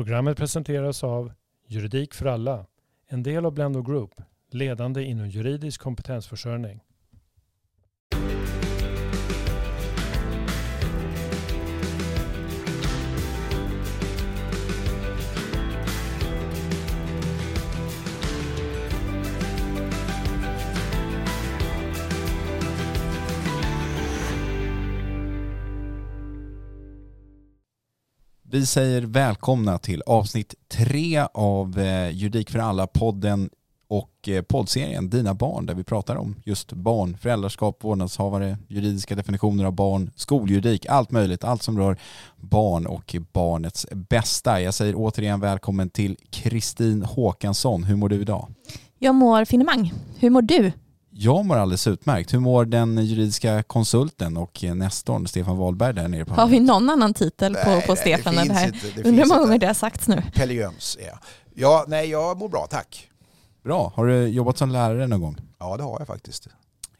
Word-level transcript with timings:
Programmet 0.00 0.36
presenteras 0.36 1.04
av 1.04 1.32
Juridik 1.66 2.14
för 2.14 2.26
alla, 2.26 2.66
en 3.08 3.22
del 3.22 3.46
av 3.46 3.52
Blendo 3.52 3.82
Group, 3.82 4.10
ledande 4.50 5.04
inom 5.04 5.28
juridisk 5.28 5.80
kompetensförsörjning. 5.80 6.80
Vi 28.60 28.66
säger 28.66 29.02
välkomna 29.02 29.78
till 29.78 30.02
avsnitt 30.06 30.54
tre 30.68 31.26
av 31.34 31.78
eh, 31.78 32.10
Juridik 32.10 32.50
för 32.50 32.58
alla-podden 32.58 33.50
och 33.88 34.28
eh, 34.28 34.42
poddserien 34.42 35.10
Dina 35.10 35.34
barn 35.34 35.66
där 35.66 35.74
vi 35.74 35.84
pratar 35.84 36.16
om 36.16 36.36
just 36.44 36.72
barn, 36.72 37.16
föräldraskap, 37.20 37.84
vårdnadshavare, 37.84 38.58
juridiska 38.68 39.14
definitioner 39.14 39.64
av 39.64 39.72
barn, 39.72 40.10
skoljuridik, 40.16 40.86
allt 40.86 41.10
möjligt, 41.10 41.44
allt 41.44 41.62
som 41.62 41.78
rör 41.78 41.96
barn 42.36 42.86
och 42.86 43.16
barnets 43.32 43.86
bästa. 43.92 44.60
Jag 44.60 44.74
säger 44.74 44.94
återigen 44.96 45.40
välkommen 45.40 45.90
till 45.90 46.16
Kristin 46.30 47.02
Håkansson. 47.02 47.84
Hur 47.84 47.96
mår 47.96 48.08
du 48.08 48.20
idag? 48.20 48.48
Jag 48.98 49.14
mår 49.14 49.44
finemang. 49.44 49.92
Hur 50.18 50.30
mår 50.30 50.42
du? 50.42 50.72
Jag 51.12 51.44
mår 51.44 51.56
alldeles 51.56 51.86
utmärkt. 51.86 52.34
Hur 52.34 52.40
mår 52.40 52.64
den 52.64 53.04
juridiska 53.06 53.62
konsulten 53.62 54.36
och 54.36 54.64
nestorn 54.74 55.26
Stefan 55.26 55.56
Wahlberg 55.56 55.94
där 55.94 56.08
nere 56.08 56.24
på 56.24 56.34
Har 56.34 56.48
vi 56.48 56.60
någon 56.60 56.90
annan 56.90 57.14
titel 57.14 57.54
på, 57.54 57.70
Nej, 57.70 57.86
på 57.86 57.94
nej, 57.94 58.00
Stefan? 58.02 58.34
det 58.34 58.40
än 58.40 58.48
det 58.48 58.54
här? 58.54 58.66
inte, 58.66 58.86
det 58.86 59.08
Undrar 59.08 59.22
hur 59.22 59.28
många 59.28 59.40
gånger 59.40 59.58
det 59.58 59.66
har 59.66 59.74
sagts 59.74 60.08
nu. 60.08 60.22
Pelle 60.34 60.54
Jöns 60.54 60.98
är 61.00 61.06
jag. 61.06 61.18
Ja, 61.54 61.84
nej, 61.88 62.10
jag 62.10 62.38
mår 62.38 62.48
bra, 62.48 62.66
tack. 62.70 63.08
Bra. 63.64 63.92
Har 63.96 64.06
du 64.06 64.26
jobbat 64.28 64.58
som 64.58 64.70
lärare 64.70 65.06
någon 65.06 65.20
gång? 65.20 65.36
Ja, 65.58 65.76
det 65.76 65.82
har 65.82 65.96
jag 65.98 66.06
faktiskt. 66.06 66.48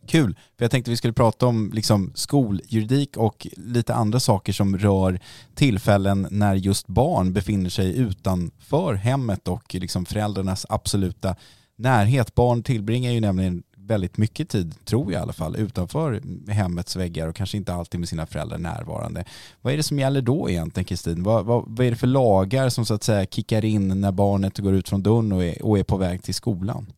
Kul, 0.07 0.35
för 0.59 0.65
jag 0.65 0.71
tänkte 0.71 0.91
vi 0.91 0.97
skulle 0.97 1.13
prata 1.13 1.47
om 1.47 1.71
liksom 1.75 2.13
skoljuridik 2.15 3.17
och 3.17 3.47
lite 3.57 3.95
andra 3.95 4.21
saker 4.21 4.53
som 4.53 4.79
rör 4.79 5.21
tillfällen 5.55 6.27
när 6.31 6.55
just 6.55 6.87
barn 6.87 7.33
befinner 7.33 7.71
sig 7.71 7.97
utanför 7.99 8.95
hemmet 8.95 9.49
och 9.49 9.75
liksom 9.75 10.05
föräldrarnas 10.07 10.67
absoluta 10.69 11.37
närhet. 11.77 12.35
Barn 12.35 12.63
tillbringar 12.63 13.13
ju 13.13 13.21
nämligen 13.21 13.63
väldigt 13.91 14.17
mycket 14.17 14.49
tid, 14.49 14.75
tror 14.85 15.13
jag 15.13 15.21
i 15.21 15.23
alla 15.23 15.33
fall, 15.33 15.57
utanför 15.57 16.23
hemmets 16.51 16.97
väggar 16.97 17.29
och 17.29 17.37
kanske 17.37 17.57
inte 17.57 17.75
alltid 17.75 18.01
med 18.01 18.09
sina 18.09 18.27
föräldrar 18.27 18.59
närvarande. 18.59 19.25
Vad 19.61 19.73
är 19.73 19.77
det 19.77 19.83
som 19.83 19.99
gäller 19.99 20.23
då 20.23 20.51
egentligen 20.51 20.85
Kristin? 20.85 21.23
Vad, 21.23 21.45
vad, 21.45 21.65
vad 21.67 21.87
är 21.87 21.91
det 21.91 21.97
för 21.97 22.07
lagar 22.07 22.69
som 22.69 22.87
så 22.87 22.95
att 22.95 23.03
säga 23.03 23.27
kickar 23.27 23.65
in 23.65 24.01
när 24.01 24.13
barnet 24.13 24.59
går 24.59 24.75
ut 24.75 24.89
från 24.89 25.03
dörren 25.03 25.33
och 25.33 25.45
är, 25.45 25.63
och 25.63 25.79
är 25.79 25.85
på 25.85 25.97
väg 25.97 26.23
till 26.23 26.35
skolan? 26.35 26.93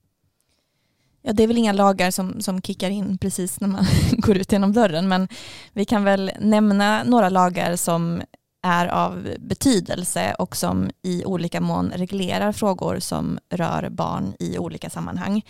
Ja, 1.22 1.32
det 1.32 1.42
är 1.42 1.46
väl 1.46 1.58
inga 1.58 1.72
lagar 1.72 2.10
som, 2.10 2.40
som 2.40 2.62
kickar 2.62 2.90
in 2.90 3.18
precis 3.18 3.60
när 3.60 3.68
man 3.68 3.84
går 4.12 4.36
ut 4.36 4.52
genom 4.52 4.72
dörren, 4.72 5.08
men 5.08 5.28
vi 5.72 5.84
kan 5.84 6.04
väl 6.04 6.30
nämna 6.40 7.04
några 7.04 7.28
lagar 7.28 7.76
som 7.76 8.22
är 8.62 8.86
av 8.86 9.28
betydelse 9.38 10.34
och 10.38 10.56
som 10.56 10.90
i 11.02 11.24
olika 11.24 11.60
mån 11.60 11.92
reglerar 11.96 12.52
frågor 12.52 12.98
som 12.98 13.38
rör 13.50 13.88
barn 13.90 14.34
i 14.38 14.58
olika 14.58 14.90
sammanhang. 14.90 15.42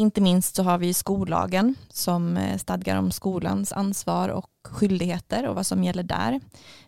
Inte 0.00 0.20
minst 0.20 0.54
så 0.54 0.62
har 0.62 0.78
vi 0.78 0.94
skollagen 0.94 1.74
som 1.88 2.36
eh, 2.36 2.58
stadgar 2.58 2.96
om 2.96 3.10
skolans 3.10 3.72
ansvar 3.72 4.28
och 4.28 4.50
skyldigheter 4.68 5.48
och 5.48 5.54
vad 5.54 5.66
som 5.66 5.84
gäller 5.84 6.02
där. 6.02 6.40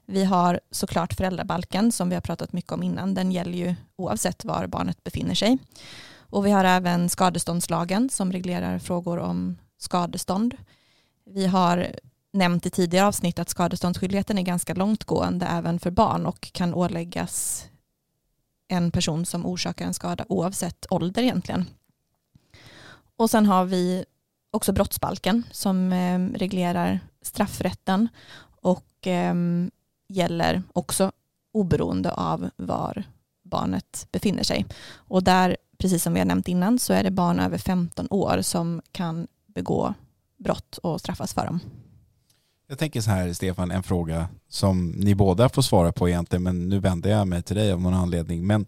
Vi 0.07 0.25
har 0.25 0.61
såklart 0.71 1.15
föräldrabalken 1.15 1.93
som 1.93 2.09
vi 2.09 2.15
har 2.15 2.21
pratat 2.21 2.53
mycket 2.53 2.73
om 2.73 2.83
innan. 2.83 3.15
Den 3.15 3.33
gäller 3.33 3.59
ju 3.59 3.75
oavsett 3.97 4.45
var 4.45 4.67
barnet 4.67 5.05
befinner 5.05 5.35
sig. 5.35 5.59
Och 6.17 6.47
vi 6.47 6.51
har 6.51 6.65
även 6.65 7.09
skadeståndslagen 7.09 8.11
som 8.11 8.33
reglerar 8.33 8.79
frågor 8.79 9.19
om 9.19 9.59
skadestånd. 9.79 10.57
Vi 11.27 11.47
har 11.47 11.87
nämnt 12.33 12.67
i 12.67 12.71
tidigare 12.71 13.07
avsnitt 13.07 13.39
att 13.39 13.49
skadeståndsskyldigheten 13.49 14.39
är 14.39 14.43
ganska 14.43 14.75
långtgående 14.75 15.47
även 15.47 15.79
för 15.79 15.91
barn 15.91 16.27
och 16.27 16.53
kan 16.53 16.75
åläggas 16.75 17.67
en 18.69 18.91
person 18.91 19.27
som 19.27 19.47
orsakar 19.47 19.87
en 19.87 19.95
skada 19.95 20.25
oavsett 20.29 20.87
ålder 20.91 21.23
egentligen. 21.23 21.67
Och 23.23 23.31
sen 23.31 23.47
har 23.47 23.65
vi 23.65 24.05
också 24.51 24.73
brottsbalken 24.73 25.43
som 25.51 25.93
eh, 25.93 26.39
reglerar 26.39 27.01
straffrätten 27.23 28.09
och 28.61 29.07
eh, 29.07 29.35
gäller 30.09 30.63
också 30.73 31.13
oberoende 31.53 32.13
av 32.13 32.51
var 32.57 33.05
barnet 33.43 34.07
befinner 34.13 34.43
sig. 34.43 34.67
Och 34.95 35.23
där, 35.23 35.57
precis 35.79 36.03
som 36.03 36.13
vi 36.13 36.21
har 36.21 36.27
nämnt 36.27 36.49
innan, 36.49 36.79
så 36.79 36.93
är 36.93 37.05
det 37.05 37.11
barn 37.11 37.41
över 37.41 37.59
15 37.59 38.07
år 38.11 38.39
som 38.43 38.83
kan 38.93 39.27
begå 39.47 39.95
brott 40.39 40.79
och 40.79 41.01
straffas 41.01 41.35
för 41.35 41.47
dem. 41.47 41.61
Jag 42.69 42.79
tänker 42.79 43.01
så 43.01 43.11
här 43.11 43.33
Stefan, 43.33 43.71
en 43.71 43.83
fråga 43.83 44.29
som 44.49 44.91
ni 44.91 45.15
båda 45.15 45.49
får 45.49 45.63
svara 45.63 45.93
på 45.93 46.09
egentligen, 46.09 46.43
men 46.43 46.69
nu 46.69 46.79
vänder 46.79 47.11
jag 47.11 47.29
mig 47.29 47.43
till 47.43 47.57
dig 47.57 47.73
av 47.73 47.81
någon 47.81 47.95
anledning. 47.95 48.47
Men 48.47 48.67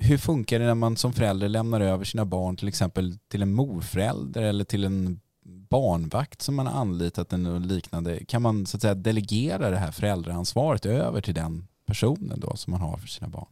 hur 0.00 0.18
funkar 0.18 0.58
det 0.58 0.66
när 0.66 0.74
man 0.74 0.96
som 0.96 1.12
förälder 1.12 1.48
lämnar 1.48 1.80
över 1.80 2.04
sina 2.04 2.24
barn 2.24 2.56
till 2.56 2.68
exempel 2.68 3.18
till 3.28 3.42
en 3.42 3.52
morförälder 3.52 4.42
eller 4.42 4.64
till 4.64 4.84
en 4.84 5.20
barnvakt 5.70 6.42
som 6.42 6.54
man 6.54 6.66
har 6.66 6.80
anlitat 6.80 7.32
eller 7.32 7.58
liknande? 7.58 8.24
Kan 8.24 8.42
man 8.42 8.66
så 8.66 8.76
att 8.76 8.80
säga 8.80 8.94
delegera 8.94 9.70
det 9.70 9.76
här 9.76 9.92
föräldraansvaret 9.92 10.86
över 10.86 11.20
till 11.20 11.34
den 11.34 11.68
personen 11.86 12.40
då 12.40 12.56
som 12.56 12.70
man 12.70 12.80
har 12.80 12.96
för 12.96 13.08
sina 13.08 13.28
barn? 13.28 13.48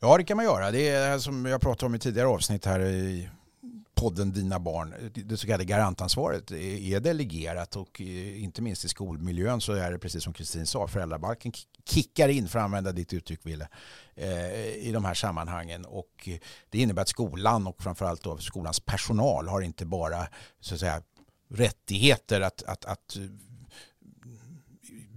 Ja, 0.00 0.16
det 0.16 0.24
kan 0.24 0.36
man 0.36 0.46
göra. 0.46 0.70
Det 0.70 0.88
är 0.88 1.18
som 1.18 1.46
jag 1.46 1.60
pratade 1.60 1.86
om 1.86 1.94
i 1.94 1.98
tidigare 1.98 2.28
avsnitt 2.28 2.66
här 2.66 2.80
i 2.80 3.28
podden 4.02 4.32
Dina 4.32 4.58
barn. 4.58 4.94
Det 5.14 5.36
så 5.36 5.46
kallade 5.46 5.64
garantansvaret 5.64 6.50
är 6.50 7.00
delegerat 7.00 7.76
och 7.76 8.00
eh, 8.00 8.42
inte 8.42 8.62
minst 8.62 8.84
i 8.84 8.88
skolmiljön 8.88 9.60
så 9.60 9.72
är 9.72 9.92
det 9.92 9.98
precis 9.98 10.24
som 10.24 10.32
Kristin 10.32 10.66
sa, 10.66 10.88
föräldrabalken 10.88 11.52
kickar 11.84 12.28
in, 12.28 12.48
för 12.48 12.58
att 12.58 12.64
använda 12.64 12.92
ditt 12.92 13.12
uttryck 13.12 13.40
Ville, 13.46 13.68
eh, 14.14 14.74
i 14.74 14.90
de 14.92 15.04
här 15.04 15.14
sammanhangen. 15.14 15.84
Och 15.84 16.28
det 16.70 16.78
innebär 16.78 17.02
att 17.02 17.08
skolan 17.08 17.66
och 17.66 17.82
framförallt 17.82 18.22
då 18.22 18.38
skolans 18.38 18.80
personal 18.80 19.48
har 19.48 19.60
inte 19.60 19.86
bara 19.86 20.28
så 20.60 20.74
att 20.74 20.80
säga, 20.80 21.02
rättigheter 21.50 22.40
att, 22.40 22.62
att, 22.62 22.84
att 22.84 23.16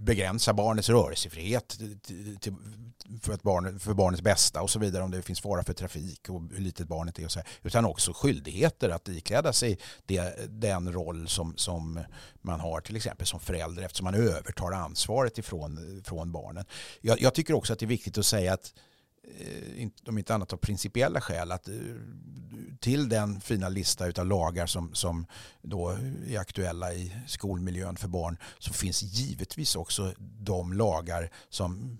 begränsa 0.06 0.52
barnets 0.52 0.88
rörelsefrihet 0.88 1.68
till, 2.40 2.54
för, 3.22 3.32
att 3.32 3.42
barn, 3.42 3.78
för 3.78 3.94
barnets 3.94 4.22
bästa 4.22 4.62
och 4.62 4.70
så 4.70 4.78
vidare 4.78 5.02
om 5.02 5.10
det 5.10 5.22
finns 5.22 5.40
fara 5.40 5.62
för 5.62 5.72
trafik 5.72 6.28
och 6.28 6.42
hur 6.52 6.58
litet 6.58 6.88
barnet 6.88 7.18
är 7.18 7.24
och 7.24 7.32
så 7.32 7.38
här, 7.38 7.48
utan 7.62 7.84
också 7.84 8.12
skyldigheter 8.12 8.88
att 8.88 9.08
ikläda 9.08 9.52
sig 9.52 9.78
det, 10.06 10.50
den 10.60 10.92
roll 10.92 11.28
som, 11.28 11.56
som 11.56 12.00
man 12.42 12.60
har 12.60 12.80
till 12.80 12.96
exempel 12.96 13.26
som 13.26 13.40
förälder 13.40 13.82
eftersom 13.82 14.04
man 14.04 14.14
övertar 14.14 14.72
ansvaret 14.72 15.38
ifrån 15.38 16.02
från 16.04 16.32
barnen. 16.32 16.64
Jag, 17.00 17.20
jag 17.20 17.34
tycker 17.34 17.54
också 17.54 17.72
att 17.72 17.78
det 17.78 17.84
är 17.84 17.88
viktigt 17.88 18.18
att 18.18 18.26
säga 18.26 18.52
att 18.52 18.74
Eh, 19.26 19.88
om 20.08 20.18
inte 20.18 20.34
annat 20.34 20.52
av 20.52 20.56
principiella 20.56 21.20
skäl, 21.20 21.52
att 21.52 21.68
eh, 21.68 21.74
till 22.80 23.08
den 23.08 23.40
fina 23.40 23.68
lista 23.68 24.04
av 24.18 24.26
lagar 24.26 24.66
som, 24.66 24.94
som 24.94 25.26
då 25.62 25.98
är 26.28 26.38
aktuella 26.38 26.94
i 26.94 27.12
skolmiljön 27.26 27.96
för 27.96 28.08
barn 28.08 28.38
så 28.58 28.72
finns 28.72 29.02
givetvis 29.02 29.76
också 29.76 30.12
de 30.18 30.72
lagar 30.72 31.30
som 31.48 31.98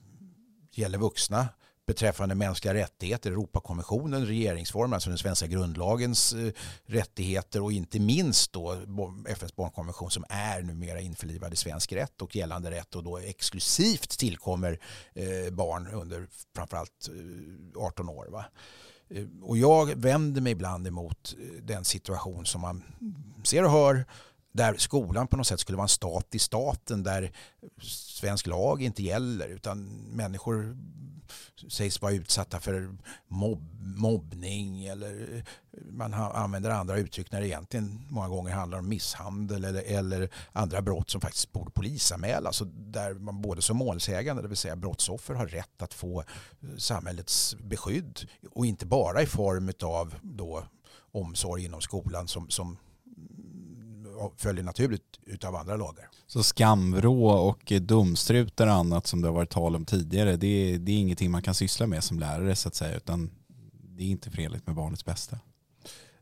gäller 0.72 0.98
vuxna 0.98 1.48
beträffande 1.86 2.34
mänskliga 2.34 2.74
rättigheter, 2.74 3.30
Europakonventionen, 3.30 4.26
regeringsformen, 4.26 4.94
alltså 4.94 5.10
den 5.10 5.18
svenska 5.18 5.46
grundlagens 5.46 6.32
eh, 6.32 6.52
rättigheter 6.86 7.62
och 7.62 7.72
inte 7.72 8.00
minst 8.00 8.52
då 8.52 8.76
FNs 9.28 9.56
barnkonvention 9.56 10.10
som 10.10 10.24
är 10.28 10.62
numera 10.62 11.00
införlivad 11.00 11.52
i 11.52 11.56
svensk 11.56 11.92
rätt 11.92 12.22
och 12.22 12.36
gällande 12.36 12.70
rätt 12.70 12.94
och 12.94 13.04
då 13.04 13.18
exklusivt 13.18 14.18
tillkommer 14.18 14.78
eh, 15.14 15.52
barn 15.52 15.88
under 15.88 16.26
framförallt 16.54 17.08
eh, 17.76 17.82
18 17.82 18.08
år. 18.08 18.26
Va? 18.30 18.44
Och 19.42 19.58
jag 19.58 19.94
vänder 19.94 20.40
mig 20.40 20.52
ibland 20.52 20.86
emot 20.86 21.34
den 21.62 21.84
situation 21.84 22.46
som 22.46 22.60
man 22.60 22.82
ser 23.44 23.64
och 23.64 23.70
hör 23.70 24.04
där 24.52 24.74
skolan 24.76 25.26
på 25.26 25.36
något 25.36 25.46
sätt 25.46 25.60
skulle 25.60 25.76
vara 25.76 25.84
en 25.84 25.88
stat 25.88 26.34
i 26.34 26.38
staten 26.38 27.02
där 27.02 27.32
svensk 27.82 28.46
lag 28.46 28.82
inte 28.82 29.02
gäller 29.02 29.48
utan 29.48 29.86
människor 30.12 30.76
sägs 31.68 32.02
vara 32.02 32.12
utsatta 32.12 32.60
för 32.60 32.96
mobb, 33.28 33.76
mobbning 33.80 34.84
eller 34.86 35.44
man 35.90 36.14
använder 36.14 36.70
andra 36.70 36.96
uttryck 36.96 37.32
när 37.32 37.40
det 37.40 37.48
egentligen 37.48 38.06
många 38.08 38.28
gånger 38.28 38.52
handlar 38.52 38.78
om 38.78 38.88
misshandel 38.88 39.64
eller, 39.64 39.82
eller 39.82 40.28
andra 40.52 40.82
brott 40.82 41.10
som 41.10 41.20
faktiskt 41.20 41.52
borde 41.52 41.70
polisanmälas. 41.70 42.60
och 42.60 42.66
där 42.66 43.14
man 43.14 43.42
både 43.42 43.62
som 43.62 43.76
målsägande, 43.76 44.42
det 44.42 44.48
vill 44.48 44.56
säga 44.56 44.76
brottsoffer, 44.76 45.34
har 45.34 45.46
rätt 45.46 45.82
att 45.82 45.94
få 45.94 46.20
eh, 46.20 46.76
samhällets 46.76 47.56
beskydd 47.60 48.28
och 48.50 48.66
inte 48.66 48.86
bara 48.86 49.22
i 49.22 49.26
form 49.26 49.72
av 49.82 50.14
då 50.22 50.64
omsorg 51.12 51.64
inom 51.64 51.80
skolan 51.80 52.28
som, 52.28 52.50
som 52.50 52.78
följer 54.36 54.64
naturligt 54.64 55.20
utav 55.26 55.56
andra 55.56 55.76
lagar. 55.76 56.08
Så 56.26 56.42
skamvrå 56.42 57.28
och 57.28 57.72
dumstrutar 57.80 58.66
och 58.66 58.72
annat 58.72 59.06
som 59.06 59.22
det 59.22 59.28
har 59.28 59.34
varit 59.34 59.50
tal 59.50 59.76
om 59.76 59.84
tidigare, 59.84 60.36
det 60.36 60.46
är, 60.46 60.78
det 60.78 60.92
är 60.92 60.96
ingenting 60.96 61.30
man 61.30 61.42
kan 61.42 61.54
syssla 61.54 61.86
med 61.86 62.04
som 62.04 62.18
lärare 62.18 62.56
så 62.56 62.68
att 62.68 62.74
säga, 62.74 62.96
utan 62.96 63.30
det 63.96 64.02
är 64.02 64.08
inte 64.08 64.30
förenligt 64.30 64.66
med 64.66 64.76
barnets 64.76 65.04
bästa. 65.04 65.38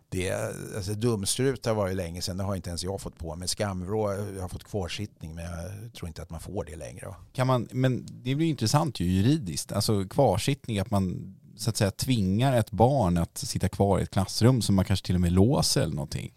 Det, 0.08 0.32
alltså, 0.76 0.94
dumstrutar 0.94 1.74
var 1.74 1.88
ju 1.88 1.94
länge 1.94 2.22
sedan, 2.22 2.36
det 2.36 2.44
har 2.44 2.56
inte 2.56 2.70
ens 2.70 2.84
jag 2.84 3.00
fått 3.00 3.18
på 3.18 3.36
mig. 3.36 3.48
Skamvrå, 3.48 4.12
jag 4.34 4.42
har 4.42 4.48
fått 4.48 4.64
kvarsittning 4.64 5.34
men 5.34 5.44
jag 5.44 5.94
tror 5.94 6.08
inte 6.08 6.22
att 6.22 6.30
man 6.30 6.40
får 6.40 6.64
det 6.64 6.76
längre. 6.76 7.14
Kan 7.32 7.46
man, 7.46 7.68
men 7.72 8.06
det 8.06 8.34
blir 8.34 8.46
intressant 8.46 9.00
ju 9.00 9.04
juridiskt, 9.04 9.72
alltså 9.72 10.04
kvarsittning, 10.08 10.78
att 10.78 10.90
man 10.90 11.34
så 11.56 11.70
att 11.70 11.76
säga 11.76 11.90
tvingar 11.90 12.56
ett 12.56 12.70
barn 12.70 13.18
att 13.18 13.38
sitta 13.38 13.68
kvar 13.68 14.00
i 14.00 14.02
ett 14.02 14.10
klassrum 14.10 14.62
som 14.62 14.74
man 14.74 14.84
kanske 14.84 15.06
till 15.06 15.14
och 15.14 15.20
med 15.20 15.32
låser 15.32 15.82
eller 15.82 15.94
någonting. 15.94 16.32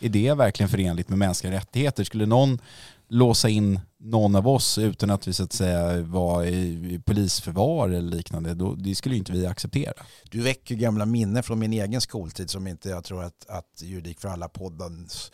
Är 0.00 0.08
det 0.08 0.34
verkligen 0.34 0.68
förenligt 0.68 1.08
med 1.08 1.18
mänskliga 1.18 1.52
rättigheter? 1.52 2.04
Skulle 2.04 2.26
någon 2.26 2.58
låsa 3.08 3.48
in 3.48 3.80
någon 3.98 4.36
av 4.36 4.48
oss 4.48 4.78
utan 4.78 5.10
att 5.10 5.28
vi 5.28 5.32
så 5.32 5.44
att 5.44 5.52
säga 5.52 6.02
var 6.02 6.44
i 6.44 7.00
polisförvar 7.04 7.88
eller 7.88 8.16
liknande, 8.16 8.54
då, 8.54 8.74
det 8.74 8.94
skulle 8.94 9.16
inte 9.16 9.32
vi 9.32 9.46
acceptera. 9.46 9.92
Du 10.30 10.40
väcker 10.40 10.74
gamla 10.74 11.06
minnen 11.06 11.42
från 11.42 11.58
min 11.58 11.72
egen 11.72 12.00
skoltid 12.00 12.50
som 12.50 12.66
inte 12.66 12.88
jag 12.88 13.04
tror 13.04 13.24
att, 13.24 13.46
att 13.48 13.82
Juridik 13.82 14.20
för 14.20 14.28
alla 14.28 14.48
poddens 14.48 15.32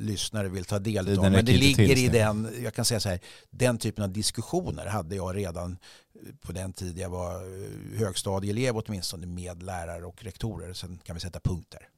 lyssnare 0.00 0.48
vill 0.48 0.64
ta 0.64 0.78
del 0.78 1.18
av. 1.18 1.30
Men 1.30 1.44
det 1.44 1.52
ligger 1.52 1.98
i 1.98 2.08
den, 2.08 2.48
jag 2.62 2.74
kan 2.74 2.84
säga 2.84 3.00
så 3.00 3.08
här, 3.08 3.20
den 3.50 3.78
typen 3.78 4.04
av 4.04 4.10
diskussioner 4.10 4.86
hade 4.86 5.16
jag 5.16 5.36
redan 5.36 5.78
på 6.40 6.52
den 6.52 6.72
tid 6.72 6.98
jag 6.98 7.10
var 7.10 7.42
högstadieelev 7.98 8.76
åtminstone 8.76 9.26
med 9.26 9.62
lärare 9.62 10.04
och 10.04 10.24
rektorer. 10.24 10.72
Sen 10.72 10.98
kan 11.04 11.14
vi 11.14 11.20
sätta 11.20 11.40
punkt 11.40 11.66
där. 11.70 11.88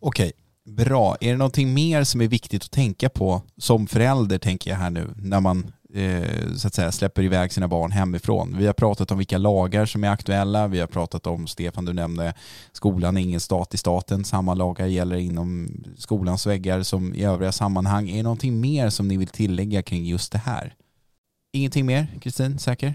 Okej, 0.00 0.32
Bra. 0.66 1.16
Är 1.20 1.30
det 1.30 1.36
någonting 1.36 1.74
mer 1.74 2.04
som 2.04 2.20
är 2.20 2.28
viktigt 2.28 2.64
att 2.64 2.70
tänka 2.70 3.08
på 3.08 3.42
som 3.56 3.86
förälder, 3.86 4.38
tänker 4.38 4.70
jag 4.70 4.76
här 4.76 4.90
nu, 4.90 5.08
när 5.16 5.40
man 5.40 5.72
eh, 5.94 6.54
så 6.56 6.68
att 6.68 6.74
säga 6.74 6.92
släpper 6.92 7.22
iväg 7.22 7.52
sina 7.52 7.68
barn 7.68 7.90
hemifrån? 7.90 8.56
Vi 8.58 8.66
har 8.66 8.72
pratat 8.72 9.10
om 9.10 9.18
vilka 9.18 9.38
lagar 9.38 9.86
som 9.86 10.04
är 10.04 10.10
aktuella. 10.10 10.66
Vi 10.66 10.80
har 10.80 10.86
pratat 10.86 11.26
om, 11.26 11.46
Stefan 11.46 11.84
du 11.84 11.92
nämnde, 11.92 12.34
skolan 12.72 13.16
är 13.16 13.20
ingen 13.20 13.40
stat 13.40 13.74
i 13.74 13.76
staten. 13.76 14.24
Samma 14.24 14.54
lagar 14.54 14.86
gäller 14.86 15.16
inom 15.16 15.68
skolans 15.96 16.46
väggar 16.46 16.82
som 16.82 17.14
i 17.14 17.24
övriga 17.24 17.52
sammanhang. 17.52 18.10
Är 18.10 18.16
det 18.16 18.22
någonting 18.22 18.60
mer 18.60 18.90
som 18.90 19.08
ni 19.08 19.16
vill 19.16 19.28
tillägga 19.28 19.82
kring 19.82 20.04
just 20.06 20.32
det 20.32 20.38
här? 20.38 20.74
Ingenting 21.52 21.86
mer, 21.86 22.06
Kristin? 22.22 22.58
Säker? 22.58 22.94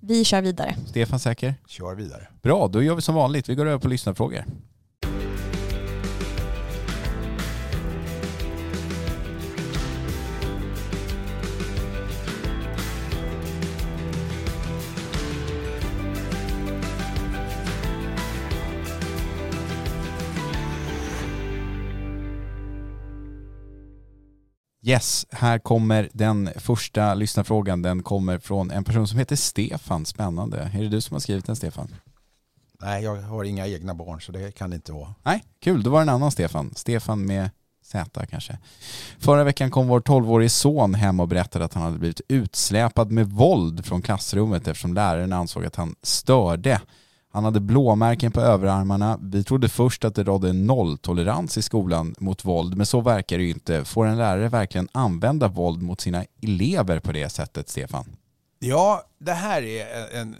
Vi 0.00 0.24
kör 0.24 0.42
vidare. 0.42 0.76
Stefan 0.86 1.18
säker? 1.18 1.54
Kör 1.66 1.94
vidare. 1.94 2.28
Bra, 2.42 2.68
då 2.68 2.82
gör 2.82 2.94
vi 2.94 3.02
som 3.02 3.14
vanligt. 3.14 3.48
Vi 3.48 3.54
går 3.54 3.66
över 3.66 3.78
på 3.78 3.88
lyssnarfrågor. 3.88 4.44
Yes, 24.86 25.26
här 25.30 25.58
kommer 25.58 26.08
den 26.12 26.50
första 26.56 27.14
lyssnarfrågan. 27.14 27.82
Den 27.82 28.02
kommer 28.02 28.38
från 28.38 28.70
en 28.70 28.84
person 28.84 29.08
som 29.08 29.18
heter 29.18 29.36
Stefan. 29.36 30.06
Spännande. 30.06 30.70
Är 30.74 30.82
det 30.82 30.88
du 30.88 31.00
som 31.00 31.14
har 31.14 31.20
skrivit 31.20 31.46
den, 31.46 31.56
Stefan? 31.56 31.94
Nej, 32.80 33.04
jag 33.04 33.16
har 33.16 33.44
inga 33.44 33.66
egna 33.66 33.94
barn 33.94 34.20
så 34.20 34.32
det 34.32 34.52
kan 34.52 34.70
det 34.70 34.76
inte 34.76 34.92
vara. 34.92 35.14
Nej, 35.22 35.44
kul. 35.60 35.82
Då 35.82 35.90
var 35.90 35.98
det 35.98 36.02
en 36.02 36.08
annan 36.08 36.30
Stefan. 36.30 36.72
Stefan 36.74 37.26
med 37.26 37.50
Z 37.84 38.26
kanske. 38.26 38.58
Förra 39.18 39.44
veckan 39.44 39.70
kom 39.70 39.88
vår 39.88 40.00
12-årige 40.00 40.48
son 40.48 40.94
hem 40.94 41.20
och 41.20 41.28
berättade 41.28 41.64
att 41.64 41.74
han 41.74 41.82
hade 41.82 41.98
blivit 41.98 42.20
utsläpad 42.28 43.10
med 43.10 43.28
våld 43.28 43.84
från 43.84 44.02
klassrummet 44.02 44.68
eftersom 44.68 44.94
läraren 44.94 45.32
ansåg 45.32 45.64
att 45.64 45.76
han 45.76 45.94
störde. 46.02 46.80
Han 47.34 47.44
hade 47.44 47.60
blåmärken 47.60 48.32
på 48.32 48.40
överarmarna. 48.40 49.18
Vi 49.22 49.44
trodde 49.44 49.68
först 49.68 50.04
att 50.04 50.14
det 50.14 50.22
rådde 50.22 50.52
nolltolerans 50.52 51.58
i 51.58 51.62
skolan 51.62 52.14
mot 52.18 52.44
våld, 52.44 52.76
men 52.76 52.86
så 52.86 53.00
verkar 53.00 53.38
det 53.38 53.44
ju 53.44 53.50
inte. 53.50 53.84
Får 53.84 54.06
en 54.06 54.18
lärare 54.18 54.48
verkligen 54.48 54.88
använda 54.92 55.48
våld 55.48 55.82
mot 55.82 56.00
sina 56.00 56.24
elever 56.42 57.00
på 57.00 57.12
det 57.12 57.28
sättet, 57.28 57.68
Stefan? 57.68 58.04
Ja, 58.66 59.04
det 59.18 59.32
här 59.32 59.62
är 59.62 60.10
en 60.10 60.36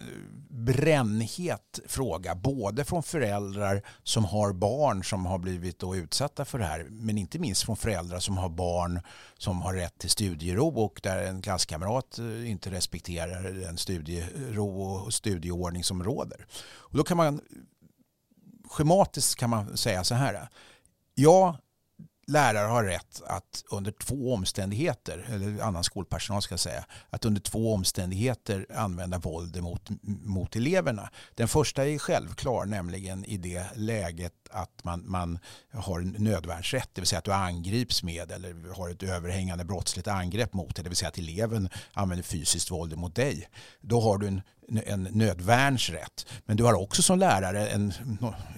brännhet 0.48 1.80
fråga, 1.86 2.34
både 2.34 2.84
från 2.84 3.02
föräldrar 3.02 3.82
som 4.02 4.24
har 4.24 4.52
barn 4.52 5.04
som 5.04 5.26
har 5.26 5.38
blivit 5.38 5.78
då 5.78 5.96
utsatta 5.96 6.44
för 6.44 6.58
det 6.58 6.64
här, 6.64 6.86
men 6.90 7.18
inte 7.18 7.38
minst 7.38 7.64
från 7.64 7.76
föräldrar 7.76 8.18
som 8.18 8.38
har 8.38 8.48
barn 8.48 9.00
som 9.38 9.62
har 9.62 9.74
rätt 9.74 9.98
till 9.98 10.10
studiero 10.10 10.68
och 10.68 11.00
där 11.02 11.22
en 11.22 11.42
klasskamrat 11.42 12.18
eh, 12.18 12.50
inte 12.50 12.70
respekterar 12.70 13.42
den 13.42 13.76
studiero 13.76 14.80
och 14.80 15.14
studieordning 15.14 15.84
som 15.84 16.04
råder. 16.04 16.46
Och 16.66 16.96
då 16.96 17.04
kan 17.04 17.16
man 17.16 17.40
schematiskt 18.68 19.38
kan 19.38 19.50
man 19.50 19.76
säga 19.76 20.04
så 20.04 20.14
här. 20.14 20.48
Ja, 21.14 21.58
lärare 22.26 22.66
har 22.68 22.84
rätt 22.84 23.22
att 23.26 23.64
under 23.70 23.92
två 23.92 24.34
omständigheter, 24.34 25.26
eller 25.30 25.62
annan 25.62 25.84
skolpersonal 25.84 26.42
ska 26.42 26.52
jag 26.52 26.60
säga, 26.60 26.84
att 27.10 27.24
under 27.24 27.40
två 27.40 27.74
omständigheter 27.74 28.66
använda 28.74 29.18
våld 29.18 29.62
mot, 29.62 29.88
mot 30.22 30.56
eleverna. 30.56 31.10
Den 31.34 31.48
första 31.48 31.86
är 31.86 31.98
självklar, 31.98 32.64
nämligen 32.64 33.24
i 33.24 33.36
det 33.36 33.66
läget 33.74 34.32
att 34.54 34.84
man, 34.84 35.10
man 35.10 35.38
har 35.72 36.00
en 36.00 36.16
nödvärnsrätt, 36.18 36.90
det 36.92 37.00
vill 37.00 37.08
säga 37.08 37.18
att 37.18 37.24
du 37.24 37.32
angrips 37.32 38.02
med 38.02 38.32
eller 38.32 38.74
har 38.74 38.90
ett 38.90 39.02
överhängande 39.02 39.64
brottsligt 39.64 40.08
angrepp 40.08 40.52
mot 40.54 40.76
dig, 40.76 40.82
det 40.82 40.88
vill 40.88 40.96
säga 40.96 41.08
att 41.08 41.18
eleven 41.18 41.68
använder 41.92 42.22
fysiskt 42.22 42.70
våld 42.70 42.98
mot 42.98 43.14
dig. 43.14 43.48
Då 43.80 44.00
har 44.00 44.18
du 44.18 44.26
en 44.26 44.42
en 44.86 45.02
nödvärnsrätt. 45.02 46.26
Men 46.46 46.56
du 46.56 46.64
har 46.64 46.74
också 46.74 47.02
som 47.02 47.18
lärare 47.18 47.68
en, 47.68 47.92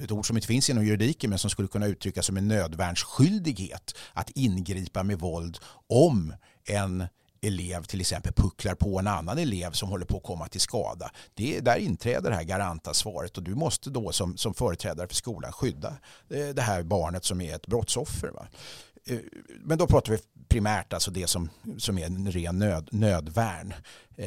ett 0.02 0.12
ord 0.12 0.26
som 0.26 0.37
inte 0.37 0.46
finns 0.46 0.70
inom 0.70 0.84
juridiken 0.84 1.31
men 1.31 1.38
som 1.38 1.50
skulle 1.50 1.69
kunna 1.69 1.87
uttryckas 1.87 2.26
som 2.26 2.37
en 2.37 2.48
nödvärnsskyldighet 2.48 3.94
att 4.12 4.31
ingripa 4.31 5.02
med 5.02 5.19
våld 5.19 5.58
om 5.88 6.34
en 6.64 7.06
elev 7.46 7.82
till 7.82 8.00
exempel 8.00 8.32
pucklar 8.32 8.75
på 8.75 8.98
en 8.98 9.06
annan 9.06 9.38
elev 9.38 9.70
som 9.70 9.88
håller 9.88 10.06
på 10.06 10.16
att 10.16 10.22
komma 10.22 10.48
till 10.48 10.60
skada. 10.60 11.10
Det, 11.34 11.60
där 11.60 11.76
inträder 11.76 12.31
det 12.31 12.37
här 12.37 12.44
garantansvaret 12.44 13.37
och 13.37 13.43
du 13.43 13.54
måste 13.54 13.90
då 13.90 14.12
som, 14.12 14.37
som 14.37 14.54
företrädare 14.54 15.08
för 15.08 15.14
skolan 15.14 15.52
skydda 15.52 15.96
eh, 16.31 16.48
det 16.48 16.62
här 16.62 16.82
barnet 16.82 17.25
som 17.25 17.40
är 17.40 17.54
ett 17.54 17.66
brottsoffer. 17.66 18.28
Va? 18.28 18.46
Eh, 19.06 19.19
men 19.60 19.78
då 19.78 19.87
pratar 19.87 20.12
vi 20.12 20.19
primärt 20.48 20.93
alltså 20.93 21.10
det 21.10 21.26
som, 21.26 21.50
som 21.78 21.98
är 21.98 22.06
en 22.06 22.32
ren 22.32 22.58
nöd, 22.58 22.88
nödvärn. 22.93 23.75
Eh, 24.16 24.26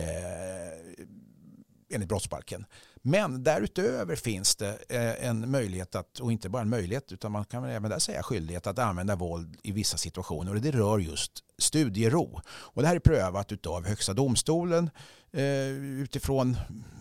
enligt 1.93 2.09
brottsbalken. 2.09 2.65
Men 3.01 3.43
därutöver 3.43 4.15
finns 4.15 4.55
det 4.55 4.77
eh, 4.89 5.29
en 5.29 5.51
möjlighet 5.51 5.95
att, 5.95 6.19
och 6.19 6.31
inte 6.31 6.49
bara 6.49 6.61
en 6.61 6.69
möjlighet, 6.69 7.11
utan 7.11 7.31
man 7.31 7.45
kan 7.45 7.63
även 7.63 7.91
där 7.91 7.99
säga 7.99 8.23
skyldighet 8.23 8.67
att 8.67 8.79
använda 8.79 9.15
våld 9.15 9.57
i 9.63 9.71
vissa 9.71 9.97
situationer 9.97 10.55
och 10.55 10.61
det 10.61 10.71
rör 10.71 10.99
just 10.99 11.31
studiero. 11.57 12.41
Och 12.49 12.81
det 12.81 12.87
här 12.87 12.95
är 12.95 12.99
prövat 12.99 13.67
av 13.67 13.87
Högsta 13.87 14.13
domstolen 14.13 14.89
eh, 15.31 15.67
utifrån 16.01 16.57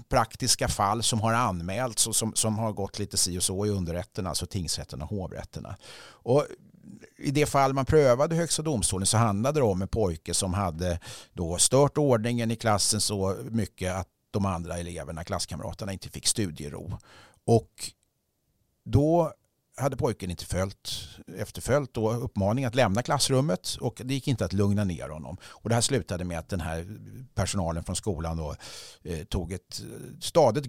praktiska 0.09 0.69
fall 0.69 1.03
som 1.03 1.21
har 1.21 1.33
anmälts 1.33 2.07
och 2.07 2.17
som, 2.17 2.35
som 2.35 2.59
har 2.59 2.73
gått 2.73 2.99
lite 2.99 3.17
si 3.17 3.39
och 3.39 3.43
så 3.43 3.67
i 3.67 3.71
underrätterna, 3.71 4.29
alltså 4.29 4.47
tingsrätterna 4.47 5.05
och 5.05 5.11
hovrätterna. 5.11 5.77
Och 6.11 6.47
i 7.19 7.31
det 7.31 7.47
fall 7.47 7.73
man 7.73 7.87
prövade 7.87 8.37
Högsta 8.37 8.63
domstolen 8.63 9.07
så 9.07 9.17
handlade 9.17 9.61
det 9.61 9.65
om 9.65 9.83
en 9.83 9.89
pojke 9.89 10.35
som 10.35 10.55
hade 10.55 11.01
då 11.33 11.59
stört 11.59 11.99
ordningen 11.99 12.51
i 12.51 12.57
klassen 12.57 13.01
så 13.01 13.37
mycket 13.51 13.95
att 13.95 14.09
de 14.39 14.47
andra 14.47 14.79
eleverna, 14.79 15.25
klasskamraterna, 15.25 15.93
inte 15.93 16.11
fick 16.11 16.27
studiero. 16.27 16.99
Och 17.45 17.93
då 18.85 19.33
hade 19.79 19.97
pojken 19.97 20.31
inte 20.31 20.45
följt, 20.45 21.09
efterföljt 21.37 21.95
då 21.95 22.13
uppmaningen 22.13 22.69
att 22.69 22.75
lämna 22.75 23.03
klassrummet 23.03 23.77
och 23.81 24.01
det 24.05 24.15
gick 24.15 24.29
inte 24.29 24.45
att 24.45 24.53
lugna 24.53 24.85
ner 24.85 25.09
honom. 25.09 25.37
Och 25.45 25.69
det 25.69 25.75
här 25.75 25.83
slutade 25.83 26.25
med 26.25 26.39
att 26.39 26.49
den 26.49 26.61
här 26.61 26.99
personalen 27.35 27.85
från 27.85 27.97
skolan 27.97 28.37
då, 28.37 28.55
eh, 29.03 29.25
tog 29.25 29.53
ett 29.53 29.81
eh, 29.81 30.21
stadigt 30.21 30.67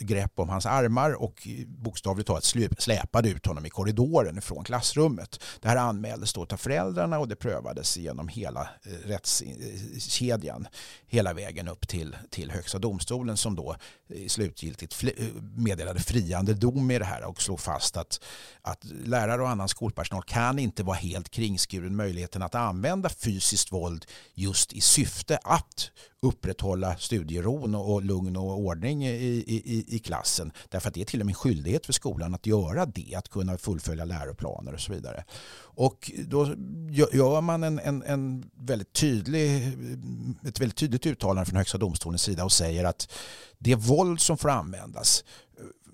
grepp 0.00 0.32
om 0.38 0.48
hans 0.48 0.66
armar 0.66 1.22
och 1.22 1.48
bokstavligt 1.66 2.26
talat 2.26 2.44
släpade 2.78 3.28
ut 3.28 3.46
honom 3.46 3.66
i 3.66 3.70
korridoren 3.70 4.42
från 4.42 4.64
klassrummet. 4.64 5.42
Det 5.60 5.68
här 5.68 5.76
anmäldes 5.76 6.32
då 6.32 6.46
till 6.46 6.58
föräldrarna 6.58 7.18
och 7.18 7.28
det 7.28 7.36
prövades 7.36 7.96
genom 7.96 8.28
hela 8.28 8.60
eh, 8.60 9.08
rättskedjan 9.08 10.62
eh, 10.62 10.70
hela 11.06 11.32
vägen 11.32 11.68
upp 11.68 11.88
till, 11.88 12.16
till 12.30 12.50
Högsta 12.50 12.78
domstolen 12.78 13.36
som 13.36 13.56
då 13.56 13.76
eh, 14.08 14.26
slutgiltigt 14.28 15.04
meddelade 15.56 16.00
friande 16.00 16.54
dom 16.54 16.90
i 16.90 16.98
det 16.98 17.04
här 17.04 17.24
och 17.24 17.42
slog 17.42 17.60
fast 17.60 17.96
att 17.96 18.20
att 18.62 18.84
lärare 18.84 19.42
och 19.42 19.48
annan 19.48 19.68
skolpersonal 19.68 20.22
kan 20.22 20.58
inte 20.58 20.82
vara 20.82 20.96
helt 20.96 21.30
kringskuren 21.30 21.96
möjligheten 21.96 22.42
att 22.42 22.54
använda 22.54 23.08
fysiskt 23.08 23.72
våld 23.72 24.06
just 24.34 24.72
i 24.72 24.80
syfte 24.80 25.38
att 25.44 25.90
upprätthålla 26.22 26.96
studieron 26.96 27.74
och 27.74 28.04
lugn 28.04 28.36
och 28.36 28.58
ordning 28.58 29.06
i, 29.06 29.44
i, 29.46 29.84
i 29.88 29.98
klassen. 29.98 30.52
Därför 30.68 30.88
att 30.88 30.94
det 30.94 31.00
är 31.00 31.04
till 31.04 31.20
och 31.20 31.26
med 31.26 31.32
en 31.32 31.34
skyldighet 31.34 31.86
för 31.86 31.92
skolan 31.92 32.34
att 32.34 32.46
göra 32.46 32.86
det, 32.86 33.14
att 33.14 33.28
kunna 33.28 33.58
fullfölja 33.58 34.04
läroplaner 34.04 34.74
och 34.74 34.80
så 34.80 34.92
vidare. 34.92 35.24
Och 35.58 36.10
då 36.26 36.54
gör 37.12 37.40
man 37.40 37.62
en, 37.62 37.78
en, 37.78 38.02
en 38.02 38.50
väldigt 38.54 38.92
tydlig, 38.92 39.56
ett 40.46 40.60
väldigt 40.60 40.78
tydligt 40.78 41.06
uttalande 41.06 41.44
från 41.44 41.56
Högsta 41.56 41.78
domstolens 41.78 42.22
sida 42.22 42.44
och 42.44 42.52
säger 42.52 42.84
att 42.84 43.12
det 43.58 43.74
våld 43.74 44.20
som 44.20 44.38
får 44.38 44.50
användas 44.50 45.24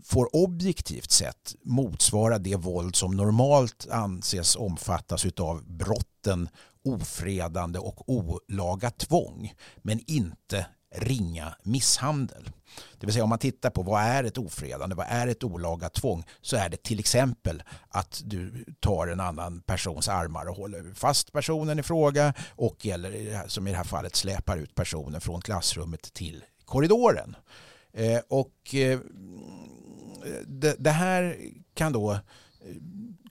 får 0.06 0.36
objektivt 0.36 1.10
sett 1.10 1.54
motsvara 1.64 2.38
det 2.38 2.56
våld 2.56 2.96
som 2.96 3.16
normalt 3.16 3.88
anses 3.90 4.56
omfattas 4.56 5.26
av 5.40 5.64
brotten 5.64 6.48
ofredande 6.84 7.78
och 7.78 8.08
olaga 8.08 8.90
tvång 8.90 9.54
men 9.82 10.00
inte 10.06 10.66
ringa 10.94 11.54
misshandel. 11.62 12.50
Det 12.98 13.06
vill 13.06 13.12
säga 13.12 13.24
om 13.24 13.28
man 13.28 13.38
tittar 13.38 13.70
på 13.70 13.82
vad 13.82 14.02
är 14.02 14.24
ett 14.24 14.38
ofredande, 14.38 14.96
vad 14.96 15.06
är 15.08 15.26
ett 15.26 15.44
olaga 15.44 15.88
tvång 15.88 16.24
så 16.40 16.56
är 16.56 16.68
det 16.68 16.82
till 16.82 17.00
exempel 17.00 17.62
att 17.88 18.22
du 18.24 18.64
tar 18.80 19.06
en 19.06 19.20
annan 19.20 19.60
persons 19.60 20.08
armar 20.08 20.46
och 20.48 20.56
håller 20.56 20.94
fast 20.94 21.32
personen 21.32 21.78
i 21.78 21.82
fråga 21.82 22.34
och 22.50 22.86
eller 22.86 23.48
som 23.48 23.66
i 23.66 23.70
det 23.70 23.76
här 23.76 23.84
fallet 23.84 24.16
släpar 24.16 24.56
ut 24.56 24.74
personen 24.74 25.20
från 25.20 25.40
klassrummet 25.40 26.14
till 26.14 26.44
korridoren. 26.64 27.36
Eh, 27.92 28.20
och 28.28 28.74
eh, 28.74 29.00
det, 30.46 30.76
det 30.78 30.90
här 30.90 31.36
kan 31.74 31.92
då 31.92 32.12
eh, 32.12 32.18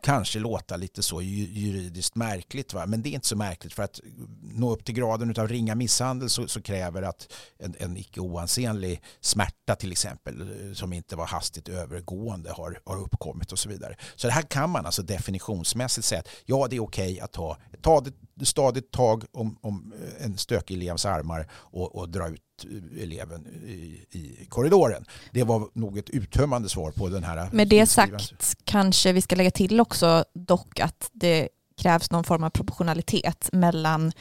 kanske 0.06 0.40
låta 0.40 0.78
lite 0.78 1.04
så 1.04 1.22
juridiskt 1.22 2.16
märkligt. 2.16 2.74
Va? 2.74 2.86
Men 2.86 3.02
det 3.02 3.10
är 3.10 3.14
inte 3.14 3.28
så 3.28 3.36
märkligt 3.36 3.74
för 3.74 3.84
att 3.84 4.00
nå 4.42 4.74
upp 4.74 4.86
till 4.86 4.96
graden 4.96 5.36
av 5.38 5.48
ringa 5.48 5.75
misshandel 5.75 6.30
så, 6.30 6.48
så 6.48 6.62
kräver 6.62 7.02
att 7.02 7.34
en, 7.60 7.75
en 7.80 7.98
icke 7.98 8.20
oansenlig 8.20 9.02
smärta 9.22 9.75
till 9.75 9.92
exempel 9.92 10.42
eh, 10.42 10.74
som 10.74 10.94
inte 10.94 11.16
var 11.16 11.25
hastigt 11.25 11.70
övergående 11.70 12.52
har, 12.52 12.80
har 12.86 13.02
uppkommit 13.02 13.52
och 13.52 13.60
så 13.60 13.70
vidare. 13.70 13.96
Så 14.16 14.28
det 14.28 14.34
här 14.34 14.42
kan 14.42 14.70
man 14.70 14.86
alltså 14.86 15.02
definitionsmässigt 15.02 16.08
säga 16.08 16.20
att 16.20 16.30
ja 16.46 16.68
det 16.70 16.75
är 16.75 16.84
okej 16.84 17.12
okay 17.14 17.20
att 17.20 17.32
ta, 17.32 17.58
ta 17.82 18.02
det, 18.02 18.12
stadigt 18.44 18.92
tag 18.92 19.24
om, 19.32 19.58
om 19.62 19.94
en 20.20 20.38
stökig 20.38 20.75
elevs 20.75 21.06
armar 21.06 21.48
och, 21.54 21.96
och 21.96 22.10
dra 22.10 22.27
ut 22.27 22.42
eleven 23.01 23.48
i, 23.65 24.06
i, 24.12 24.46
korridoren. 24.50 25.06
Det 25.32 25.44
var 25.44 25.70
nog 25.74 25.98
ett 25.98 26.10
uttömmande 26.10 26.70
svar 26.70 26.92
på 26.92 27.10
den 27.10 27.24
här. 27.24 27.50
Med 27.51 27.68
det 27.68 27.86
sagt 27.86 28.56
kanske 28.63 29.12
vi 29.12 29.22
ska 29.22 29.36
lägga 29.36 29.51
till 29.51 29.80
också 29.80 30.25
dock 30.34 30.80
att 30.80 31.10
det 31.13 31.50
krävs 31.77 32.12
någon 32.12 32.24
form 32.24 32.44
av 32.44 32.50
proportionalitet 32.50 33.50
mellan 33.51 34.12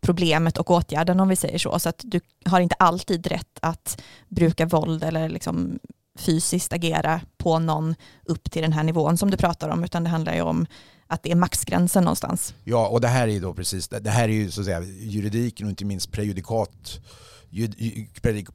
problemet 0.00 0.58
och 0.58 0.70
åtgärden 0.70 1.20
om 1.20 1.28
vi 1.28 1.36
säger 1.36 1.58
så. 1.58 1.78
Så 1.78 1.88
att 1.88 2.00
du 2.04 2.20
har 2.44 2.60
inte 2.60 2.74
alltid 2.74 3.26
rätt 3.26 3.58
att 3.62 4.02
bruka 4.28 4.66
våld 4.66 5.04
eller 5.04 5.28
liksom 5.28 5.78
fysiskt 6.18 6.72
agera 6.72 7.20
på 7.36 7.58
någon 7.58 7.94
upp 8.24 8.50
till 8.50 8.62
den 8.62 8.72
här 8.72 8.82
nivån 8.82 9.18
som 9.18 9.30
du 9.30 9.36
pratar 9.36 9.68
om 9.68 9.84
utan 9.84 10.04
det 10.04 10.10
handlar 10.10 10.34
ju 10.34 10.40
om 10.40 10.66
att 11.10 11.22
det 11.22 11.30
är 11.30 11.36
maxgränsen 11.36 12.04
någonstans. 12.04 12.54
Ja, 12.64 12.88
och 12.88 13.00
det 13.00 13.08
här 13.08 13.28
är 13.28 13.32
ju 13.32 13.40
då 13.40 13.54
precis, 13.54 13.88
det 13.88 14.10
här 14.10 14.28
är 14.28 14.32
ju 14.32 14.50
så 14.50 14.60
att 14.60 14.64
säga 14.64 14.80
juridiken 14.82 15.66
och 15.66 15.70
inte 15.70 15.84
minst 15.84 16.12
prejudikat 16.12 17.00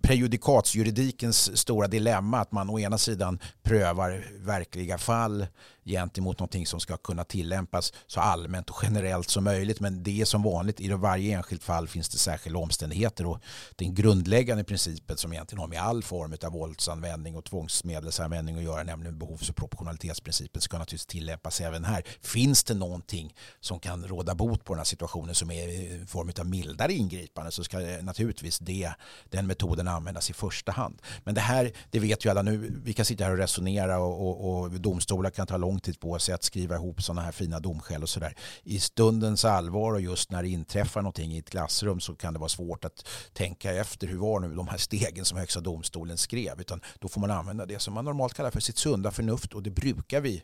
prejudikatsjuridikens 0.01 1.57
stora 1.57 1.87
dilemma 1.87 2.39
att 2.39 2.51
man 2.51 2.69
å 2.69 2.79
ena 2.79 2.97
sidan 2.97 3.39
prövar 3.63 4.25
verkliga 4.39 4.97
fall 4.97 5.47
gentemot 5.85 6.39
någonting 6.39 6.67
som 6.67 6.79
ska 6.79 6.97
kunna 6.97 7.23
tillämpas 7.23 7.93
så 8.07 8.19
allmänt 8.19 8.69
och 8.69 8.79
generellt 8.83 9.29
som 9.29 9.43
möjligt. 9.43 9.79
Men 9.79 10.03
det 10.03 10.21
är 10.21 10.25
som 10.25 10.43
vanligt, 10.43 10.79
i 10.79 10.89
varje 10.89 11.37
enskilt 11.37 11.63
fall 11.63 11.87
finns 11.87 12.09
det 12.09 12.17
särskilda 12.17 12.59
omständigheter 12.59 13.25
och 13.25 13.39
den 13.75 13.95
grundläggande 13.95 14.63
principen 14.63 15.17
som 15.17 15.33
egentligen 15.33 15.59
har 15.59 15.67
med 15.67 15.81
all 15.81 16.03
form 16.03 16.35
av 16.43 16.51
våldsanvändning 16.51 17.35
och 17.35 17.45
tvångsmedelsanvändning 17.45 18.57
att 18.57 18.63
göra, 18.63 18.83
nämligen 18.83 19.19
behovs 19.19 19.49
och 19.49 19.55
proportionalitetsprincipen 19.55 20.61
ska 20.61 20.77
naturligtvis 20.77 21.05
tillämpas 21.05 21.61
även 21.61 21.85
här. 21.85 22.03
Finns 22.21 22.63
det 22.63 22.73
någonting 22.73 23.35
som 23.59 23.79
kan 23.79 24.07
råda 24.07 24.35
bot 24.35 24.63
på 24.63 24.73
den 24.73 24.79
här 24.79 24.85
situationen 24.85 25.35
som 25.35 25.51
är 25.51 25.67
i 25.67 26.05
form 26.07 26.31
av 26.39 26.45
mildare 26.45 26.93
ingripande 26.93 27.51
så 27.51 27.63
ska 27.63 27.77
naturligtvis 28.01 28.59
det, 28.59 28.91
den 29.29 29.47
metoden 29.47 29.87
användas 29.87 30.29
i 30.29 30.33
första 30.33 30.71
hand. 30.71 31.01
Men 31.23 31.35
det 31.35 31.41
här, 31.41 31.71
det 31.91 31.99
vet 31.99 32.25
ju 32.25 32.29
alla 32.29 32.41
nu, 32.41 32.81
vi 32.83 32.93
kan 32.93 33.05
sitta 33.05 33.23
här 33.23 33.31
och 33.31 33.37
resonera 33.37 33.99
och, 33.99 34.27
och, 34.27 34.61
och 34.61 34.71
domstolar 34.71 35.29
kan 35.29 35.47
ta 35.47 35.57
lång 35.57 35.74
lång 35.75 35.79
tid 35.81 35.99
på 35.99 36.19
sig 36.19 36.35
att 36.35 36.43
skriva 36.43 36.75
ihop 36.75 37.03
sådana 37.03 37.21
här 37.21 37.31
fina 37.31 37.59
domskäl 37.59 38.03
och 38.03 38.09
sådär. 38.09 38.35
I 38.63 38.79
stundens 38.79 39.45
allvar 39.45 39.93
och 39.93 40.01
just 40.01 40.31
när 40.31 40.43
det 40.43 40.49
inträffar 40.49 41.01
någonting 41.01 41.33
i 41.33 41.37
ett 41.37 41.49
klassrum 41.49 41.99
så 41.99 42.15
kan 42.15 42.33
det 42.33 42.39
vara 42.39 42.49
svårt 42.49 42.85
att 42.85 43.07
tänka 43.33 43.73
efter 43.73 44.07
hur 44.07 44.17
var 44.17 44.39
nu 44.39 44.55
de 44.55 44.67
här 44.67 44.77
stegen 44.77 45.25
som 45.25 45.37
Högsta 45.37 45.59
domstolen 45.59 46.17
skrev. 46.17 46.61
Utan 46.61 46.81
då 46.99 47.07
får 47.07 47.21
man 47.21 47.31
använda 47.31 47.65
det 47.65 47.79
som 47.79 47.93
man 47.93 48.05
normalt 48.05 48.33
kallar 48.33 48.51
för 48.51 48.59
sitt 48.59 48.77
sunda 48.77 49.11
förnuft 49.11 49.53
och 49.53 49.63
det 49.63 49.71
brukar 49.71 50.21
vi 50.21 50.43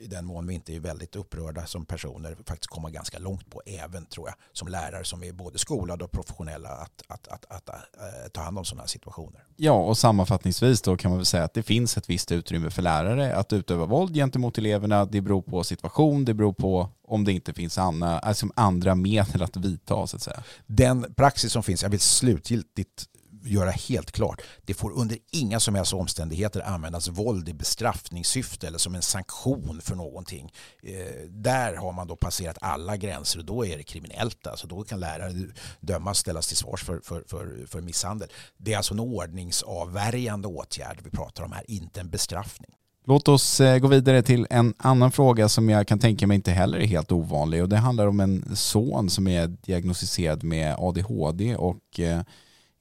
i 0.00 0.06
den 0.06 0.24
mån 0.24 0.46
vi 0.46 0.54
inte 0.54 0.74
är 0.74 0.80
väldigt 0.80 1.16
upprörda 1.16 1.66
som 1.66 1.86
personer 1.86 2.36
faktiskt 2.46 2.70
komma 2.70 2.90
ganska 2.90 3.18
långt 3.18 3.50
på 3.50 3.62
även 3.66 4.06
tror 4.06 4.28
jag 4.28 4.34
som 4.52 4.68
lärare 4.68 5.04
som 5.04 5.24
är 5.24 5.32
både 5.32 5.58
skolade 5.58 6.04
och 6.04 6.10
professionella 6.10 6.68
att, 6.68 7.02
att, 7.08 7.28
att, 7.28 7.44
att, 7.44 7.68
att 7.68 7.84
äh, 7.96 8.28
ta 8.32 8.40
hand 8.40 8.58
om 8.58 8.64
sådana 8.64 8.82
här 8.82 8.88
situationer. 8.88 9.44
Ja 9.56 9.72
och 9.72 9.98
sammanfattningsvis 9.98 10.82
då 10.82 10.96
kan 10.96 11.10
man 11.10 11.18
väl 11.18 11.26
säga 11.26 11.44
att 11.44 11.54
det 11.54 11.62
finns 11.62 11.96
ett 11.96 12.10
visst 12.10 12.32
utrymme 12.32 12.70
för 12.70 12.82
lärare 12.82 13.36
att 13.36 13.52
utöva 13.52 13.86
våld 13.86 14.14
gentemot 14.14 14.58
eleverna. 14.58 15.04
Det 15.04 15.20
beror 15.20 15.42
på 15.42 15.64
situation, 15.64 16.24
det 16.24 16.34
beror 16.34 16.52
på 16.52 16.88
om 17.10 17.24
det 17.24 17.32
inte 17.32 17.52
finns 17.52 17.78
andra, 17.78 18.18
alltså 18.18 18.46
andra 18.54 18.94
medel 18.94 19.42
att 19.42 19.56
vidta 19.56 20.06
så 20.06 20.16
att 20.16 20.22
säga. 20.22 20.42
Den 20.66 21.14
praxis 21.14 21.52
som 21.52 21.62
finns, 21.62 21.82
jag 21.82 21.90
vill 21.90 22.00
slutgiltigt 22.00 23.06
göra 23.44 23.70
helt 23.70 24.12
klart. 24.12 24.40
Det 24.64 24.74
får 24.74 24.92
under 24.92 25.18
inga 25.30 25.60
som 25.60 25.74
helst 25.74 25.92
omständigheter 25.92 26.60
användas 26.60 27.08
våld 27.08 27.48
i 27.48 27.52
bestraffningssyfte 27.52 28.66
eller 28.66 28.78
som 28.78 28.94
en 28.94 29.02
sanktion 29.02 29.80
för 29.82 29.94
någonting. 29.94 30.52
Eh, 30.82 31.28
där 31.28 31.76
har 31.76 31.92
man 31.92 32.06
då 32.06 32.16
passerat 32.16 32.58
alla 32.60 32.96
gränser 32.96 33.38
och 33.38 33.44
då 33.44 33.66
är 33.66 33.76
det 33.76 33.82
kriminellt. 33.82 34.46
Alltså 34.46 34.66
då 34.66 34.82
kan 34.82 35.00
lärare 35.00 35.32
dömas 35.80 36.18
ställas 36.18 36.48
till 36.48 36.56
svars 36.56 36.84
för, 36.84 37.00
för, 37.04 37.24
för, 37.26 37.66
för 37.66 37.80
misshandel. 37.80 38.28
Det 38.56 38.72
är 38.72 38.76
alltså 38.76 38.94
en 38.94 39.00
ordningsavvärjande 39.00 40.48
åtgärd 40.48 40.98
vi 41.04 41.10
pratar 41.10 41.44
om 41.44 41.52
här, 41.52 41.64
inte 41.70 42.00
en 42.00 42.10
bestraffning. 42.10 42.70
Låt 43.06 43.28
oss 43.28 43.60
eh, 43.60 43.78
gå 43.78 43.88
vidare 43.88 44.22
till 44.22 44.46
en 44.50 44.74
annan 44.78 45.12
fråga 45.12 45.48
som 45.48 45.68
jag 45.68 45.88
kan 45.88 45.98
tänka 45.98 46.26
mig 46.26 46.34
inte 46.34 46.50
heller 46.50 46.78
är 46.78 46.86
helt 46.86 47.12
ovanlig 47.12 47.62
och 47.62 47.68
det 47.68 47.76
handlar 47.76 48.06
om 48.06 48.20
en 48.20 48.56
son 48.56 49.10
som 49.10 49.28
är 49.28 49.46
diagnostiserad 49.46 50.42
med 50.42 50.76
ADHD 50.78 51.56
och 51.56 52.00
eh, 52.00 52.20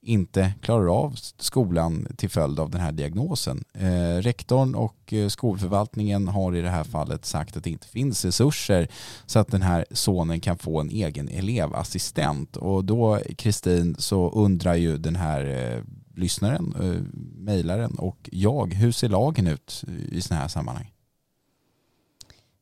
inte 0.02 0.54
klarar 0.62 1.04
av 1.04 1.16
skolan 1.38 2.08
till 2.18 2.30
följd 2.30 2.60
av 2.60 2.70
den 2.70 2.82
här 2.82 2.92
diagnosen. 2.92 3.64
Eh, 3.74 4.22
rektorn 4.22 4.76
och 4.76 5.14
eh, 5.14 5.28
skolförvaltningen 5.28 6.28
har 6.28 6.56
i 6.56 6.62
det 6.62 6.70
här 6.70 6.84
fallet 6.84 7.26
sagt 7.26 7.58
att 7.58 7.64
det 7.64 7.70
inte 7.70 7.88
finns 7.88 8.26
resurser 8.26 8.88
så 9.26 9.40
att 9.40 9.48
den 9.48 9.62
här 9.62 9.86
sonen 9.92 10.40
kan 10.40 10.58
få 10.58 10.80
en 10.80 10.90
egen 10.90 11.30
elevassistent. 11.30 12.58
Och 12.58 12.86
då, 12.86 13.20
Kristin, 13.38 13.96
så 14.00 14.30
undrar 14.30 14.76
ju 14.76 14.98
den 14.98 15.16
här 15.16 15.46
eh, 15.46 15.84
lyssnaren, 16.16 16.76
eh, 16.82 17.02
mejlaren 17.38 17.96
och 17.96 18.30
jag, 18.32 18.74
hur 18.74 18.92
ser 18.92 19.10
lagen 19.10 19.48
ut 19.48 19.84
i 20.12 20.22
sådana 20.22 20.42
här 20.42 20.50
sammanhang? 20.50 20.92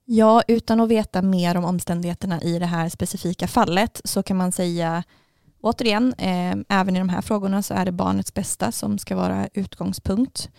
Ja, 0.09 0.43
utan 0.47 0.79
att 0.79 0.89
veta 0.89 1.21
mer 1.21 1.57
om 1.57 1.65
omständigheterna 1.65 2.41
i 2.41 2.59
det 2.59 2.65
här 2.65 2.89
specifika 2.89 3.47
fallet 3.47 4.01
så 4.03 4.23
kan 4.23 4.37
man 4.37 4.51
säga 4.51 5.03
återigen, 5.61 6.13
eh, 6.17 6.55
även 6.69 6.95
i 6.95 6.99
de 6.99 7.09
här 7.09 7.21
frågorna 7.21 7.63
så 7.63 7.73
är 7.73 7.85
det 7.85 7.91
barnets 7.91 8.33
bästa 8.33 8.71
som 8.71 8.97
ska 8.97 9.15
vara 9.15 9.49
utgångspunkt. 9.53 10.49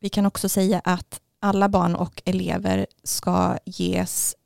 Vi 0.00 0.08
kan 0.08 0.26
också 0.26 0.48
säga 0.48 0.80
att 0.84 1.20
alla 1.40 1.68
barn 1.68 1.94
och 1.94 2.22
elever 2.24 2.86
ska 3.04 3.58
ges 3.64 4.36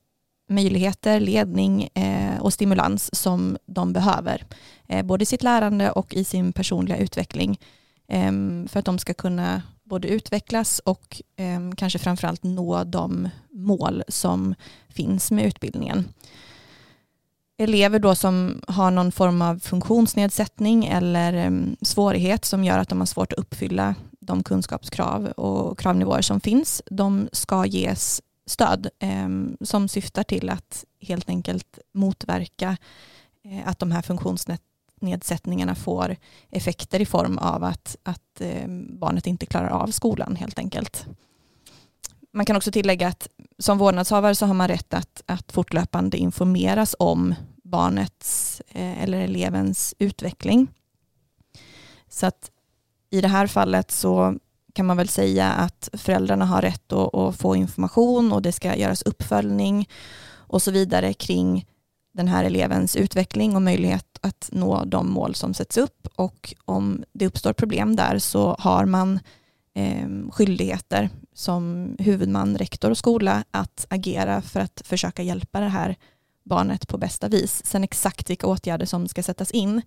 möjligheter, 0.49 1.21
ledning 1.21 1.89
eh, 1.95 2.41
och 2.41 2.53
stimulans 2.53 3.15
som 3.15 3.59
de 3.67 3.93
behöver. 3.93 4.47
Eh, 4.89 5.05
både 5.05 5.23
i 5.23 5.27
sitt 5.27 5.43
lärande 5.43 5.91
och 5.91 6.15
i 6.15 6.25
sin 6.25 6.53
personliga 6.53 6.97
utveckling. 6.97 7.59
Ehm, 8.09 8.69
för 8.69 8.79
att 8.79 8.85
de 8.85 8.99
ska 8.99 9.15
kunna 9.15 9.63
både 9.85 10.09
utvecklas 10.09 10.79
och 10.79 11.23
ehm, 11.37 11.77
kanske 11.77 11.99
framförallt 11.99 12.43
nå 12.43 12.85
de 12.85 13.29
mål 13.51 14.03
som 14.09 14.55
finns 14.89 15.31
med 15.31 15.45
utbildningen 15.45 16.09
elever 17.59 17.99
då 17.99 18.15
som 18.15 18.63
har 18.69 18.91
någon 18.91 19.13
form 19.13 19.43
av 19.43 19.59
funktionsnedsättning 19.59 20.85
eller 20.85 21.33
mm, 21.33 21.77
svårighet 21.83 22.45
som 22.45 22.65
gör 22.65 22.79
att 22.79 22.89
de 22.89 22.99
har 22.99 23.07
svårt 23.07 23.33
att 23.33 23.39
uppfylla 23.39 23.95
de 24.21 24.43
kunskapskrav 24.43 25.27
och 25.27 25.79
kravnivåer 25.79 26.23
som 26.23 26.41
finns, 26.41 26.83
de 26.91 27.29
ska 27.33 27.67
ges 27.67 28.23
stöd 28.47 28.89
eh, 28.99 29.29
som 29.61 29.89
syftar 29.89 30.23
till 30.23 30.51
att 30.51 30.85
helt 31.01 31.29
enkelt 31.29 31.79
motverka 31.93 32.77
eh, 33.45 33.69
att 33.69 33.79
de 33.79 33.91
här 33.91 34.03
funktionsnedsättningarna 34.03 35.75
får 35.75 36.17
effekter 36.51 37.01
i 37.01 37.07
form 37.07 37.39
av 37.39 37.65
att, 37.65 37.97
att 38.03 38.41
eh, 38.41 38.69
barnet 38.99 39.27
inte 39.27 39.47
klarar 39.47 39.69
av 39.69 39.87
skolan 39.87 40.37
helt 40.37 40.59
enkelt 40.59 41.07
man 42.33 42.47
kan 42.47 42.57
också 42.57 42.73
tillägga 42.73 43.09
att 43.09 43.29
som 43.59 43.79
vårdnadshavare 43.79 44.35
så 44.35 44.47
har 44.47 44.55
man 44.55 44.69
rätt 44.69 44.95
att, 44.95 45.23
att 45.27 45.53
fortlöpande 45.53 46.17
informeras 46.17 46.97
om 46.99 47.35
barnets 47.65 48.63
eh, 48.69 49.03
eller 49.03 49.21
elevens 49.21 49.95
utveckling. 49.99 50.69
Så 52.09 52.27
att 52.27 52.51
i 53.11 53.21
det 53.21 53.29
här 53.29 53.47
fallet 53.47 53.91
så 53.91 54.39
kan 54.73 54.87
man 54.87 54.97
väl 54.97 55.09
säga 55.09 55.53
att 55.53 55.89
föräldrarna 55.93 56.45
har 56.45 56.63
rätt 56.63 56.93
att, 56.93 57.15
att, 57.15 57.37
få 57.37 57.57
information 57.57 58.33
och 58.33 58.43
det 58.43 58.53
ska 58.53 58.77
göras 58.77 59.03
uppföljning 59.03 59.89
och 60.31 60.63
så 60.63 60.71
vidare 60.71 61.13
kring 61.13 61.67
den 62.15 62.29
här 62.29 62.45
elevens 62.45 62.97
utveckling 62.97 63.57
och 63.57 63.63
möjlighet 63.63 64.19
att 64.21 64.49
nå 64.53 64.85
de 64.85 65.11
mål 65.11 65.35
som 65.35 65.55
sätts 65.55 65.79
upp 65.79 66.09
och 66.15 66.55
om 66.65 67.05
det 67.13 67.27
uppstår 67.27 67.53
problem 67.53 67.97
där 67.97 68.19
så 68.19 68.57
har 68.59 68.85
man 68.85 69.21
eh, 69.75 70.09
skyldigheter 70.31 71.11
som 71.35 71.97
huvudman, 71.99 72.59
rektor 72.59 72.91
och 72.91 72.99
skola 72.99 73.45
att 73.51 73.87
agera 73.91 74.43
för 74.43 74.61
att 74.61 74.83
försöka 74.85 75.23
hjälpa 75.23 75.61
det 75.61 75.69
här 75.69 75.97
barnet 76.45 76.89
på 76.89 76.99
bästa 76.99 77.29
vis. 77.29 77.67
Sen 77.67 77.85
exakt 77.85 78.31
vilka 78.31 78.47
åtgärder 78.47 78.87
som 78.87 79.09
ska 79.09 79.23
sättas 79.23 79.51
in, 79.51 79.83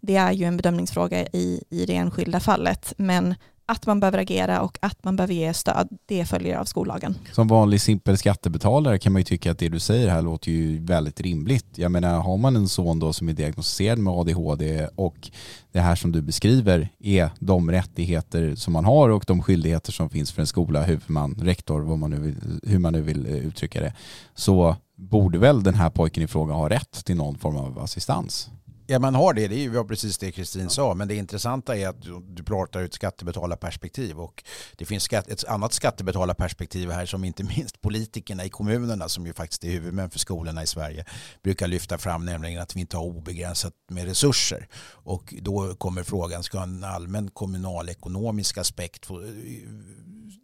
det 0.00 0.16
är 0.16 0.32
ju 0.32 0.44
en 0.44 0.56
bedömningsfråga 0.56 1.26
i, 1.26 1.64
i 1.70 1.86
det 1.86 1.96
enskilda 1.96 2.40
fallet. 2.40 2.94
Men 2.96 3.34
att 3.70 3.86
man 3.86 4.00
behöver 4.00 4.18
agera 4.18 4.60
och 4.60 4.78
att 4.82 5.04
man 5.04 5.16
behöver 5.16 5.34
ge 5.34 5.54
stöd, 5.54 5.88
det 6.06 6.24
följer 6.24 6.56
av 6.56 6.64
skollagen. 6.64 7.14
Som 7.32 7.48
vanlig 7.48 7.80
simpel 7.80 8.18
skattebetalare 8.18 8.98
kan 8.98 9.12
man 9.12 9.20
ju 9.20 9.24
tycka 9.24 9.50
att 9.50 9.58
det 9.58 9.68
du 9.68 9.78
säger 9.78 10.08
här 10.08 10.22
låter 10.22 10.50
ju 10.50 10.84
väldigt 10.84 11.20
rimligt. 11.20 11.66
Jag 11.74 11.92
menar, 11.92 12.20
har 12.20 12.36
man 12.36 12.56
en 12.56 12.68
son 12.68 12.98
då 12.98 13.12
som 13.12 13.28
är 13.28 13.32
diagnostiserad 13.32 13.98
med 13.98 14.12
ADHD 14.12 14.88
och 14.94 15.30
det 15.72 15.80
här 15.80 15.94
som 15.94 16.12
du 16.12 16.22
beskriver 16.22 16.88
är 16.98 17.30
de 17.38 17.70
rättigheter 17.70 18.54
som 18.54 18.72
man 18.72 18.84
har 18.84 19.08
och 19.08 19.24
de 19.26 19.42
skyldigheter 19.42 19.92
som 19.92 20.10
finns 20.10 20.32
för 20.32 20.40
en 20.40 20.46
skola, 20.46 20.82
huvudman, 20.82 21.40
rektor, 21.42 21.80
vad 21.80 21.98
man 21.98 22.10
nu 22.10 22.18
vill, 22.18 22.60
hur 22.62 22.78
man 22.78 22.92
nu 22.92 23.02
vill 23.02 23.26
eh, 23.26 23.32
uttrycka 23.32 23.80
det, 23.80 23.92
så 24.34 24.76
borde 24.96 25.38
väl 25.38 25.62
den 25.62 25.74
här 25.74 25.90
pojken 25.90 26.22
i 26.22 26.26
fråga 26.26 26.54
ha 26.54 26.68
rätt 26.68 27.04
till 27.04 27.16
någon 27.16 27.38
form 27.38 27.56
av 27.56 27.78
assistans? 27.78 28.50
Ja, 28.90 28.98
man 28.98 29.14
har 29.14 29.34
det. 29.34 29.48
Det 29.48 29.54
är 29.54 29.58
ju 29.58 29.84
precis 29.84 30.18
det 30.18 30.32
Kristin 30.32 30.62
ja. 30.62 30.68
sa. 30.68 30.94
Men 30.94 31.08
det 31.08 31.14
intressanta 31.14 31.76
är 31.76 31.88
att 31.88 32.02
du, 32.02 32.22
du 32.28 32.42
pratar 32.42 32.80
ur 32.80 32.84
ett 32.84 32.94
skattebetalarperspektiv. 32.94 34.20
Och 34.20 34.44
det 34.76 34.84
finns 34.84 35.02
skatt, 35.02 35.28
ett 35.28 35.44
annat 35.44 35.72
skattebetalarperspektiv 35.72 36.90
här 36.90 37.06
som 37.06 37.24
inte 37.24 37.44
minst 37.44 37.80
politikerna 37.80 38.44
i 38.44 38.48
kommunerna, 38.48 39.08
som 39.08 39.26
ju 39.26 39.32
faktiskt 39.32 39.64
är 39.64 39.70
huvudmän 39.70 40.10
för 40.10 40.18
skolorna 40.18 40.62
i 40.62 40.66
Sverige, 40.66 41.04
brukar 41.42 41.66
lyfta 41.68 41.98
fram, 41.98 42.24
nämligen 42.24 42.62
att 42.62 42.76
vi 42.76 42.80
inte 42.80 42.96
har 42.96 43.04
obegränsat 43.04 43.72
med 43.90 44.04
resurser. 44.04 44.68
Och 44.92 45.34
då 45.42 45.74
kommer 45.74 46.02
frågan, 46.02 46.42
ska 46.42 46.62
en 46.62 46.84
allmän 46.84 47.30
kommunalekonomisk 47.30 48.58
aspekt 48.58 49.06
få 49.06 49.22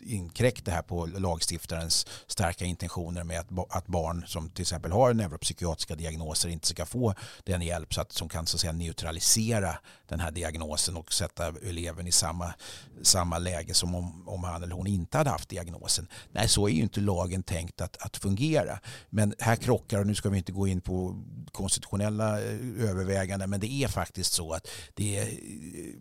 inkräkta 0.06 0.70
här 0.70 0.82
på 0.82 1.06
lagstiftarens 1.06 2.06
starka 2.26 2.64
intentioner 2.64 3.24
med 3.24 3.40
att, 3.40 3.76
att 3.76 3.86
barn 3.86 4.24
som 4.26 4.50
till 4.50 4.62
exempel 4.62 4.92
har 4.92 5.14
neuropsykiatriska 5.14 5.94
diagnoser 5.94 6.48
inte 6.48 6.66
ska 6.66 6.86
få 6.86 7.14
den 7.44 7.62
hjälp 7.62 7.94
så 7.94 8.00
att, 8.00 8.12
som 8.12 8.28
kan 8.36 8.46
så 8.46 8.56
att 8.56 8.60
säga, 8.60 8.72
neutralisera 8.72 9.78
den 10.08 10.20
här 10.20 10.30
diagnosen 10.30 10.96
och 10.96 11.12
sätta 11.12 11.48
eleven 11.48 12.06
i 12.06 12.12
samma, 12.12 12.54
samma 13.02 13.38
läge 13.38 13.74
som 13.74 13.94
om, 13.94 14.28
om 14.28 14.44
han 14.44 14.62
eller 14.62 14.74
hon 14.74 14.86
inte 14.86 15.18
hade 15.18 15.30
haft 15.30 15.48
diagnosen. 15.48 16.08
Nej, 16.32 16.48
så 16.48 16.68
är 16.68 16.72
ju 16.72 16.82
inte 16.82 17.00
lagen 17.00 17.42
tänkt 17.42 17.80
att, 17.80 17.96
att 17.96 18.16
fungera. 18.16 18.78
Men 19.10 19.34
här 19.38 19.56
krockar, 19.56 20.00
och 20.00 20.06
nu 20.06 20.14
ska 20.14 20.28
vi 20.28 20.38
inte 20.38 20.52
gå 20.52 20.68
in 20.68 20.80
på 20.80 21.22
konstitutionella 21.52 22.40
eh, 22.42 22.88
överväganden, 22.90 23.50
men 23.50 23.60
det 23.60 23.72
är 23.72 23.88
faktiskt 23.88 24.32
så 24.32 24.52
att 24.52 24.68
det 24.94 25.18
är 25.18 25.22
eh, 25.22 25.94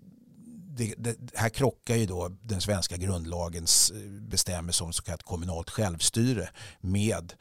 det, 0.77 0.93
det, 0.97 1.17
här 1.33 1.49
krockar 1.49 1.95
ju 1.95 2.05
då 2.05 2.31
den 2.41 2.61
svenska 2.61 2.97
grundlagens 2.97 3.91
eh, 3.91 4.09
bestämmelse 4.09 4.83
om 4.83 4.93
så 4.93 5.03
kallat 5.03 5.23
kommunalt 5.23 5.69
självstyre 5.69 6.49
med 6.81 7.33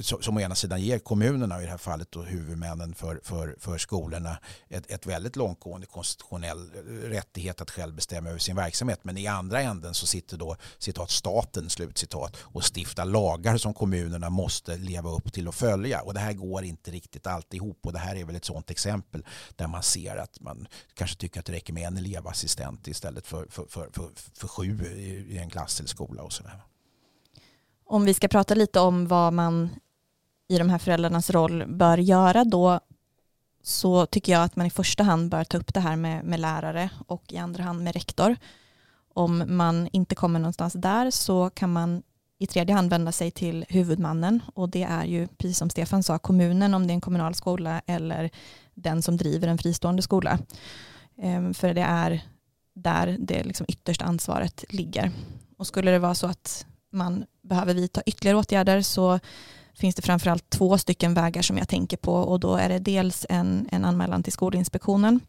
som 0.00 0.36
å 0.36 0.40
ena 0.40 0.54
sidan 0.54 0.80
ger 0.80 0.98
kommunerna, 0.98 1.62
i 1.62 1.64
det 1.64 1.70
här 1.70 1.78
fallet 1.78 2.12
då 2.12 2.22
huvudmännen 2.22 2.94
för, 2.94 3.20
för, 3.22 3.56
för 3.58 3.78
skolorna, 3.78 4.38
ett, 4.68 4.90
ett 4.90 5.06
väldigt 5.06 5.36
långtgående 5.36 5.86
konstitutionell 5.86 6.70
eh, 6.74 7.08
rättighet 7.08 7.60
att 7.60 7.70
själv 7.70 7.94
bestämma 7.94 8.28
över 8.28 8.38
sin 8.38 8.56
verksamhet. 8.56 9.00
Men 9.02 9.18
i 9.18 9.26
andra 9.26 9.60
änden 9.60 9.94
så 9.94 10.06
sitter 10.06 10.36
då 10.36 10.56
citat, 10.78 11.10
staten 11.10 11.70
slutcitat, 11.70 12.36
och 12.36 12.64
stiftar 12.76 13.04
lagar 13.04 13.56
som 13.56 13.74
kommunerna 13.74 14.30
måste 14.30 14.76
leva 14.76 15.10
upp 15.10 15.32
till 15.32 15.48
och 15.48 15.54
följa. 15.54 16.02
Och 16.02 16.14
det 16.14 16.20
här 16.20 16.32
går 16.32 16.64
inte 16.64 16.90
riktigt 16.90 17.26
alltid 17.26 17.62
ihop 17.62 17.86
och 17.86 17.92
det 17.92 17.98
här 17.98 18.16
är 18.16 18.24
väl 18.24 18.36
ett 18.36 18.44
sådant 18.44 18.70
exempel 18.70 19.24
där 19.56 19.66
man 19.66 19.82
ser 19.82 20.16
att 20.16 20.40
man 20.40 20.68
kanske 20.94 21.16
tycker 21.16 21.40
att 21.40 21.46
det 21.46 21.52
räcker 21.52 21.72
med 21.72 21.86
en 21.86 21.96
elevassistent 21.96 22.88
istället 22.88 23.26
för, 23.26 23.46
för, 23.50 23.66
för, 23.68 23.90
för, 23.92 24.10
för 24.34 24.48
sju 24.48 24.86
i 25.28 25.38
en 25.38 25.50
klass 25.50 25.80
eller 25.80 25.88
skola 25.88 26.22
och 26.22 26.32
sådär. 26.32 26.71
Om 27.92 28.04
vi 28.04 28.14
ska 28.14 28.28
prata 28.28 28.54
lite 28.54 28.80
om 28.80 29.06
vad 29.06 29.32
man 29.32 29.70
i 30.48 30.58
de 30.58 30.70
här 30.70 30.78
föräldrarnas 30.78 31.30
roll 31.30 31.64
bör 31.66 31.98
göra 31.98 32.44
då 32.44 32.80
så 33.62 34.06
tycker 34.06 34.32
jag 34.32 34.42
att 34.42 34.56
man 34.56 34.66
i 34.66 34.70
första 34.70 35.02
hand 35.02 35.30
bör 35.30 35.44
ta 35.44 35.58
upp 35.58 35.74
det 35.74 35.80
här 35.80 35.96
med, 35.96 36.24
med 36.24 36.40
lärare 36.40 36.90
och 37.06 37.32
i 37.32 37.36
andra 37.36 37.64
hand 37.64 37.84
med 37.84 37.94
rektor. 37.94 38.36
Om 39.14 39.44
man 39.46 39.88
inte 39.92 40.14
kommer 40.14 40.38
någonstans 40.38 40.72
där 40.72 41.10
så 41.10 41.50
kan 41.50 41.72
man 41.72 42.02
i 42.38 42.46
tredje 42.46 42.74
hand 42.74 42.90
vända 42.90 43.12
sig 43.12 43.30
till 43.30 43.64
huvudmannen 43.68 44.42
och 44.54 44.68
det 44.68 44.82
är 44.82 45.04
ju 45.04 45.26
precis 45.26 45.58
som 45.58 45.70
Stefan 45.70 46.02
sa 46.02 46.18
kommunen 46.18 46.74
om 46.74 46.86
det 46.86 46.92
är 46.92 46.94
en 46.94 47.00
kommunal 47.00 47.34
skola 47.34 47.82
eller 47.86 48.30
den 48.74 49.02
som 49.02 49.16
driver 49.16 49.48
en 49.48 49.58
fristående 49.58 50.02
skola. 50.02 50.38
Ehm, 51.18 51.54
för 51.54 51.74
det 51.74 51.82
är 51.82 52.22
där 52.74 53.16
det 53.20 53.44
liksom 53.44 53.66
yttersta 53.68 54.04
ansvaret 54.04 54.64
ligger. 54.68 55.10
Och 55.56 55.66
skulle 55.66 55.90
det 55.90 55.98
vara 55.98 56.14
så 56.14 56.26
att 56.26 56.66
man 56.92 57.24
behöver 57.42 57.74
vidta 57.74 58.02
ytterligare 58.06 58.36
åtgärder 58.36 58.82
så 58.82 59.20
finns 59.74 59.94
det 59.94 60.02
framförallt 60.02 60.50
två 60.50 60.78
stycken 60.78 61.14
vägar 61.14 61.42
som 61.42 61.58
jag 61.58 61.68
tänker 61.68 61.96
på 61.96 62.14
och 62.14 62.40
då 62.40 62.56
är 62.56 62.68
det 62.68 62.78
dels 62.78 63.26
en, 63.28 63.68
en 63.72 63.84
anmälan 63.84 64.22
till 64.22 64.32
Skolinspektionen 64.32 65.20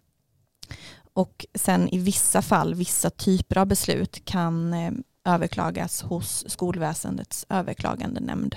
och 1.14 1.46
sen 1.56 1.90
i 1.90 1.98
vissa 1.98 2.42
fall, 2.42 2.74
vissa 2.74 3.10
typer 3.10 3.58
av 3.58 3.68
beslut 3.68 4.26
kan 4.26 4.74
eh, 4.74 4.92
överklagas 5.26 6.02
hos 6.02 6.46
skolväsendets 6.48 7.46
överklagandenämnd. 7.50 8.56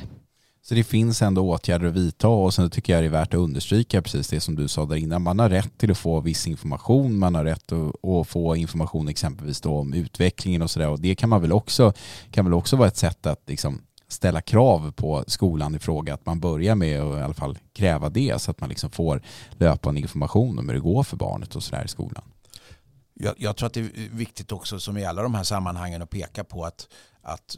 Så 0.69 0.75
det 0.75 0.85
finns 0.85 1.23
ändå 1.23 1.51
åtgärder 1.51 1.87
att 1.89 1.95
vidta 1.95 2.29
och 2.29 2.55
sen 2.55 2.71
tycker 2.71 2.93
jag 2.93 3.03
det 3.03 3.07
är 3.07 3.11
värt 3.11 3.35
att 3.35 3.41
understryka 3.41 4.03
precis 4.03 4.29
det 4.29 4.41
som 4.41 4.55
du 4.57 4.69
sa 4.69 4.87
där 4.87 4.97
innan. 4.97 5.23
Man 5.23 5.39
har 5.39 5.49
rätt 5.49 5.79
till 5.79 5.91
att 5.91 5.99
få 5.99 6.21
viss 6.21 6.47
information, 6.47 7.19
man 7.19 7.35
har 7.35 7.45
rätt 7.45 7.73
att, 7.73 8.29
få 8.29 8.57
information 8.57 9.09
exempelvis 9.09 9.61
då 9.61 9.79
om 9.79 9.95
utvecklingen 9.95 10.63
och 10.63 10.71
sådär 10.71 10.89
och 10.89 11.01
det 11.01 11.15
kan 11.15 11.29
man 11.29 11.43
väl 11.43 11.53
också, 11.53 11.93
kan 12.31 12.45
väl 12.45 12.55
också 12.55 12.77
vara 12.77 12.89
ett 12.89 12.97
sätt 12.97 13.27
att 13.27 13.43
liksom 13.47 13.83
ställa 14.09 14.41
krav 14.41 14.93
på 14.93 15.25
skolan 15.27 15.75
i 15.75 15.79
fråga, 15.79 16.15
att 16.15 16.27
man 16.27 16.41
börjar 16.41 16.75
med 16.75 17.01
att 17.01 17.19
i 17.19 17.23
alla 17.23 17.35
fall 17.35 17.59
kräva 17.73 18.11
det 18.11 18.43
så 18.43 18.51
att 18.51 18.61
man 18.61 18.69
liksom 18.69 18.91
får 18.91 19.23
löpande 19.51 20.01
information 20.01 20.59
om 20.59 20.69
hur 20.69 20.75
det 20.75 20.81
går 20.81 21.03
för 21.03 21.17
barnet 21.17 21.57
och 21.57 21.63
sådär 21.63 21.85
i 21.85 21.89
skolan. 21.89 22.25
Jag, 23.15 23.35
jag, 23.39 23.57
tror 23.57 23.67
att 23.67 23.75
det 23.75 23.81
är 23.81 24.17
viktigt 24.17 24.53
också 24.53 24.79
som 24.79 24.97
i 24.97 25.05
alla 25.05 25.23
de 25.23 25.35
här 25.35 25.45
sammanhangen 25.45 26.03
att 26.03 26.11
peka 26.11 26.45
på 26.45 26.65
att, 26.65 26.89
att 27.23 27.57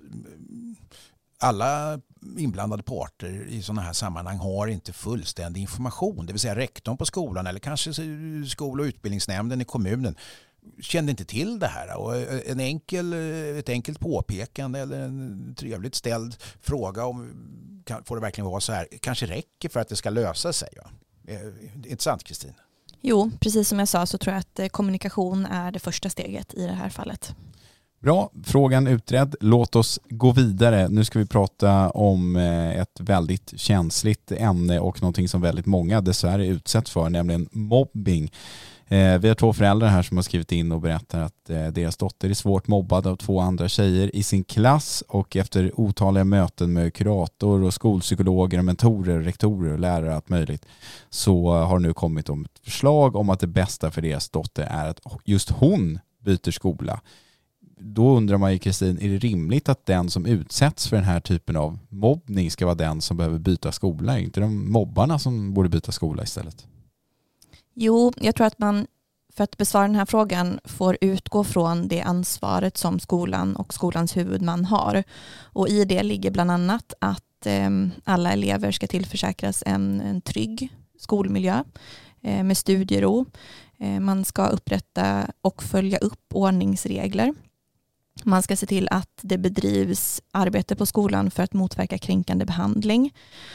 alla 1.39 2.01
inblandade 2.39 2.83
parter 2.83 3.47
i 3.49 3.63
sådana 3.63 3.83
här 3.83 3.93
sammanhang 3.93 4.39
har 4.39 4.67
inte 4.67 4.93
fullständig 4.93 5.61
information. 5.61 6.27
Det 6.27 6.33
vill 6.33 6.41
säga 6.41 6.57
rektorn 6.57 6.97
på 6.97 7.07
skolan 7.07 7.47
eller 7.47 7.61
kanske 7.61 7.93
skol 8.49 8.81
och 8.81 8.85
utbildningsnämnden 8.85 9.61
i 9.61 9.65
kommunen 9.65 10.17
kände 10.81 11.11
inte 11.11 11.25
till 11.25 11.59
det 11.59 11.67
här. 11.67 11.97
Och 11.97 12.17
eh, 12.17 12.41
en 12.47 12.61
enkel, 12.61 13.13
eh, 13.13 13.59
ett 13.59 13.69
enkelt 13.69 14.01
påpekande 14.01 14.79
eller 14.79 15.01
en 15.01 15.55
trevligt 15.59 15.95
ställd 15.95 16.37
fråga 16.61 17.05
om 17.05 17.31
får 18.05 18.17
det 18.17 18.23
verkligen 18.23 18.51
vara 18.51 18.61
så 18.61 18.73
här 18.73 18.89
kanske 19.01 19.27
räcker 19.27 19.69
för 19.69 19.81
att 19.81 19.89
det 19.89 19.97
ska 19.97 20.11
lösa 20.11 20.53
sig. 20.53 20.69
Ja. 20.77 20.91
Eh, 21.33 21.91
inte 21.91 22.05
sant 22.05 22.25
Kristin? 22.25 22.55
Jo, 23.01 23.31
precis 23.41 23.69
som 23.69 23.79
jag 23.79 23.89
sa 23.89 24.07
så 24.07 24.19
tror 24.19 24.35
jag 24.35 24.41
att 24.41 24.73
kommunikation 24.73 25.47
är 25.47 25.73
det 25.73 25.79
första 25.79 26.11
steget 26.11 26.55
i 26.55 26.67
det 26.67 26.73
här 26.73 26.89
fallet. 26.89 27.35
Bra, 28.01 28.31
frågan 28.45 28.87
utredd. 28.87 29.35
Låt 29.41 29.77
oss 29.77 30.01
gå 30.09 30.33
vidare. 30.33 30.89
Nu 30.89 31.05
ska 31.05 31.19
vi 31.19 31.27
prata 31.27 31.91
om 31.91 32.37
eh, 32.37 32.79
ett 32.79 33.01
väldigt 33.01 33.53
känsligt 33.57 34.33
ämne 34.33 34.81
och 34.81 35.03
någonting 35.03 35.29
som 35.29 35.41
väldigt 35.41 35.67
många 35.67 36.01
dessvärre 36.01 36.47
utsätts 36.47 36.91
för, 36.91 37.11
nämligen 37.11 37.49
mobbing. 37.53 38.33
Eh, 38.87 39.19
vi 39.19 39.29
har 39.29 39.35
två 39.35 39.53
föräldrar 39.53 39.89
här 39.89 40.03
som 40.03 40.17
har 40.17 40.23
skrivit 40.23 40.53
in 40.53 40.73
och 40.73 40.81
berättar 40.81 41.21
att 41.21 41.51
eh, 41.51 41.67
deras 41.67 41.97
dotter 41.97 42.31
är 42.31 42.35
svårt 42.35 42.67
mobbad 42.67 43.07
av 43.07 43.17
två 43.17 43.41
andra 43.41 43.69
tjejer 43.69 44.17
i 44.17 44.23
sin 44.23 44.45
klass 44.45 45.05
och 45.09 45.37
efter 45.37 45.81
otaliga 45.81 46.25
möten 46.25 46.73
med 46.73 46.95
kurator 46.95 47.63
och 47.63 47.75
skolpsykologer 47.75 48.59
och 48.59 48.65
mentorer, 48.65 49.21
rektorer 49.21 49.73
och 49.73 49.79
lärare 49.81 50.15
allt 50.15 50.29
möjligt 50.29 50.67
så 51.11 51.53
har 51.53 51.79
nu 51.79 51.95
kommit 51.95 52.29
om 52.29 52.45
ett 52.45 52.59
förslag 52.65 53.17
om 53.17 53.31
att 53.31 53.41
det 53.41 53.47
bästa 53.47 53.91
för 53.91 54.03
deras 54.03 54.29
dotter 54.29 54.63
är 54.63 54.89
att 54.89 55.01
just 55.25 55.51
hon 55.51 55.99
byter 56.25 56.51
skola 56.51 57.01
då 57.81 58.17
undrar 58.17 58.39
man 58.39 58.53
ju 58.53 58.59
Kristin, 58.59 58.99
är 59.01 59.09
det 59.09 59.19
rimligt 59.19 59.69
att 59.69 59.87
den 59.87 60.11
som 60.11 60.27
utsätts 60.27 60.89
för 60.89 60.97
den 60.97 61.05
här 61.05 61.21
typen 61.21 61.57
av 61.57 61.79
mobbning 61.89 62.51
ska 62.51 62.65
vara 62.65 62.75
den 62.75 63.01
som 63.01 63.17
behöver 63.17 63.39
byta 63.39 63.73
skola? 63.73 64.19
Är 64.19 64.23
inte 64.23 64.41
de 64.41 64.73
mobbarna 64.73 65.19
som 65.19 65.55
borde 65.55 65.69
byta 65.69 65.93
skola 65.93 66.23
istället? 66.23 66.67
Jo, 67.75 68.13
jag 68.17 68.35
tror 68.35 68.47
att 68.47 68.59
man 68.59 68.87
för 69.39 69.45
att 69.45 69.57
besvara 69.57 69.87
den 69.87 69.97
här 69.97 70.07
frågan 70.07 70.61
får 70.65 70.99
utgå 71.01 71.45
från 71.45 71.89
det 71.89 72.01
ansvaret 72.01 72.77
som 72.77 73.01
skolan 73.01 73.57
och 73.57 73.75
skolans 73.75 74.17
huvudman 74.17 74.65
har. 74.65 75.05
Och 75.43 75.69
i 75.69 75.85
det 75.85 76.03
ligger 76.03 76.31
bland 76.31 76.51
annat 76.51 76.95
att 76.99 77.47
eh, 77.47 77.71
alla 78.05 78.33
elever 78.33 78.73
ska 78.73 78.87
tillförsäkras 78.87 79.63
en, 79.67 80.01
en 80.01 80.21
trygg 80.21 80.69
skolmiljö 80.99 81.65
eh, 82.23 82.45
med 82.45 82.57
studiero. 82.57 83.27
Eh, 83.79 84.01
man 84.01 84.25
ska 84.25 84.47
upprätta 84.47 85.31
och 85.41 85.63
följa 85.63 85.99
upp 85.99 86.35
ordningsregler. 86.35 87.35
Man 88.25 88.43
ska 88.43 88.57
se 88.57 88.67
till 88.67 88.89
att 88.91 89.19
det 89.23 89.39
bedrivs 89.39 90.23
arbete 90.31 90.77
på 90.77 90.87
skolan 90.87 91.31
för 91.31 91.43
att 91.43 91.53
motverka 91.53 91.99
kränkande 91.99 92.45
behandling. 92.45 93.15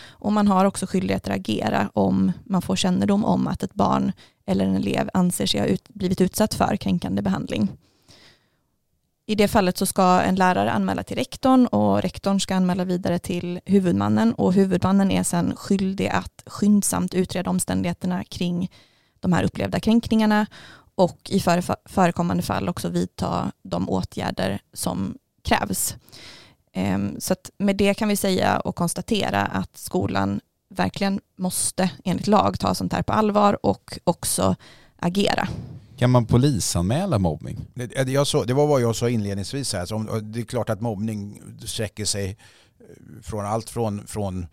Och 0.10 0.34
man 0.34 0.48
har 0.48 0.66
också 0.66 0.86
skyldighet 0.86 1.28
att 1.28 1.36
agera 1.36 1.90
om 1.94 2.32
man 2.46 2.62
får 2.62 2.76
kännedom 2.76 3.26
om 3.26 3.48
att 3.48 3.64
ett 3.64 3.74
barn 3.74 4.12
eller 4.46 4.66
en 4.66 4.76
elev 4.76 5.10
anser 5.14 5.46
sig 5.46 5.60
ha 5.60 5.68
ut, 5.68 5.90
blivit 5.90 6.22
utsatt 6.22 6.54
för 6.54 6.78
kränkande 6.78 7.22
behandling. 7.22 7.72
I 9.26 9.36
det 9.36 9.48
fallet 9.48 9.78
så 9.78 9.86
ska 9.86 10.22
en 10.22 10.36
lärare 10.36 10.72
anmäla 10.72 11.04
till 11.04 11.18
rektorn 11.18 11.68
och 11.68 12.02
rektorn 12.02 12.40
ska 12.40 12.56
anmäla 12.56 12.86
vidare 12.86 13.20
till 13.20 13.60
huvudmannen 13.66 14.34
och 14.34 14.54
huvudmannen 14.54 15.12
är 15.12 15.24
sedan 15.24 15.56
skyldig 15.56 16.08
att 16.08 16.44
skyndsamt 16.46 17.14
utreda 17.14 17.50
omständigheterna 17.50 18.24
kring 18.24 18.72
de 19.20 19.34
här 19.34 19.44
upplevda 19.44 19.80
kränkningarna 19.80 20.46
och 20.96 21.18
i 21.30 21.40
förekommande 21.86 22.44
fall 22.44 22.70
också 22.70 22.90
vidta 22.90 23.52
de 23.64 23.90
åtgärder 23.90 24.62
som 24.74 25.18
krävs. 25.44 25.96
Ehm, 26.74 27.20
så 27.20 27.36
med 27.58 27.76
det 27.76 27.94
kan 27.94 28.10
vi 28.10 28.16
säga 28.16 28.60
och 28.60 28.76
konstatera 28.76 29.42
att 29.46 29.78
skolan 29.78 30.42
verkligen 30.70 31.20
måste 31.38 31.92
enligt 32.04 32.28
lag 32.28 32.60
ta 32.60 32.76
sånt 32.76 32.94
här 32.94 33.02
på 33.02 33.14
allvar 33.14 33.66
och 33.66 34.00
också 34.04 34.56
agera. 34.96 35.48
Kan 35.98 36.10
man 36.10 36.26
polisanmäla 36.26 37.20
mobbning? 37.20 37.66
Det, 37.74 38.12
jag 38.12 38.28
så, 38.28 38.44
det 38.44 38.54
var 38.54 38.68
vad 38.68 38.82
jag 38.82 38.96
sa 38.96 39.10
inledningsvis. 39.10 39.74
Här. 39.74 39.86
Så 39.86 40.00
det 40.22 40.40
är 40.40 40.44
klart 40.44 40.70
att 40.70 40.82
mobbning 40.82 41.42
sträcker 41.66 42.06
sig 42.06 42.38
från 43.24 43.46
allt 43.46 43.70
från, 43.70 44.08
från 44.08 44.48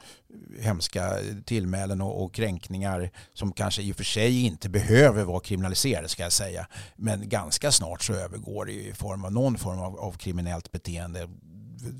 hemska 0.60 1.16
tillmälen 1.44 2.00
och, 2.00 2.24
och, 2.24 2.34
kränkningar 2.34 3.10
som 3.34 3.52
kanske 3.52 3.82
i 3.82 3.92
och 3.92 3.96
för 3.96 4.04
sig 4.04 4.42
inte 4.46 4.68
behöver 4.68 5.24
vara 5.24 5.40
kriminaliserade 5.40 6.08
ska 6.08 6.22
jag 6.22 6.32
säga. 6.32 6.66
Men 6.96 7.28
ganska 7.28 7.72
snart 7.72 8.02
så 8.02 8.12
övergår 8.12 8.64
det 8.64 8.72
i 8.72 8.92
form 8.92 9.24
av 9.24 9.32
någon 9.32 9.58
form 9.58 9.78
av, 9.78 9.98
av 9.98 10.12
kriminellt 10.12 10.72
beteende 10.72 11.28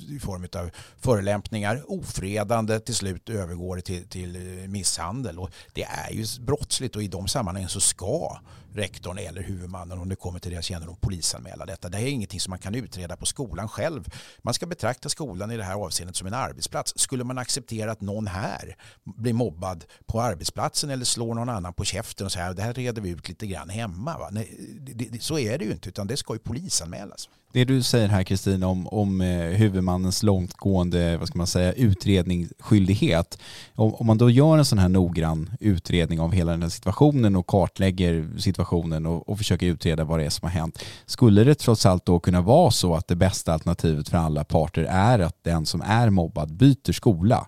i 0.08 0.18
form 0.18 0.46
av 0.56 0.70
förelämpningar, 0.98 1.82
ofredande, 1.86 2.80
till 2.80 2.94
slut 2.94 3.28
övergår 3.28 3.76
det 3.76 3.82
till, 3.82 4.08
till 4.08 4.38
misshandel. 4.68 5.38
Och 5.38 5.50
det 5.72 5.82
är 5.82 6.10
ju 6.12 6.26
brottsligt 6.40 6.96
och 6.96 7.02
i 7.02 7.08
de 7.08 7.28
sammanhangen 7.28 7.68
så 7.68 7.80
ska 7.80 8.38
rektorn 8.74 9.18
eller 9.18 9.42
huvudmannen 9.42 9.98
om 9.98 10.08
det 10.08 10.16
kommer 10.16 10.38
till 10.38 10.50
deras 10.50 10.64
kännedom 10.64 10.96
polisanmäla 10.96 11.66
detta. 11.66 11.88
Det 11.88 11.98
är 11.98 12.06
ingenting 12.06 12.40
som 12.40 12.50
man 12.50 12.58
kan 12.58 12.74
utreda 12.74 13.16
på 13.16 13.26
skolan 13.26 13.68
själv. 13.68 14.14
Man 14.42 14.54
ska 14.54 14.66
betrakta 14.66 15.08
skolan 15.08 15.50
i 15.50 15.56
det 15.56 15.64
här 15.64 15.74
avseendet 15.74 16.16
som 16.16 16.26
en 16.26 16.34
arbetsplats. 16.34 16.92
Skulle 16.96 17.24
man 17.24 17.38
acceptera 17.38 17.92
att 17.92 18.00
någon 18.00 18.26
här 18.26 18.76
blir 19.04 19.32
mobbad 19.32 19.84
på 20.06 20.20
arbetsplatsen 20.20 20.90
eller 20.90 21.04
slår 21.04 21.34
någon 21.34 21.48
annan 21.48 21.74
på 21.74 21.84
käften 21.84 22.26
och 22.26 22.32
säger 22.32 22.54
det 22.54 22.62
här 22.62 22.72
reder 22.72 23.02
vi 23.02 23.10
ut 23.10 23.28
lite 23.28 23.46
grann 23.46 23.68
hemma. 23.68 24.18
Va? 24.18 24.28
Nej, 24.30 24.56
det, 24.80 25.04
det, 25.04 25.22
så 25.22 25.38
är 25.38 25.58
det 25.58 25.64
ju 25.64 25.72
inte 25.72 25.88
utan 25.88 26.06
det 26.06 26.16
ska 26.16 26.32
ju 26.32 26.38
polisanmälas. 26.38 27.28
Det 27.52 27.64
du 27.64 27.82
säger 27.82 28.08
här 28.08 28.22
Kristina 28.22 28.66
om, 28.66 28.86
om 28.86 29.20
eh, 29.20 29.50
huvudmannens 29.50 30.22
långtgående 30.22 31.16
vad 31.16 31.28
ska 31.28 31.38
man 31.38 31.46
säga, 31.46 31.72
utredningsskyldighet. 31.72 33.38
Om, 33.74 33.94
om 33.94 34.06
man 34.06 34.18
då 34.18 34.30
gör 34.30 34.58
en 34.58 34.64
sån 34.64 34.78
här 34.78 34.88
noggrann 34.88 35.50
utredning 35.60 36.20
av 36.20 36.32
hela 36.32 36.50
den 36.50 36.62
här 36.62 36.68
situationen 36.68 37.36
och 37.36 37.46
kartlägger 37.46 38.28
situationen 38.38 38.59
och, 39.06 39.28
och 39.28 39.38
försöka 39.38 39.66
utreda 39.66 40.04
vad 40.04 40.18
det 40.18 40.24
är 40.24 40.30
som 40.30 40.46
har 40.46 40.52
hänt. 40.52 40.84
Skulle 41.06 41.44
det 41.44 41.54
trots 41.54 41.86
allt 41.86 42.06
då 42.06 42.20
kunna 42.20 42.40
vara 42.40 42.70
så 42.70 42.94
att 42.94 43.08
det 43.08 43.16
bästa 43.16 43.52
alternativet 43.52 44.08
för 44.08 44.18
alla 44.18 44.44
parter 44.44 44.84
är 44.84 45.18
att 45.18 45.44
den 45.44 45.66
som 45.66 45.82
är 45.82 46.10
mobbad 46.10 46.52
byter 46.52 46.92
skola? 46.92 47.46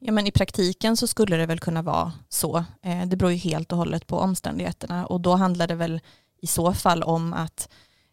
Ja, 0.00 0.12
men 0.12 0.26
I 0.26 0.30
praktiken 0.30 0.96
så 0.96 1.06
skulle 1.06 1.36
det 1.36 1.46
väl 1.46 1.58
kunna 1.58 1.82
vara 1.82 2.12
så. 2.28 2.64
Eh, 2.82 3.06
det 3.06 3.16
beror 3.16 3.32
ju 3.32 3.38
helt 3.38 3.72
och 3.72 3.78
hållet 3.78 4.06
på 4.06 4.18
omständigheterna 4.18 5.06
och 5.06 5.20
då 5.20 5.34
handlar 5.34 5.66
det 5.66 5.74
väl 5.74 6.00
i 6.42 6.46
så 6.46 6.72
fall 6.72 7.02
om 7.02 7.32
att 7.32 7.68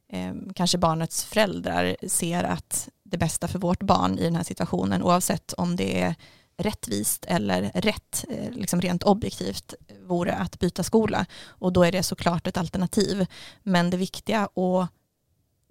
eh, 0.10 0.34
kanske 0.56 0.78
barnets 0.78 1.26
föräldrar 1.26 1.96
ser 2.08 2.44
att 2.44 2.90
det 3.04 3.18
bästa 3.18 3.48
för 3.48 3.60
vårt 3.60 3.84
barn 3.84 4.20
i 4.20 4.24
den 4.24 4.36
här 4.36 4.44
situationen 4.44 5.04
oavsett 5.04 5.54
om 5.54 5.76
det 5.76 6.02
är 6.02 6.16
rättvist 6.58 7.26
eller 7.26 7.72
rätt, 7.74 8.26
eh, 8.30 8.52
liksom 8.52 8.82
rent 8.82 9.04
objektivt, 9.04 9.74
vore 10.08 10.34
att 10.36 10.60
byta 10.60 10.84
skola. 10.84 11.26
Och 11.48 11.74
då 11.74 11.84
är 11.84 11.92
det 11.92 12.04
såklart 12.04 12.48
ett 12.48 12.58
alternativ. 12.58 13.26
Men 13.64 13.90
det 13.90 13.98
viktiga 13.98 14.42
att 14.44 14.90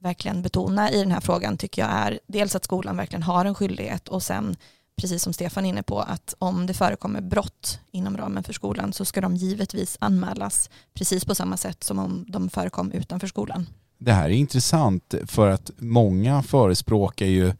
verkligen 0.05 0.43
betona 0.43 0.91
i 0.91 0.99
den 0.99 1.11
här 1.11 1.21
frågan 1.21 1.57
tycker 1.57 1.83
jag 1.83 1.91
är 1.91 2.21
dels 2.27 2.57
att 2.57 2.65
skolan 2.65 2.97
verkligen 2.97 3.23
har 3.23 3.45
en 3.45 3.55
skyldighet 3.55 4.09
och 4.09 4.23
sen 4.23 4.57
precis 4.97 5.23
som 5.23 5.33
Stefan 5.33 5.65
är 5.65 5.69
inne 5.69 5.83
på, 5.83 6.01
att 6.01 6.35
om 6.39 6.67
det 6.67 6.75
förekommer 6.75 7.21
brott 7.21 7.81
inom 7.91 8.17
ramen 8.17 8.43
för 8.43 8.53
skolan 8.53 8.93
så 8.93 9.05
ska 9.05 9.21
de 9.21 9.37
givetvis 9.37 9.97
anmälas 10.01 10.71
precis 10.95 11.25
på 11.25 11.35
samma 11.35 11.57
sätt 11.57 11.85
som 11.85 11.99
om 11.99 12.25
de 12.29 12.49
förekom 12.49 12.93
utanför 12.93 13.27
skolan. 13.27 13.67
Det 13.99 14.13
här 14.13 14.25
är 14.25 14.35
intressant 14.35 15.15
för 15.27 15.51
att 15.51 15.71
många 15.77 16.43
förespråkar 16.43 17.27
ju 17.27 17.47
eh, 17.49 17.55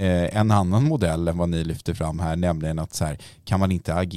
Eh, 0.00 0.36
en 0.36 0.50
annan 0.50 0.84
modell 0.84 1.28
än 1.28 1.38
vad 1.38 1.48
ni 1.48 1.64
lyfter 1.64 1.94
fram 1.94 2.18
här, 2.18 2.36
nämligen 2.36 2.78
att 2.78 2.94
så 2.94 3.04
här, 3.04 3.18
kan 3.44 3.60
man 3.60 3.72
inte 3.72 4.08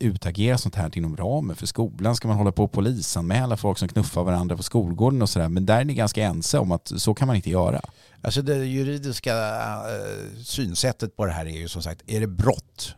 utagera 0.00 0.58
sånt 0.58 0.74
här 0.74 0.98
inom 0.98 1.16
ramen 1.16 1.56
för 1.56 1.66
skolan? 1.66 2.16
Ska 2.16 2.28
man 2.28 2.36
hålla 2.36 2.52
på 2.52 2.64
och 2.64 2.72
polisanmäla 2.72 3.56
folk 3.56 3.78
som 3.78 3.88
knuffar 3.88 4.24
varandra 4.24 4.56
på 4.56 4.62
skolgården 4.62 5.22
och 5.22 5.28
sådär? 5.28 5.48
Men 5.48 5.66
där 5.66 5.80
är 5.80 5.84
ni 5.84 5.94
ganska 5.94 6.22
ense 6.22 6.58
om 6.58 6.72
att 6.72 6.92
så 6.96 7.14
kan 7.14 7.26
man 7.26 7.36
inte 7.36 7.50
göra. 7.50 7.80
Alltså 8.22 8.42
det 8.42 8.64
juridiska 8.64 9.34
eh, 9.34 10.42
synsättet 10.44 11.16
på 11.16 11.26
det 11.26 11.32
här 11.32 11.46
är 11.46 11.58
ju 11.58 11.68
som 11.68 11.82
sagt, 11.82 12.02
är 12.06 12.20
det 12.20 12.26
brott 12.26 12.94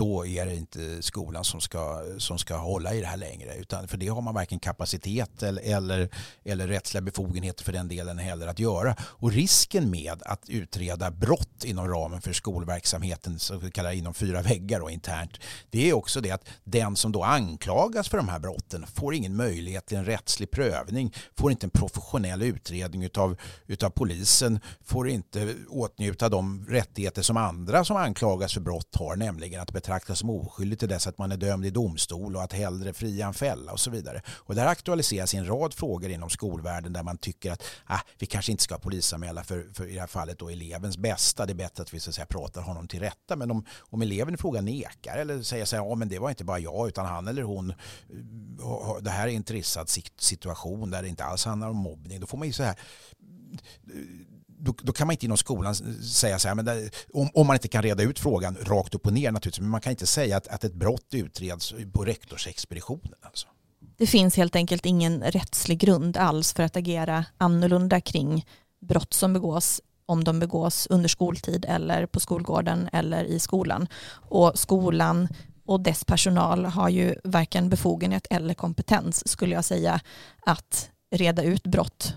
då 0.00 0.26
är 0.26 0.46
det 0.46 0.56
inte 0.56 1.02
skolan 1.02 1.44
som 1.44 1.60
ska, 1.60 2.02
som 2.18 2.38
ska 2.38 2.56
hålla 2.56 2.94
i 2.94 3.00
det 3.00 3.06
här 3.06 3.16
längre. 3.16 3.54
Utan 3.54 3.88
för 3.88 3.96
det 3.96 4.08
har 4.08 4.20
man 4.20 4.34
varken 4.34 4.58
kapacitet 4.58 5.42
eller, 5.42 5.62
eller, 5.62 6.08
eller 6.44 6.68
rättsliga 6.68 7.02
befogenheter 7.02 7.64
för 7.64 7.72
den 7.72 7.88
delen 7.88 8.18
heller 8.18 8.46
att 8.46 8.58
göra. 8.58 8.96
Och 9.00 9.32
risken 9.32 9.90
med 9.90 10.22
att 10.24 10.48
utreda 10.48 11.10
brott 11.10 11.64
inom 11.64 11.88
ramen 11.88 12.20
för 12.20 12.32
skolverksamheten, 12.32 13.38
så 13.38 13.56
vi 13.56 13.70
kallar 13.70 13.92
inom 13.92 14.14
fyra 14.14 14.42
väggar 14.42 14.80
och 14.80 14.90
internt, 14.90 15.40
det 15.70 15.90
är 15.90 15.92
också 15.92 16.20
det 16.20 16.30
att 16.30 16.48
den 16.64 16.96
som 16.96 17.12
då 17.12 17.22
anklagas 17.22 18.08
för 18.08 18.16
de 18.16 18.28
här 18.28 18.38
brotten 18.38 18.86
får 18.86 19.14
ingen 19.14 19.36
möjlighet 19.36 19.86
till 19.86 19.98
en 19.98 20.04
rättslig 20.04 20.50
prövning, 20.50 21.14
får 21.38 21.50
inte 21.50 21.66
en 21.66 21.70
professionell 21.70 22.42
utredning 22.42 23.04
utav, 23.04 23.36
utav 23.66 23.90
polisen, 23.90 24.60
får 24.84 25.08
inte 25.08 25.54
åtnjuta 25.68 26.28
de 26.28 26.66
rättigheter 26.68 27.22
som 27.22 27.36
andra 27.36 27.84
som 27.84 27.96
anklagas 27.96 28.54
för 28.54 28.60
brott 28.60 28.96
har, 28.96 29.16
nämligen 29.16 29.60
att 29.60 29.72
betrakta 29.72 29.89
betraktas 29.90 30.18
som 30.18 30.30
oskyldig 30.30 30.78
till 30.78 30.88
dess 30.88 31.06
att 31.06 31.18
man 31.18 31.32
är 31.32 31.36
dömd 31.36 31.66
i 31.66 31.70
domstol 31.70 32.36
och 32.36 32.42
att 32.42 32.52
hellre 32.52 32.92
fria 32.92 33.26
än 33.26 33.34
fälla 33.34 33.72
och 33.72 33.80
så 33.80 33.90
vidare. 33.90 34.22
Och 34.28 34.54
där 34.54 34.66
aktualiseras 34.66 35.34
en 35.34 35.46
rad 35.46 35.74
frågor 35.74 36.10
inom 36.10 36.30
skolvärlden 36.30 36.92
där 36.92 37.02
man 37.02 37.18
tycker 37.18 37.52
att 37.52 37.62
ah, 37.86 38.00
vi 38.18 38.26
kanske 38.26 38.52
inte 38.52 38.64
ska 38.64 38.78
polisanmäla 38.78 39.44
för, 39.44 39.66
för 39.74 39.86
i 39.86 39.94
det 39.94 40.00
här 40.00 40.06
fallet 40.06 40.38
då 40.38 40.48
elevens 40.48 40.96
bästa. 40.96 41.46
Det 41.46 41.52
är 41.52 41.54
bättre 41.54 41.82
att 41.82 41.94
vi 41.94 42.00
så 42.00 42.10
att 42.10 42.14
säga, 42.14 42.26
pratar 42.26 42.62
honom 42.62 42.88
till 42.88 43.00
rätta. 43.00 43.36
Men 43.36 43.50
om, 43.50 43.64
om 43.80 44.02
eleven 44.02 44.34
i 44.34 44.36
fråga 44.36 44.60
nekar 44.60 45.16
eller 45.16 45.42
säger 45.42 45.64
så 45.64 45.76
här, 45.76 45.84
ja 45.84 45.94
men 45.94 46.08
det 46.08 46.18
var 46.18 46.30
inte 46.30 46.44
bara 46.44 46.58
jag 46.58 46.88
utan 46.88 47.06
han 47.06 47.28
eller 47.28 47.42
hon, 47.42 47.70
eh, 47.70 47.76
det 49.00 49.10
här 49.10 49.28
är 49.28 49.32
en 49.32 49.42
trissad 49.42 49.88
situation 50.18 50.90
där 50.90 51.02
det 51.02 51.08
inte 51.08 51.24
alls 51.24 51.44
handlar 51.44 51.68
om 51.68 51.76
mobbning. 51.76 52.20
Då 52.20 52.26
får 52.26 52.38
man 52.38 52.46
ju 52.46 52.52
så 52.52 52.62
här 52.62 52.78
eh, 53.86 54.29
då, 54.60 54.74
då, 54.82 54.92
kan 54.92 55.06
man 55.06 55.12
inte 55.12 55.26
inom 55.26 55.36
skolan 55.36 55.74
säga 55.74 56.38
så 56.38 56.48
här, 56.48 56.54
men 56.54 56.64
där, 56.64 56.90
om, 57.12 57.30
om, 57.34 57.46
man 57.46 57.56
inte 57.56 57.68
kan 57.68 57.82
reda 57.82 58.02
ut 58.02 58.18
frågan 58.18 58.56
rakt 58.62 58.94
upp 58.94 59.06
och 59.06 59.12
ner 59.12 59.30
naturligtvis, 59.30 59.60
men 59.60 59.70
man 59.70 59.80
kan 59.80 59.90
inte 59.90 60.06
säga 60.06 60.36
att, 60.36 60.48
att 60.48 60.64
ett 60.64 60.74
brott 60.74 61.14
utreds 61.14 61.74
på 61.92 62.04
rektorsexpeditionen. 62.04 63.14
Alltså. 63.22 63.46
Det 63.96 64.06
finns 64.06 64.36
helt 64.36 64.56
enkelt 64.56 64.86
ingen 64.86 65.22
rättslig 65.22 65.78
grund 65.78 66.16
alls 66.16 66.52
för 66.52 66.62
att 66.62 66.76
agera 66.76 67.24
annorlunda 67.38 68.00
kring 68.00 68.46
brott 68.80 69.12
som 69.14 69.32
begås 69.32 69.80
om 70.06 70.24
de 70.24 70.38
begås 70.38 70.86
under 70.90 71.08
skoltid 71.08 71.64
eller 71.68 72.06
på 72.06 72.20
skolgården 72.20 72.88
eller 72.92 73.24
i 73.24 73.38
skolan. 73.38 73.88
Och 74.12 74.58
skolan 74.58 75.28
och 75.66 75.80
dess 75.80 76.04
personal 76.04 76.64
har 76.64 76.88
ju 76.88 77.14
varken 77.24 77.68
befogenhet 77.68 78.26
eller 78.30 78.54
kompetens 78.54 79.28
skulle 79.28 79.54
jag 79.54 79.64
säga 79.64 80.00
att 80.46 80.90
reda 81.14 81.42
ut 81.42 81.62
brott 81.62 82.14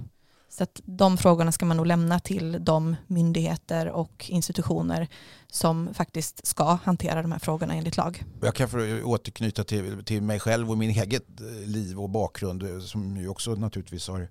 så 0.54 0.64
att 0.64 0.82
de 0.86 1.18
frågorna 1.18 1.52
ska 1.52 1.66
man 1.66 1.78
nog 1.78 1.86
lämna 1.86 2.20
till 2.20 2.58
de 2.66 2.96
myndigheter 3.08 3.90
och 3.90 4.26
institutioner 4.30 5.08
som 5.54 5.94
faktiskt 5.94 6.48
ska 6.48 6.64
hantera 6.64 7.22
de 7.22 7.32
här 7.32 7.40
frågorna 7.40 7.74
enligt 7.74 7.98
lag. 7.98 8.24
Jag 8.42 8.56
kan 8.56 8.70
få 8.70 8.78
återknyta 9.04 9.64
till, 9.64 10.04
till 10.06 10.22
mig 10.22 10.40
själv 10.40 10.72
och 10.72 10.78
min 10.78 10.90
eget 10.90 11.24
eh, 11.40 11.68
liv 11.68 12.00
och 12.00 12.10
bakgrund 12.10 12.64
eh, 12.64 12.80
som 12.80 13.18
ju 13.18 13.28
också 13.28 13.52
naturligtvis 13.56 14.08
har 14.08 14.28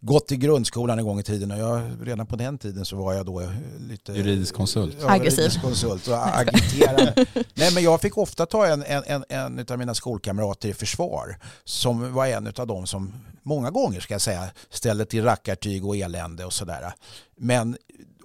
gått 0.00 0.32
i 0.32 0.36
grundskolan 0.36 0.98
en 0.98 1.04
gång 1.04 1.20
i 1.20 1.22
tiden 1.22 1.50
och 1.50 1.58
jag, 1.58 1.82
redan 2.02 2.26
på 2.26 2.36
den 2.36 2.58
tiden 2.58 2.84
så 2.84 2.96
var 2.96 3.14
jag 3.14 3.26
då 3.26 3.42
lite 3.78 4.12
juridisk 4.12 4.54
konsult. 4.54 4.96
Ja, 5.00 5.10
Aggressiv. 5.10 5.38
Juridisk 5.38 5.62
konsult 5.62 6.08
och 6.08 6.26
agiterade. 6.38 7.26
Nej 7.54 7.74
men 7.74 7.82
jag 7.82 8.00
fick 8.00 8.18
ofta 8.18 8.46
ta 8.46 8.66
en, 8.66 8.82
en, 8.82 9.02
en, 9.06 9.24
en 9.28 9.66
av 9.68 9.78
mina 9.78 9.94
skolkamrater 9.94 10.68
i 10.68 10.74
försvar 10.74 11.38
som 11.64 12.14
var 12.14 12.26
en 12.26 12.46
av 12.56 12.66
dem 12.66 12.86
som 12.86 13.12
många 13.42 13.70
gånger 13.70 14.00
ska 14.00 14.14
jag 14.14 14.20
säga 14.20 14.48
ställde 14.70 15.04
till 15.04 15.24
rackartyg 15.24 15.86
och 15.86 15.96
elände 15.96 16.44
och 16.44 16.52
sådär. 16.52 16.92
Men 17.36 17.76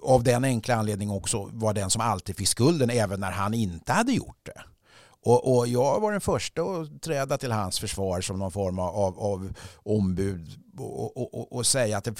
av 0.02 0.22
den 0.24 0.44
enkla 0.44 0.74
anledningen 0.74 1.16
också 1.16 1.50
var 1.52 1.74
den 1.74 1.90
som 1.90 2.00
alltid 2.00 2.36
fick 2.36 2.48
skulden 2.48 2.90
även 2.90 3.20
när 3.20 3.30
han 3.30 3.54
inte 3.54 3.92
hade 3.92 4.12
gjort 4.12 4.40
det. 4.42 4.62
Och, 5.24 5.56
och, 5.56 5.68
jag 5.68 6.00
var 6.00 6.12
den 6.12 6.20
första 6.20 6.62
att 6.62 7.02
träda 7.02 7.38
till 7.38 7.52
hans 7.52 7.80
försvar 7.80 8.20
som 8.20 8.38
någon 8.38 8.52
form 8.52 8.78
av, 8.78 9.18
av 9.18 9.54
ombud 9.82 10.48
och, 10.78 11.34
och, 11.34 11.52
och, 11.52 11.66
säga 11.66 11.98
att 11.98 12.04
det, 12.04 12.10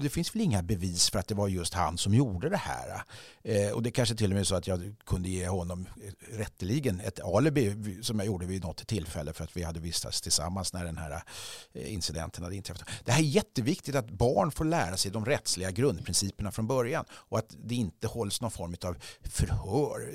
det, 0.00 0.08
finns 0.08 0.34
väl 0.34 0.42
inga 0.42 0.62
bevis 0.62 1.10
för 1.10 1.18
att 1.18 1.28
det 1.28 1.34
var 1.34 1.48
just 1.48 1.74
han 1.74 1.98
som 1.98 2.14
gjorde 2.14 2.48
det 2.48 2.56
här. 2.56 3.02
Eh, 3.42 3.70
och 3.70 3.82
det 3.82 3.90
kanske 3.90 4.14
till 4.14 4.30
och 4.30 4.34
med 4.34 4.40
är 4.40 4.44
så 4.44 4.54
att 4.54 4.66
jag 4.66 4.94
kunde 5.06 5.28
ge 5.28 5.48
honom 5.48 5.86
eh, 6.02 6.36
rätteligen 6.38 7.00
ett 7.00 7.20
alibi 7.20 7.98
som 8.02 8.18
jag 8.18 8.26
gjorde 8.26 8.46
vid 8.46 8.62
något 8.62 8.86
tillfälle 8.86 9.32
för 9.32 9.44
att 9.44 9.56
vi 9.56 9.62
hade 9.62 9.80
vistats 9.80 10.20
tillsammans 10.20 10.72
när 10.72 10.84
den 10.84 10.96
här 10.96 11.22
eh, 11.72 11.94
incidenten 11.94 12.44
hade 12.44 12.56
inträffat. 12.56 12.88
Det 13.04 13.12
här 13.12 13.20
är 13.20 13.24
jätteviktigt 13.24 13.94
att 13.94 14.10
barn 14.10 14.50
får 14.50 14.64
lära 14.64 14.96
sig 14.96 15.10
de 15.10 15.24
rättsliga 15.24 15.70
grundprinciperna 15.70 16.50
från 16.50 16.66
början 16.66 17.04
och 17.10 17.38
att 17.38 17.56
det 17.64 17.74
inte 17.74 18.06
hålls 18.06 18.40
någon 18.40 18.50
form 18.50 18.76
av 18.84 18.96
förhör 19.22 20.10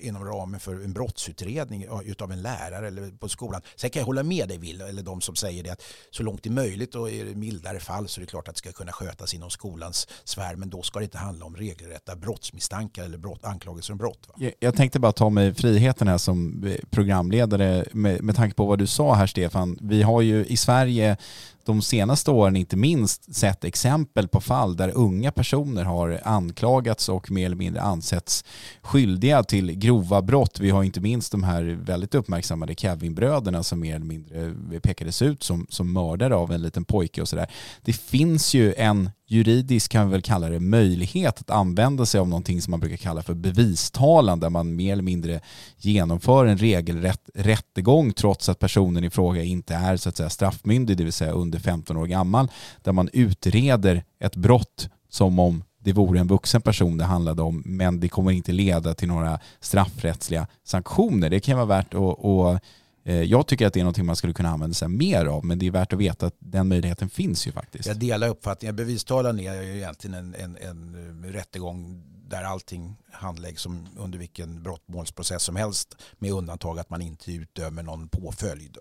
inom 0.00 0.24
ramen 0.24 0.60
för 0.60 0.74
en 0.74 0.92
brottsutredning 0.92 1.88
av 1.88 2.32
en 2.32 2.42
lärare 2.42 2.86
eller 2.86 3.10
på 3.10 3.28
skolan. 3.28 3.62
Sen 3.76 3.90
kan 3.90 4.00
jag 4.00 4.06
hålla 4.06 4.22
med 4.22 4.48
dig 4.48 4.58
Will, 4.58 4.80
eller 4.80 5.02
de 5.02 5.20
som 5.20 5.36
säger 5.36 5.62
det 5.62 5.70
att 5.70 5.82
så 6.10 6.22
långt 6.22 6.42
det 6.42 6.48
är 6.48 6.52
möjligt 6.52 6.94
och 6.94 7.09
är 7.10 7.24
det 7.24 7.34
mildare 7.34 7.80
fall 7.80 8.08
så 8.08 8.20
är 8.20 8.22
det 8.22 8.30
klart 8.30 8.48
att 8.48 8.54
det 8.54 8.58
ska 8.58 8.72
kunna 8.72 8.92
skötas 8.92 9.34
inom 9.34 9.50
skolans 9.50 10.08
sfär 10.24 10.56
men 10.56 10.70
då 10.70 10.82
ska 10.82 10.98
det 10.98 11.04
inte 11.04 11.18
handla 11.18 11.44
om 11.44 11.56
regelrätta 11.56 12.16
brottsmisstankar 12.16 13.04
eller 13.04 13.18
brott, 13.18 13.44
anklagelser 13.44 13.92
om 13.92 13.98
brott. 13.98 14.28
Jag, 14.36 14.52
jag, 14.60 14.76
tänkte 14.76 15.00
bara 15.00 15.12
ta 15.12 15.30
mig 15.30 15.54
friheten 15.54 16.08
här 16.08 16.18
som 16.18 16.64
eh, 16.66 16.74
programledare 16.90 17.84
med, 17.92 18.22
med 18.22 18.36
tanke 18.36 18.54
på 18.54 18.66
vad 18.66 18.78
du 18.78 18.86
sa 18.86 19.14
här 19.14 19.26
Stefan. 19.26 19.78
Vi 19.80 20.02
har 20.02 20.20
ju 20.20 20.44
i 20.44 20.56
Sverige 20.56 21.16
de 21.64 21.82
senaste 21.82 22.30
åren 22.30 22.56
inte 22.56 22.76
minst 22.76 23.34
sett 23.34 23.64
exempel 23.64 24.28
på 24.28 24.40
fall 24.40 24.76
där 24.76 24.92
unga 24.94 25.32
personer 25.32 25.84
har 25.84 26.20
anklagats 26.24 27.08
och 27.08 27.30
mer 27.30 27.46
eller 27.46 27.56
mindre 27.56 27.82
ansetts 27.82 28.44
skyldiga 28.82 29.42
till 29.42 29.72
grova 29.72 30.22
brott. 30.22 30.60
Vi 30.60 30.70
har 30.70 30.82
inte 30.82 31.00
minst 31.00 31.32
de 31.32 31.42
här 31.42 31.62
väldigt 31.82 32.14
uppmärksammade 32.14 32.74
Kevin-bröderna 32.74 33.62
som 33.62 33.80
mer 33.80 33.94
eller 33.94 34.06
mindre 34.06 34.54
pekades 34.80 35.22
ut 35.22 35.42
som, 35.42 35.66
som 35.68 35.92
mördare 35.92 36.34
av 36.34 36.52
en 36.52 36.62
liten 36.62 36.84
pojke 36.84 36.99
och 37.22 37.28
sådär. 37.28 37.50
Det 37.82 37.92
finns 37.92 38.54
ju 38.54 38.74
en 38.74 39.10
juridisk, 39.26 39.92
kan 39.92 40.06
vi 40.06 40.12
väl 40.12 40.22
kalla 40.22 40.48
det, 40.48 40.60
möjlighet 40.60 41.40
att 41.40 41.50
använda 41.50 42.06
sig 42.06 42.20
av 42.20 42.28
någonting 42.28 42.62
som 42.62 42.70
man 42.70 42.80
brukar 42.80 42.96
kalla 42.96 43.22
för 43.22 43.34
bevistalan 43.34 44.40
där 44.40 44.50
man 44.50 44.76
mer 44.76 44.92
eller 44.92 45.02
mindre 45.02 45.40
genomför 45.76 46.46
en 46.46 46.58
regelrätt 46.58 47.30
rättegång 47.34 48.12
trots 48.12 48.48
att 48.48 48.58
personen 48.58 49.04
i 49.04 49.10
fråga 49.10 49.42
inte 49.42 49.74
är 49.74 49.96
så 49.96 50.08
att 50.08 50.16
säga 50.16 50.30
straffmyndig, 50.30 50.96
det 50.96 51.04
vill 51.04 51.12
säga 51.12 51.32
under 51.32 51.58
15 51.58 51.96
år 51.96 52.06
gammal, 52.06 52.48
där 52.82 52.92
man 52.92 53.08
utreder 53.12 54.04
ett 54.20 54.36
brott 54.36 54.88
som 55.08 55.38
om 55.38 55.62
det 55.82 55.92
vore 55.92 56.20
en 56.20 56.26
vuxen 56.26 56.62
person 56.62 56.98
det 56.98 57.04
handlade 57.04 57.42
om, 57.42 57.62
men 57.66 58.00
det 58.00 58.08
kommer 58.08 58.30
inte 58.30 58.52
leda 58.52 58.94
till 58.94 59.08
några 59.08 59.38
straffrättsliga 59.60 60.46
sanktioner. 60.64 61.30
Det 61.30 61.40
kan 61.40 61.56
vara 61.56 61.66
värt 61.66 61.94
att, 61.94 62.24
att 62.24 62.62
Eh, 63.10 63.22
jag 63.22 63.46
tycker 63.46 63.66
att 63.66 63.72
det 63.72 63.80
är 63.80 63.84
någonting 63.84 64.06
man 64.06 64.16
skulle 64.16 64.32
kunna 64.32 64.48
använda 64.48 64.74
sig 64.74 64.88
mer 64.88 65.26
av, 65.26 65.44
men 65.44 65.58
det 65.58 65.66
är 65.66 65.70
värt 65.70 65.92
att 65.92 65.98
veta 65.98 66.26
att 66.26 66.36
den 66.38 66.68
möjligheten 66.68 67.08
finns 67.08 67.46
ju 67.46 67.52
faktiskt. 67.52 67.86
Jag 67.86 67.96
delar 67.96 68.28
uppfattningen. 68.28 68.76
Bevistalan 68.76 69.40
är 69.40 69.62
ju 69.62 69.76
egentligen 69.76 70.14
en, 70.14 70.34
en, 70.34 70.56
en 70.56 71.32
rättegång 71.32 72.02
där 72.28 72.42
allting 72.42 72.96
handläggs 73.12 73.62
som 73.62 73.88
under 73.96 74.18
vilken 74.18 74.62
brottmålsprocess 74.62 75.42
som 75.42 75.56
helst 75.56 75.96
med 76.18 76.32
undantag 76.32 76.78
att 76.78 76.90
man 76.90 77.02
inte 77.02 77.32
utdömer 77.32 77.82
någon 77.82 78.08
påföljd. 78.08 78.78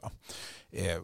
Eh, 0.71 0.97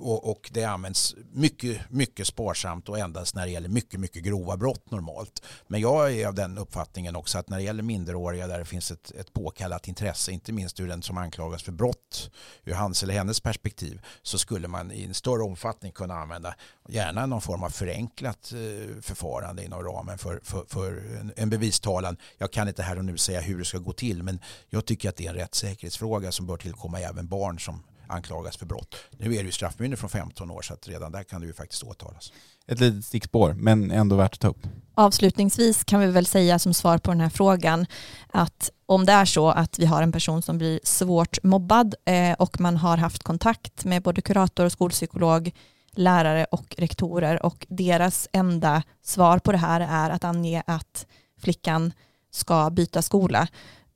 och, 0.00 0.30
och, 0.30 0.50
det 0.52 0.64
används 0.64 1.14
mycket, 1.32 1.90
mycket 1.90 2.26
sparsamt 2.26 2.88
och 2.88 2.98
endast 2.98 3.34
när 3.34 3.46
det 3.46 3.52
gäller 3.52 3.68
mycket, 3.68 4.00
mycket 4.00 4.22
grova 4.22 4.56
brott 4.56 4.90
normalt. 4.90 5.42
Men 5.66 5.80
jag 5.80 6.12
är 6.12 6.26
av 6.26 6.34
den 6.34 6.58
uppfattningen 6.58 7.16
också 7.16 7.38
att 7.38 7.48
när 7.48 7.56
det 7.56 7.62
gäller 7.62 7.82
minderåriga 7.82 8.46
där 8.46 8.58
det 8.58 8.64
finns 8.64 8.90
ett, 8.90 9.10
ett 9.10 9.32
påkallat 9.32 9.88
intresse, 9.88 10.32
inte 10.32 10.52
minst 10.52 10.80
ur 10.80 10.88
den 10.88 11.02
som 11.02 11.18
anklagas 11.18 11.62
för 11.62 11.72
brott, 11.72 12.30
ur 12.64 12.72
hans 12.72 13.02
eller 13.02 13.14
hennes 13.14 13.40
perspektiv, 13.40 14.00
så 14.22 14.38
skulle 14.38 14.68
man 14.68 14.92
i 14.92 15.04
en 15.04 15.14
större 15.14 15.42
omfattning 15.42 15.92
kunna 15.92 16.14
använda 16.14 16.54
gärna 16.88 17.26
någon 17.26 17.40
form 17.40 17.62
av 17.62 17.70
förenklat 17.70 18.52
eh, 18.52 19.02
förfarande 19.02 19.64
inom 19.64 19.82
ramen 19.82 20.18
för, 20.18 20.40
för, 20.42 20.64
för 20.68 21.16
en, 21.20 21.32
en 21.36 21.50
bevistalan. 21.50 22.16
Jag 22.38 22.52
kan 22.52 22.59
inte 22.68 22.82
här 22.82 22.98
och 22.98 23.04
nu 23.04 23.16
säga 23.16 23.40
hur 23.40 23.58
det 23.58 23.64
ska 23.64 23.78
gå 23.78 23.92
till, 23.92 24.22
men 24.22 24.38
jag 24.68 24.84
tycker 24.84 25.08
att 25.08 25.16
det 25.16 25.26
är 25.26 25.30
en 25.30 25.36
rättssäkerhetsfråga 25.36 26.32
som 26.32 26.46
bör 26.46 26.56
tillkomma 26.56 27.00
även 27.00 27.28
barn 27.28 27.60
som 27.60 27.82
anklagas 28.10 28.56
för 28.56 28.66
brott. 28.66 28.94
Nu 29.10 29.34
är 29.34 29.38
det 29.38 29.46
ju 29.46 29.52
straffmyndig 29.52 29.98
från 29.98 30.10
15 30.10 30.50
år 30.50 30.62
så 30.62 30.74
att 30.74 30.88
redan 30.88 31.12
där 31.12 31.22
kan 31.22 31.40
det 31.40 31.46
ju 31.46 31.52
faktiskt 31.52 31.82
åtalas. 31.82 32.32
Ett 32.66 32.80
litet 32.80 33.04
stickspår 33.04 33.52
men 33.52 33.90
ändå 33.90 34.16
värt 34.16 34.34
att 34.34 34.40
ta 34.40 34.48
upp. 34.48 34.66
Avslutningsvis 34.94 35.84
kan 35.84 36.00
vi 36.00 36.06
väl 36.06 36.26
säga 36.26 36.58
som 36.58 36.74
svar 36.74 36.98
på 36.98 37.10
den 37.10 37.20
här 37.20 37.28
frågan 37.28 37.86
att 38.28 38.70
om 38.86 39.06
det 39.06 39.12
är 39.12 39.24
så 39.24 39.50
att 39.50 39.78
vi 39.78 39.86
har 39.86 40.02
en 40.02 40.12
person 40.12 40.42
som 40.42 40.58
blir 40.58 40.80
svårt 40.82 41.42
mobbad 41.42 41.94
eh, 42.04 42.32
och 42.32 42.60
man 42.60 42.76
har 42.76 42.96
haft 42.96 43.22
kontakt 43.22 43.84
med 43.84 44.02
både 44.02 44.22
kurator 44.22 44.64
och 44.64 44.72
skolpsykolog 44.72 45.52
lärare 45.92 46.44
och 46.44 46.74
rektorer 46.78 47.46
och 47.46 47.66
deras 47.68 48.28
enda 48.32 48.82
svar 49.02 49.38
på 49.38 49.52
det 49.52 49.58
här 49.58 49.80
är 49.80 50.10
att 50.10 50.24
ange 50.24 50.62
att 50.66 51.06
flickan 51.40 51.92
ska 52.30 52.70
byta 52.70 53.02
skola 53.02 53.48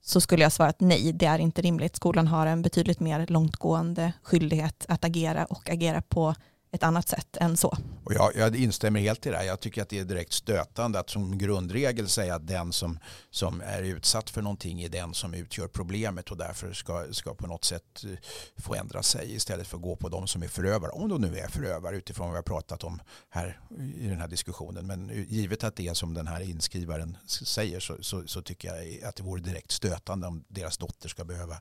så 0.02 0.20
skulle 0.20 0.42
jag 0.42 0.52
svara 0.52 0.68
att 0.68 0.80
nej, 0.80 1.12
det 1.12 1.26
är 1.26 1.38
inte 1.38 1.62
rimligt. 1.62 1.96
Skolan 1.96 2.28
har 2.28 2.46
en 2.46 2.62
betydligt 2.62 3.00
mer 3.00 3.26
långtgående 3.26 4.12
skyldighet 4.22 4.86
att 4.88 5.04
agera 5.04 5.44
och 5.44 5.70
agera 5.70 6.02
på 6.02 6.34
ett 6.74 6.82
annat 6.82 7.08
sätt 7.08 7.36
än 7.36 7.56
så. 7.56 7.76
Och 8.04 8.14
jag, 8.14 8.36
jag 8.36 8.56
instämmer 8.56 9.00
helt 9.00 9.26
i 9.26 9.30
det. 9.30 9.36
här. 9.36 9.44
Jag 9.44 9.60
tycker 9.60 9.82
att 9.82 9.88
det 9.88 9.98
är 9.98 10.04
direkt 10.04 10.32
stötande 10.32 10.98
att 10.98 11.10
som 11.10 11.38
grundregel 11.38 12.08
säga 12.08 12.34
att 12.34 12.46
den 12.46 12.72
som, 12.72 12.98
som 13.30 13.60
är 13.60 13.82
utsatt 13.82 14.30
för 14.30 14.42
någonting 14.42 14.82
är 14.82 14.88
den 14.88 15.14
som 15.14 15.34
utgör 15.34 15.68
problemet 15.68 16.30
och 16.30 16.36
därför 16.36 16.72
ska, 16.72 17.06
ska 17.10 17.34
på 17.34 17.46
något 17.46 17.64
sätt 17.64 18.04
eh, 18.04 18.10
få 18.56 18.74
ändra 18.74 19.02
sig 19.02 19.34
istället 19.34 19.66
för 19.66 19.76
att 19.76 19.82
gå 19.82 19.96
på 19.96 20.08
de 20.08 20.26
som 20.26 20.42
är 20.42 20.48
förövare. 20.48 20.90
Om 20.90 21.08
de 21.08 21.20
nu 21.20 21.38
är 21.38 21.48
förövare 21.48 21.96
utifrån 21.96 22.26
vad 22.26 22.32
vi 22.32 22.38
har 22.38 22.42
pratat 22.42 22.84
om 22.84 23.00
här 23.30 23.60
i 23.96 24.06
den 24.06 24.20
här 24.20 24.28
diskussionen. 24.28 24.86
Men 24.86 25.26
givet 25.28 25.64
att 25.64 25.76
det 25.76 25.88
är 25.88 25.94
som 25.94 26.14
den 26.14 26.26
här 26.26 26.40
inskrivaren 26.40 27.16
säger 27.26 27.80
så, 27.80 27.96
så, 28.00 28.26
så 28.26 28.42
tycker 28.42 28.68
jag 28.68 29.08
att 29.08 29.16
det 29.16 29.22
vore 29.22 29.40
direkt 29.40 29.70
stötande 29.70 30.26
om 30.26 30.44
deras 30.48 30.78
dotter 30.78 31.08
ska 31.08 31.24
behöva 31.24 31.56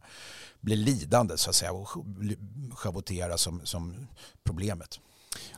bli 0.60 0.76
lidande 0.76 1.38
så 1.38 1.50
att 1.50 1.56
säga 1.56 1.72
och 1.72 1.90
schavottera 2.74 3.38
som, 3.38 3.62
som 3.64 4.08
problemet. 4.44 5.00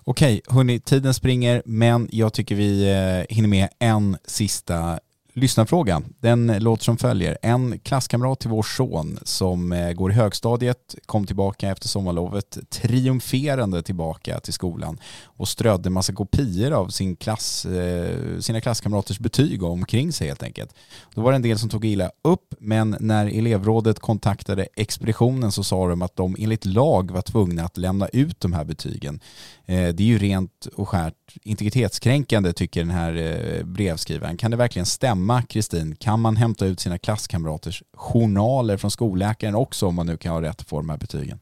Okej, 0.04 0.42
hörni, 0.48 0.80
tiden 0.80 1.14
springer 1.14 1.62
men 1.66 2.10
jag 2.12 2.34
tycker 2.34 2.56
vi 2.56 2.92
eh, 2.92 3.36
hinner 3.36 3.50
med 3.50 3.70
en 3.80 4.18
sista 4.26 5.00
lyssnarfråga. 5.36 6.02
Den 6.20 6.48
låter 6.48 6.84
som 6.84 6.98
följer. 6.98 7.38
En 7.42 7.80
klasskamrat 7.80 8.40
till 8.40 8.50
vår 8.50 8.64
son 8.64 9.20
som 9.24 9.72
eh, 9.72 9.92
går 9.92 10.12
i 10.12 10.14
högstadiet 10.14 10.96
kom 11.06 11.26
tillbaka 11.26 11.70
efter 11.70 11.88
sommarlovet 11.88 12.58
triumferande 12.70 13.84
tillbaka 13.84 14.40
till 14.40 14.54
skolan 14.54 15.00
och 15.24 15.48
strödde 15.48 15.90
massa 15.90 16.14
kopior 16.14 16.72
av 16.72 16.88
sin 16.88 17.16
klass, 17.16 17.66
eh, 17.66 18.40
sina 18.40 18.62
klasskamraters 18.62 19.20
betyg 19.20 19.64
omkring 19.64 20.14
sig 20.14 20.28
helt 20.28 20.44
enkelt. 20.44 20.76
Då 21.14 21.22
var 21.22 21.32
det 21.32 21.36
en 21.36 21.42
del 21.42 21.60
som 21.60 21.70
tog 21.70 21.86
illa 21.86 22.12
upp 22.24 22.54
men 22.60 22.98
när 23.00 23.26
elevrådet 23.26 24.00
kontaktade 24.00 24.68
expeditionen 24.76 25.52
så 25.52 25.64
sa 25.64 25.88
de 25.88 26.02
att 26.02 26.16
de 26.16 26.36
enligt 26.40 26.66
lag 26.66 27.12
var 27.12 27.22
tvungna 27.22 27.64
att 27.64 27.78
lämna 27.78 28.08
ut 28.08 28.40
de 28.40 28.54
här 28.54 28.64
betygen. 28.64 29.20
Eh, 29.66 29.88
det 29.88 30.04
är 30.04 30.08
ju 30.08 30.18
rent 30.18 30.68
och 30.76 30.90
skärt 30.90 31.14
integritetskränkande 31.44 32.54
tycker 32.54 32.80
den 32.80 32.90
här 32.90 33.64
brevskrivaren. 33.64 34.38
Kan 34.38 34.52
det 34.52 34.58
verkligen 34.58 34.86
stämma 34.86 35.25
hemma, 35.26 35.42
Kristin, 35.42 35.96
kan 35.96 36.20
man 36.20 36.38
hämta 36.38 36.66
ut 36.66 36.80
sina 36.80 36.98
klasskamraters 36.98 37.84
journaler 37.94 38.78
från 38.78 38.92
skolläkaren 38.92 39.56
också 39.56 39.88
om 39.88 39.96
man 39.96 40.06
nu 40.06 40.18
kan 40.18 40.32
ha 40.32 40.42
rätt 40.42 40.62
att 40.62 40.68
få 40.68 40.78
de 40.78 40.90
här 40.90 40.98
betygen? 40.98 41.40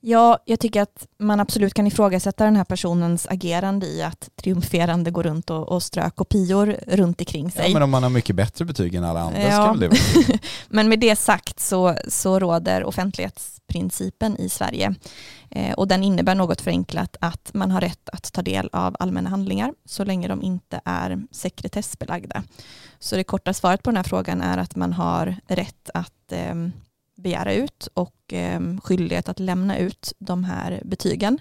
Ja, 0.00 0.38
jag 0.44 0.60
tycker 0.60 0.82
att 0.82 1.06
man 1.18 1.40
absolut 1.40 1.74
kan 1.74 1.86
ifrågasätta 1.86 2.44
den 2.44 2.56
här 2.56 2.64
personens 2.64 3.26
agerande 3.26 3.86
i 3.86 4.02
att 4.02 4.30
triumferande 4.36 5.10
gå 5.10 5.22
runt 5.22 5.50
och, 5.50 5.68
och 5.68 5.82
strö 5.82 6.10
kopior 6.10 6.76
runt 6.86 7.20
omkring 7.20 7.50
sig. 7.50 7.66
Ja, 7.66 7.72
men 7.72 7.82
om 7.82 7.90
man 7.90 8.02
har 8.02 8.10
mycket 8.10 8.36
bättre 8.36 8.64
betyg 8.64 8.94
än 8.94 9.04
alla 9.04 9.20
andra 9.20 9.42
Ja. 9.42 9.50
ska 9.50 9.72
väl 9.72 9.80
det 9.80 9.88
vara 9.88 10.38
Men 10.68 10.88
med 10.88 11.00
det 11.00 11.16
sagt 11.16 11.60
så, 11.60 11.94
så 12.08 12.38
råder 12.38 12.84
offentlighetsprincipen 12.84 14.36
i 14.36 14.48
Sverige. 14.48 14.94
Eh, 15.50 15.72
och 15.74 15.88
den 15.88 16.02
innebär 16.02 16.34
något 16.34 16.60
förenklat 16.60 17.16
att 17.20 17.50
man 17.54 17.70
har 17.70 17.80
rätt 17.80 18.08
att 18.12 18.32
ta 18.32 18.42
del 18.42 18.68
av 18.72 18.96
allmänna 18.98 19.30
handlingar 19.30 19.74
så 19.84 20.04
länge 20.04 20.28
de 20.28 20.42
inte 20.42 20.80
är 20.84 21.18
sekretessbelagda. 21.30 22.42
Så 22.98 23.16
det 23.16 23.24
korta 23.24 23.54
svaret 23.54 23.82
på 23.82 23.90
den 23.90 23.96
här 23.96 24.04
frågan 24.04 24.42
är 24.42 24.58
att 24.58 24.76
man 24.76 24.92
har 24.92 25.36
rätt 25.48 25.90
att 25.94 26.32
eh, 26.32 26.54
begära 27.22 27.54
ut 27.54 27.88
och 27.94 28.14
ehm, 28.28 28.80
skyldighet 28.80 29.28
att 29.28 29.40
lämna 29.40 29.78
ut 29.78 30.12
de 30.18 30.44
här 30.44 30.82
betygen. 30.84 31.38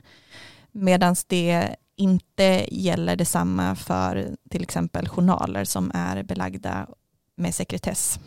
Medan 0.71 1.15
det 1.27 1.75
inte 1.95 2.67
gäller 2.71 3.15
detsamma 3.15 3.75
för 3.75 4.35
till 4.49 4.63
exempel 4.63 5.07
journaler 5.07 5.63
som 5.63 5.91
är 5.93 6.23
belagda 6.23 6.87
med 7.35 7.55
sekretess. 7.55 8.19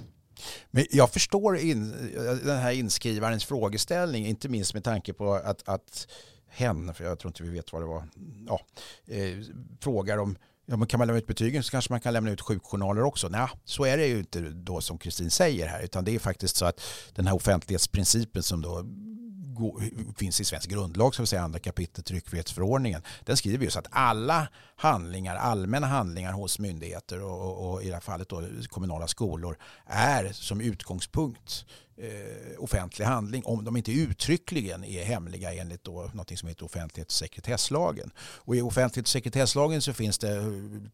Men 0.71 0.87
jag 0.91 1.11
förstår 1.11 1.59
in, 1.59 1.91
den 2.45 2.59
här 2.59 2.73
inskrivarens 2.73 3.45
frågeställning, 3.45 4.27
inte 4.27 4.49
minst 4.49 4.75
med 4.75 4.85
tanke 4.85 5.13
på 5.13 5.35
att, 5.35 5.69
att 5.69 6.07
hen, 6.49 6.95
för 6.95 7.05
jag 7.05 7.19
tror 7.19 7.29
inte 7.29 7.43
vi 7.43 7.51
vet 7.51 7.73
vad 7.73 7.83
det 7.83 7.87
var, 7.87 8.05
ja, 8.47 8.61
eh, 9.07 9.39
frågar 9.81 10.19
om 10.19 10.37
Ja, 10.71 10.77
men 10.77 10.89
kan 10.89 10.99
man 10.99 11.07
lämna 11.07 11.19
ut 11.19 11.27
betygen 11.27 11.63
så 11.63 11.71
kanske 11.71 11.93
man 11.93 12.01
kan 12.01 12.13
lämna 12.13 12.31
ut 12.31 12.41
sjukjournaler 12.41 13.03
också. 13.03 13.29
Nej, 13.29 13.49
så 13.65 13.85
är 13.85 13.97
det 13.97 14.07
ju 14.07 14.19
inte 14.19 14.41
då 14.41 14.81
som 14.81 14.99
Kristin 14.99 15.31
säger 15.31 15.69
här, 15.69 15.83
utan 15.83 16.05
det 16.05 16.15
är 16.15 16.19
faktiskt 16.19 16.57
så 16.57 16.65
att 16.65 16.81
den 17.15 17.27
här 17.27 17.35
offentlighetsprincipen 17.35 18.43
som 18.43 18.63
då 18.63 18.87
finns 20.17 20.41
i 20.41 20.45
svensk 20.45 20.71
grundlag, 20.71 21.15
som 21.15 21.23
vi 21.23 21.27
säger 21.27 21.43
andra 21.43 21.59
kapitlet 21.59 22.07
tryckfrihetsförordningen, 22.07 23.03
den 23.25 23.37
skriver 23.37 23.65
ju 23.65 23.71
så 23.71 23.79
att 23.79 23.87
alla 23.91 24.49
handlingar, 24.77 25.37
allmänna 25.37 25.87
handlingar 25.87 26.33
hos 26.33 26.59
myndigheter 26.59 27.23
och, 27.23 27.41
och, 27.41 27.71
och 27.71 27.83
i 27.83 27.87
det 27.87 27.95
här 27.95 28.01
fallet 28.01 28.29
då 28.29 28.43
kommunala 28.69 29.07
skolor 29.07 29.59
är 29.87 30.33
som 30.33 30.61
utgångspunkt 30.61 31.67
eh, 32.01 32.63
offentlig 32.63 33.07
handling 33.07 33.45
om 33.45 33.65
de 33.65 33.77
inte 33.77 33.93
uttryckligen 33.93 34.85
är 34.85 35.05
hemliga 35.05 35.55
enligt 35.55 35.85
då 35.85 36.11
något 36.15 36.39
som 36.39 36.49
heter 36.49 36.65
offentlighets 36.65 37.15
och 37.15 37.19
sekretesslagen. 37.19 38.11
Och 38.19 38.57
I 38.57 38.61
offentlighets 38.61 39.11
och 39.11 39.13
sekretesslagen 39.13 39.83
så 39.83 39.93
finns 39.93 40.19
det 40.19 40.37
eh, 40.37 40.45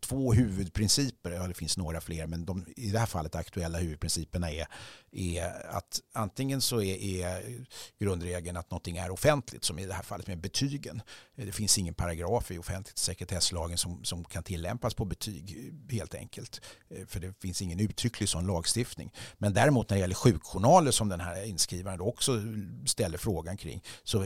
två 0.00 0.32
huvudprinciper, 0.32 1.30
ja 1.30 1.46
det 1.46 1.54
finns 1.54 1.76
några 1.76 2.00
fler 2.00 2.26
men 2.26 2.44
de, 2.44 2.66
i 2.76 2.90
det 2.90 2.98
här 2.98 3.06
fallet 3.06 3.34
aktuella 3.34 3.78
huvudprinciperna 3.78 4.50
är, 4.50 4.66
är 5.12 5.66
att 5.70 6.00
antingen 6.14 6.60
så 6.60 6.82
är, 6.82 6.96
är 6.96 7.42
grundregeln 7.98 8.56
att 8.56 8.70
någonting 8.70 8.96
är 8.96 9.10
offentligt 9.10 9.64
som 9.64 9.78
i 9.78 9.86
det 9.86 9.94
här 9.94 10.02
fallet 10.02 10.26
med 10.26 10.40
betygen. 10.40 11.02
Det 11.36 11.52
finns 11.52 11.78
ingen 11.78 11.94
paragraf 11.94 12.50
i 12.50 12.58
offentlighets 12.58 13.02
och 13.02 13.06
sekretesslagen 13.06 13.78
som, 13.78 14.04
som 14.04 14.24
kan 14.24 14.42
tillämpas 14.42 14.94
på 14.94 15.04
betyg 15.04 15.72
helt 15.90 16.14
enkelt. 16.14 16.60
Eh, 16.90 17.06
för 17.06 17.20
det 17.20 17.40
finns 17.40 17.62
ingen 17.62 17.80
uttrycklig 17.80 18.28
sån 18.28 18.46
lagstiftning. 18.46 19.12
Men 19.38 19.54
däremot 19.54 19.90
när 19.90 19.96
det 19.96 20.00
gäller 20.00 20.14
sjukjournaler 20.14 20.90
som 20.96 21.08
den 21.08 21.20
här 21.20 21.44
inskrivaren 21.44 22.00
också 22.00 22.42
ställer 22.86 23.18
frågan 23.18 23.56
kring 23.56 23.82
så, 24.04 24.24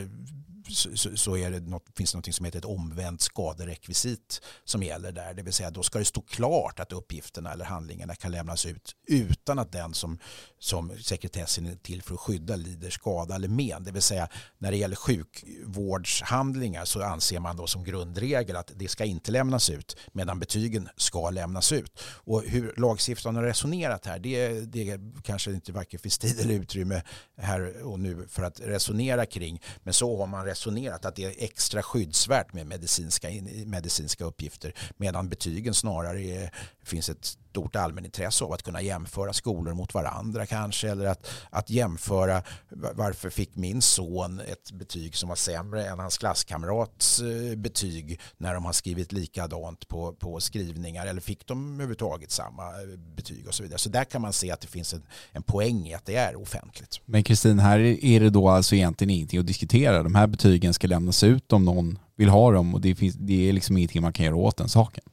så, 0.69 1.17
så 1.17 1.37
är 1.37 1.51
det 1.51 1.61
något, 1.61 1.87
finns 1.97 2.13
det 2.13 2.19
något 2.19 2.35
som 2.35 2.45
heter 2.45 2.59
ett 2.59 2.65
omvänt 2.65 3.21
skaderekvisit 3.21 4.41
som 4.65 4.83
gäller 4.83 5.13
där. 5.13 5.35
Det 5.35 5.43
vill 5.43 5.53
säga 5.53 5.71
då 5.71 5.83
ska 5.83 5.99
det 5.99 6.05
stå 6.05 6.21
klart 6.21 6.81
att 6.81 6.93
uppgifterna 6.93 7.53
eller 7.53 7.65
handlingarna 7.65 8.15
kan 8.15 8.33
lämnas 8.33 8.67
ut 8.67 8.97
utan 9.07 9.59
att 9.59 9.73
den 9.73 9.95
som, 9.95 10.19
som 10.59 10.99
sekretessen 10.99 11.67
är 11.67 11.75
till 11.75 12.03
för 12.03 12.15
att 12.15 12.21
skydda 12.21 12.57
lider 12.57 12.91
skada 12.91 13.35
eller 13.35 13.49
men. 13.49 13.85
Det 13.85 13.93
vill 13.93 14.03
säga 14.03 14.29
när 14.59 14.71
det 14.71 14.77
gäller 14.77 14.97
sjukvårdshandlingar 14.97 16.85
så 16.85 17.03
anser 17.03 17.41
man 17.41 17.57
då 17.57 17.67
som 17.67 17.85
grundregel 17.85 18.57
att 18.57 18.73
det 18.75 18.89
ska 18.89 19.05
inte 19.05 19.33
lämnas 19.33 19.71
ut 19.71 19.97
medan 20.13 20.39
betygen 20.39 20.89
ska 20.97 21.31
lämnas 21.31 21.73
ut. 21.73 22.01
Och 22.03 22.43
hur 22.43 22.75
lagstiftaren 22.77 23.37
har 23.37 23.43
resonerat 23.43 24.07
här 24.07 24.19
det, 24.19 24.61
det 24.61 25.01
kanske 25.23 25.51
inte 25.53 25.73
varken 25.73 26.01
finns 26.01 26.19
tid 26.19 26.41
eller 26.41 26.55
utrymme 26.61 27.03
här 27.37 27.83
och 27.83 28.01
nu 28.01 28.27
för 28.29 28.43
att 28.43 28.61
resonera 28.61 29.27
kring. 29.27 29.63
Men 29.83 29.95
så 29.95 30.19
har 30.19 30.27
man 30.27 30.45
resonerat 30.45 31.05
att 31.05 31.17
det 31.17 31.25
är 31.25 31.45
extra 31.45 31.83
skyddsvärt 31.83 32.53
med 32.53 32.67
medicinska, 32.67 33.29
medicinska 33.67 34.25
uppgifter 34.25 34.75
medan 34.97 35.29
betygen 35.29 35.75
snarare 35.75 36.23
är, 36.23 36.55
finns 36.85 37.09
ett 37.09 37.37
stort 37.51 37.77
allmänintresse 37.77 38.45
av 38.45 38.53
att 38.53 38.63
kunna 38.63 38.83
jämföra 38.83 39.33
skolor 39.33 39.75
mot 39.75 39.95
varandra 39.95 40.47
kanske 40.47 40.91
eller 40.91 41.07
att, 41.07 41.31
att 41.51 41.71
jämföra 41.71 42.43
va- 42.69 42.91
varför 42.95 43.31
fick 43.31 43.57
min 43.57 43.83
son 43.83 44.41
ett 44.41 44.73
betyg 44.73 45.17
som 45.17 45.29
var 45.29 45.37
sämre 45.37 45.87
än 45.87 45.99
hans 45.99 46.19
klasskamrats 46.19 47.21
eh, 47.21 47.57
betyg 47.57 48.21
när 48.39 48.55
de 48.55 48.65
har 48.65 48.73
skrivit 48.73 49.13
likadant 49.13 49.89
på, 49.89 50.13
på 50.13 50.41
skrivningar 50.41 51.07
eller 51.07 51.21
fick 51.21 51.47
de 51.47 51.75
överhuvudtaget 51.75 52.31
samma 52.31 52.63
eh, 52.63 52.99
betyg 53.17 53.47
och 53.49 53.55
så 53.55 53.63
vidare. 53.63 53.79
Så 53.79 53.89
där 53.89 54.05
kan 54.05 54.23
man 54.23 54.33
se 54.33 54.51
att 54.51 54.61
det 54.61 54.69
finns 54.69 54.95
en, 54.95 55.03
en 55.33 55.43
poäng 55.43 55.87
i 55.89 55.95
att 55.95 56.07
det 56.07 56.17
är 56.17 56.37
offentligt. 56.43 57.01
Men 57.05 57.23
Kristin, 57.23 57.59
här 57.59 57.79
är 58.05 58.21
det 58.21 58.31
då 58.31 58.49
alltså 58.49 58.75
egentligen 58.75 59.11
ingenting 59.11 59.41
att 59.41 59.47
diskutera. 59.47 60.03
De 60.03 60.15
här 60.15 60.27
betygen 60.27 60.75
ska 60.75 60.87
lämnas 60.87 61.23
ut 61.25 61.53
om 61.53 61.65
någon 61.65 61.99
vill 62.17 62.29
ha 62.29 62.53
dem 62.53 62.75
och 62.75 62.81
det, 62.81 62.95
finns, 62.95 63.15
det 63.15 63.49
är 63.49 63.53
liksom 63.53 63.77
ingenting 63.77 64.03
man 64.03 64.13
kan 64.13 64.25
göra 64.25 64.37
åt 64.37 64.57
den 64.57 64.69
saken. 64.69 65.05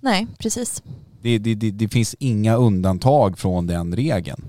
Nej, 0.00 0.26
precis. 0.38 0.82
Det, 1.24 1.38
det, 1.38 1.54
det, 1.54 1.70
det 1.70 1.88
finns 1.88 2.14
inga 2.18 2.56
undantag 2.56 3.38
från 3.38 3.66
den 3.66 3.96
regeln. 3.96 4.44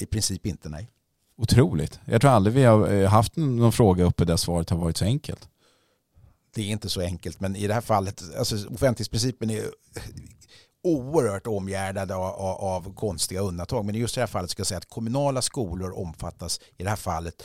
I 0.00 0.06
princip 0.06 0.46
inte 0.46 0.68
nej. 0.68 0.90
Otroligt. 1.36 2.00
Jag 2.04 2.20
tror 2.20 2.30
aldrig 2.30 2.54
vi 2.54 2.64
har 2.64 2.92
eh, 2.92 3.08
haft 3.08 3.36
någon 3.36 3.72
fråga 3.72 4.04
uppe 4.04 4.24
där 4.24 4.36
svaret 4.36 4.70
har 4.70 4.76
varit 4.76 4.96
så 4.96 5.04
enkelt. 5.04 5.48
Det 6.54 6.62
är 6.62 6.66
inte 6.66 6.88
så 6.88 7.00
enkelt 7.00 7.40
men 7.40 7.56
i 7.56 7.66
det 7.66 7.74
här 7.74 7.80
fallet, 7.80 8.22
alltså 8.38 8.56
offentlighetsprincipen 8.56 9.50
är 9.50 9.62
oerhört 10.82 11.46
omgärdad 11.46 12.12
av, 12.12 12.22
av, 12.22 12.56
av 12.56 12.94
konstiga 12.94 13.40
undantag. 13.40 13.84
Men 13.84 13.94
i 13.94 13.98
just 13.98 14.14
det 14.14 14.20
här 14.20 14.26
fallet 14.26 14.50
ska 14.50 14.60
jag 14.60 14.66
säga 14.66 14.78
att 14.78 14.88
kommunala 14.88 15.42
skolor 15.42 15.98
omfattas 15.98 16.60
i 16.76 16.82
det 16.82 16.88
här 16.88 16.96
fallet 16.96 17.42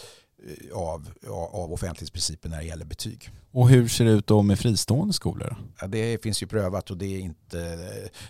av, 0.73 1.09
av 1.51 1.73
offentlighetsprincipen 1.73 2.51
när 2.51 2.57
det 2.57 2.63
gäller 2.63 2.85
betyg. 2.85 3.31
Och 3.51 3.69
hur 3.69 3.87
ser 3.87 4.05
det 4.05 4.11
ut 4.11 4.27
då 4.27 4.41
med 4.41 4.59
fristående 4.59 5.13
skolor? 5.13 5.55
Ja, 5.79 5.87
det 5.87 6.23
finns 6.23 6.43
ju 6.43 6.47
prövat 6.47 6.91
och 6.91 6.97
det 6.97 7.05
är, 7.05 7.19
inte, 7.19 7.79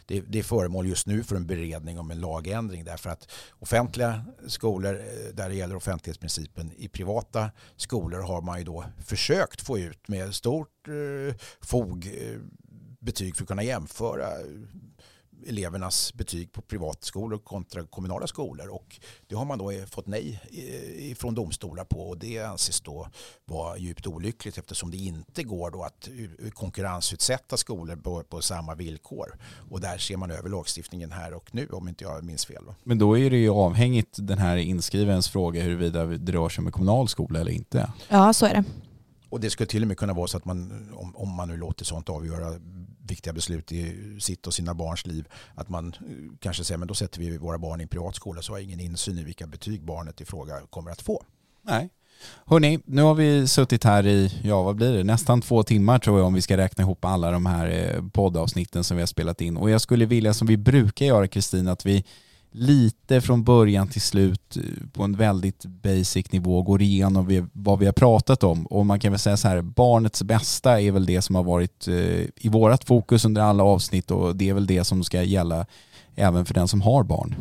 det, 0.06 0.22
det 0.22 0.40
är 0.40 0.44
föremål 0.44 0.88
just 0.88 1.08
nu 1.08 1.24
för 1.24 1.36
en 1.36 1.48
beredning 1.48 2.00
om 2.00 2.12
en 2.12 2.20
lagändring 2.20 2.84
därför 2.84 3.10
att 3.10 3.32
offentliga 3.60 4.26
skolor 4.48 4.94
eh, 4.96 5.34
där 5.34 5.50
det 5.50 5.56
gäller 5.56 5.76
offentlighetsprincipen 5.76 6.72
i 6.78 6.88
privata 6.88 7.52
skolor 7.76 8.22
har 8.22 8.42
man 8.42 8.58
ju 8.60 8.64
då 8.64 8.86
försökt 9.06 9.62
få 9.62 9.80
ut 9.80 10.08
med 10.08 10.36
stort 10.36 10.88
eh, 10.88 11.36
fog 11.62 12.08
eh, 12.08 12.40
betyg 13.00 13.36
för 13.36 13.44
att 13.44 13.48
kunna 13.48 13.64
jämföra 13.64 14.28
elevernas 15.48 16.14
betyg 16.14 16.52
på 16.52 16.62
privatskolor 16.62 17.38
kontra 17.38 17.84
kommunala 17.84 18.28
skolor 18.28 18.68
och 18.68 19.00
det 19.28 19.36
har 19.36 19.46
man 19.46 19.58
då 19.58 19.72
fått 19.90 20.08
nej 20.08 20.42
eh, 20.52 21.16
från 21.16 21.36
domstolar 21.36 21.84
på 21.84 22.10
och 22.10 22.18
det 22.18 22.40
anses 22.40 22.82
då 22.82 23.08
vara 23.46 23.78
djupt 23.78 24.08
olyckligt 24.08 24.58
eftersom 24.58 24.92
det 24.92 24.98
inte 24.98 25.44
går 25.44 25.72
då 25.72 25.84
att 25.84 26.10
konkurrensutsätta 26.54 27.58
skolor 27.58 27.96
på, 27.96 28.24
på 28.24 28.42
samma 28.42 28.76
villkor 28.76 29.38
och 29.70 29.82
där 29.82 29.98
ser 29.98 30.18
man 30.18 30.32
över 30.32 30.50
lagstiftningen 30.50 31.12
här 31.12 31.34
och 31.34 31.56
nu 31.56 31.68
om 31.68 31.88
inte 31.88 32.04
jag 32.04 32.24
minns 32.24 32.46
fel. 32.46 32.64
Men 32.84 32.98
då 32.98 33.18
är 33.18 33.30
det 33.30 33.38
ju 33.38 33.50
avhängigt 33.50 34.18
den 34.22 34.38
här 34.38 34.58
inskrivarens 34.58 35.30
fråga 35.30 35.62
huruvida 35.62 36.06
det 36.06 36.32
rör 36.32 36.50
sig 36.50 36.62
om 36.62 36.66
en 36.66 36.72
kommunal 36.72 37.08
skola 37.08 37.40
eller 37.40 37.52
inte. 37.52 37.92
Ja, 38.10 38.34
så 38.34 38.46
är 38.46 38.54
det. 38.54 38.64
Och 39.34 39.40
det 39.40 39.50
skulle 39.50 39.68
till 39.68 39.82
och 39.82 39.88
med 39.88 39.98
kunna 39.98 40.14
vara 40.14 40.28
så 40.28 40.38
att 40.38 40.46
man, 40.46 40.90
om, 40.94 41.16
om 41.16 41.30
man 41.30 41.48
nu 41.48 41.58
låter 41.58 41.86
sånt 41.86 42.10
avgöra 42.10 42.60
viktiga 43.08 43.34
beslut 43.34 43.72
i 43.72 43.96
sitt 44.20 44.48
och 44.48 44.54
sina 44.54 44.74
barns 44.74 45.06
liv, 45.06 45.28
att 45.56 45.70
man 45.70 45.88
eh, 45.88 46.38
kanske 46.40 46.64
säger 46.64 46.78
men 46.78 46.88
då 46.88 46.94
sätter 46.94 47.20
vi 47.20 47.38
våra 47.38 47.58
barn 47.58 47.80
i 47.80 47.84
en 47.84 47.90
privatskola 47.90 48.42
så 48.42 48.52
har 48.52 48.58
jag 48.58 48.64
ingen 48.64 48.80
insyn 48.80 49.18
i 49.18 49.24
vilka 49.24 49.48
betyg 49.48 49.84
barnet 49.84 50.22
i 50.22 50.26
fråga 50.26 50.62
kommer 50.70 50.92
att 50.92 51.02
få. 51.02 51.24
Nej. 51.62 51.90
Hörni, 52.46 52.80
nu 52.86 53.02
har 53.02 53.14
vi 53.14 53.48
suttit 53.48 53.84
här 53.84 54.08
i, 54.08 54.42
ja 54.44 54.64
vad 54.64 54.76
blir 54.76 54.94
det, 54.94 55.04
nästan 55.04 55.42
två 55.42 55.64
timmar 55.64 56.00
tror 56.00 56.18
jag 56.20 56.28
om 56.28 56.34
vi 56.34 56.42
ska 56.42 56.58
räkna 56.58 56.82
ihop 56.82 57.06
alla 57.06 57.32
de 57.32 57.46
här 57.46 57.68
eh, 57.68 58.04
poddavsnitten 58.10 58.84
som 58.84 58.98
vi 58.98 59.02
har 59.02 59.08
spelat 59.08 59.42
in. 59.42 59.58
Och 59.58 59.70
jag 59.70 59.82
skulle 59.82 60.06
vilja 60.06 60.34
som 60.34 60.48
vi 60.48 60.58
brukar 60.58 61.06
göra 61.06 61.28
Kristin, 61.28 61.68
att 61.68 61.86
vi 61.86 62.06
lite 62.54 63.22
från 63.22 63.44
början 63.44 63.88
till 63.88 64.02
slut 64.02 64.58
eh, 64.58 64.64
på 64.94 65.04
en 65.04 65.18
väldigt 65.18 65.66
basic 65.66 66.32
nivå 66.32 66.62
går 66.62 66.82
igenom 66.82 67.50
vad 67.54 67.80
vi 67.80 67.86
har 67.86 67.94
pratat 67.94 68.44
om. 68.44 68.66
Och 68.66 68.86
man 68.86 69.00
kan 69.00 69.12
väl 69.12 69.20
säga 69.20 69.38
så 69.38 69.48
här, 69.48 69.62
barnets 69.62 70.24
bästa 70.24 70.82
är 70.82 70.92
väl 70.92 71.06
det 71.06 71.22
som 71.22 71.36
har 71.36 71.44
varit 71.44 71.88
eh, 71.88 72.26
i 72.36 72.50
vårat 72.50 72.84
fokus 72.84 73.26
under 73.26 73.42
alla 73.42 73.64
avsnitt 73.64 74.12
och 74.12 74.36
det 74.36 74.50
är 74.50 74.54
väl 74.54 74.68
det 74.68 74.84
som 74.84 75.04
ska 75.04 75.24
gälla 75.24 75.66
även 76.16 76.46
för 76.46 76.54
den 76.54 76.68
som 76.68 76.82
har 76.82 77.04
barn. 77.04 77.36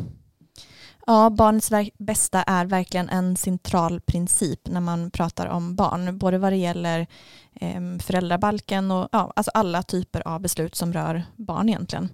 Ja, 1.05 1.29
barnets 1.29 1.71
bästa 1.97 2.43
är 2.43 2.65
verkligen 2.65 3.09
en 3.09 3.37
central 3.37 4.01
princip 4.01 4.67
när 4.67 4.81
man 4.81 5.11
pratar 5.11 5.47
om 5.47 5.75
barn. 5.75 6.17
Både 6.17 6.37
vad 6.37 6.51
det 6.51 6.57
gäller 6.57 7.07
eh, 7.53 7.81
föräldrabalken 7.99 8.91
och 8.91 9.09
ja, 9.11 9.33
alltså 9.35 9.51
alla 9.53 9.83
typer 9.83 10.27
av 10.27 10.41
beslut 10.41 10.75
som 10.75 10.93
rör 10.93 11.23
barn 11.35 11.69
egentligen. 11.69 12.09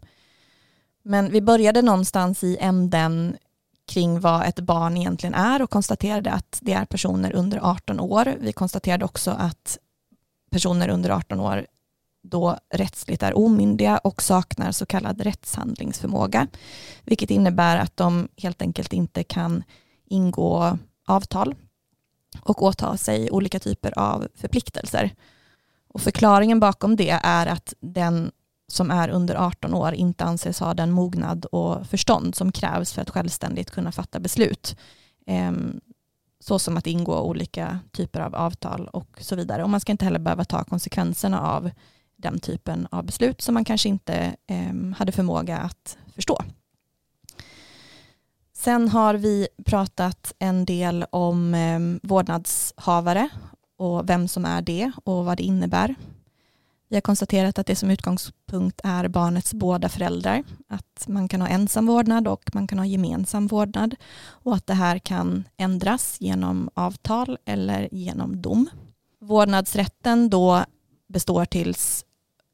Men 1.03 1.31
vi 1.31 1.41
började 1.41 1.81
någonstans 1.81 2.43
i 2.43 2.57
änden 2.57 3.37
kring 3.87 4.19
vad 4.19 4.45
ett 4.45 4.59
barn 4.59 4.97
egentligen 4.97 5.33
är 5.33 5.61
och 5.61 5.69
konstaterade 5.69 6.31
att 6.31 6.59
det 6.61 6.73
är 6.73 6.85
personer 6.85 7.35
under 7.35 7.59
18 7.71 7.99
år. 7.99 8.35
Vi 8.39 8.53
konstaterade 8.53 9.05
också 9.05 9.31
att 9.31 9.77
personer 10.51 10.89
under 10.89 11.09
18 11.09 11.39
år 11.39 11.65
då 12.23 12.57
rättsligt 12.73 13.23
är 13.23 13.37
omyndiga 13.37 13.97
och 13.97 14.21
saknar 14.21 14.71
så 14.71 14.85
kallad 14.85 15.21
rättshandlingsförmåga, 15.21 16.47
vilket 17.03 17.31
innebär 17.31 17.77
att 17.77 17.97
de 17.97 18.27
helt 18.37 18.61
enkelt 18.61 18.93
inte 18.93 19.23
kan 19.23 19.63
ingå 20.05 20.77
avtal 21.07 21.55
och 22.41 22.63
åta 22.63 22.97
sig 22.97 23.31
olika 23.31 23.59
typer 23.59 23.99
av 23.99 24.27
förpliktelser. 24.35 25.11
Och 25.87 26.01
förklaringen 26.01 26.59
bakom 26.59 26.95
det 26.95 27.09
är 27.23 27.47
att 27.47 27.73
den 27.79 28.31
som 28.71 28.91
är 28.91 29.09
under 29.09 29.35
18 29.35 29.73
år 29.73 29.93
inte 29.93 30.23
anses 30.23 30.59
ha 30.59 30.73
den 30.73 30.91
mognad 30.91 31.45
och 31.45 31.87
förstånd 31.87 32.35
som 32.35 32.51
krävs 32.51 32.93
för 32.93 33.01
att 33.01 33.09
självständigt 33.09 33.71
kunna 33.71 33.91
fatta 33.91 34.19
beslut. 34.19 34.75
Ehm, 35.25 35.81
så 36.39 36.59
som 36.59 36.77
att 36.77 36.87
ingå 36.87 37.21
olika 37.21 37.79
typer 37.91 38.19
av 38.19 38.35
avtal 38.35 38.87
och 38.87 39.07
så 39.21 39.35
vidare. 39.35 39.63
Och 39.63 39.69
man 39.69 39.79
ska 39.79 39.91
inte 39.91 40.05
heller 40.05 40.19
behöva 40.19 40.45
ta 40.45 40.63
konsekvenserna 40.63 41.41
av 41.41 41.71
den 42.15 42.39
typen 42.39 42.87
av 42.91 43.05
beslut 43.05 43.41
som 43.41 43.53
man 43.53 43.65
kanske 43.65 43.89
inte 43.89 44.35
ehm, 44.47 44.95
hade 44.97 45.11
förmåga 45.11 45.57
att 45.57 45.97
förstå. 46.15 46.43
Sen 48.53 48.89
har 48.89 49.13
vi 49.13 49.47
pratat 49.65 50.33
en 50.39 50.65
del 50.65 51.05
om 51.11 51.53
ehm, 51.53 51.99
vårdnadshavare 52.03 53.29
och 53.77 54.09
vem 54.09 54.27
som 54.27 54.45
är 54.45 54.61
det 54.61 54.91
och 55.03 55.25
vad 55.25 55.37
det 55.37 55.43
innebär. 55.43 55.95
Vi 56.89 56.95
har 56.95 57.01
konstaterat 57.01 57.59
att 57.59 57.67
det 57.67 57.75
som 57.75 57.89
utgångspunkt 57.89 58.81
är 58.83 59.07
barnets 59.07 59.53
båda 59.53 59.89
föräldrar. 59.89 60.43
Att 60.67 61.07
man 61.07 61.27
kan 61.27 61.41
ha 61.41 61.47
ensam 61.47 61.85
vårdnad 61.85 62.27
och 62.27 62.49
man 62.53 62.67
kan 62.67 62.79
ha 62.79 62.85
gemensam 62.85 63.47
vårdnad. 63.47 63.95
Och 64.27 64.55
att 64.55 64.67
det 64.67 64.73
här 64.73 64.99
kan 64.99 65.43
ändras 65.57 66.17
genom 66.19 66.69
avtal 66.73 67.37
eller 67.45 67.89
genom 67.91 68.41
dom. 68.41 68.69
Vårdnadsrätten 69.21 70.29
då 70.29 70.65
består 71.07 71.45
tills 71.45 72.05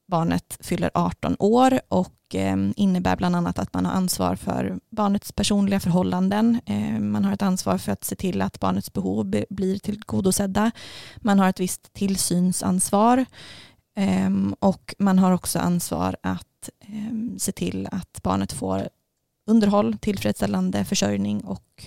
barnet 0.07 0.57
fyller 0.59 0.91
18 0.93 1.35
år 1.39 1.79
och 1.87 2.35
eh, 2.35 2.57
innebär 2.75 3.15
bland 3.15 3.35
annat 3.35 3.59
att 3.59 3.73
man 3.73 3.85
har 3.85 3.93
ansvar 3.93 4.35
för 4.35 4.79
barnets 4.89 5.31
personliga 5.31 5.79
förhållanden. 5.79 6.59
Eh, 6.65 6.99
man 6.99 7.25
har 7.25 7.33
ett 7.33 7.41
ansvar 7.41 7.77
för 7.77 7.91
att 7.91 8.03
se 8.03 8.15
till 8.15 8.41
att 8.41 8.59
barnets 8.59 8.93
behov 8.93 9.43
blir 9.49 9.79
tillgodosedda. 9.79 10.71
Man 11.17 11.39
har 11.39 11.49
ett 11.49 11.59
visst 11.59 11.93
tillsynsansvar 11.93 13.25
Ehm, 13.95 14.55
och 14.59 14.95
man 14.99 15.19
har 15.19 15.31
också 15.31 15.59
ansvar 15.59 16.15
att 16.21 16.69
ehm, 16.79 17.39
se 17.39 17.51
till 17.51 17.87
att 17.91 18.23
barnet 18.23 18.53
får 18.53 18.89
underhåll, 19.47 19.97
tillfredsställande 19.97 20.85
försörjning 20.85 21.43
och 21.43 21.85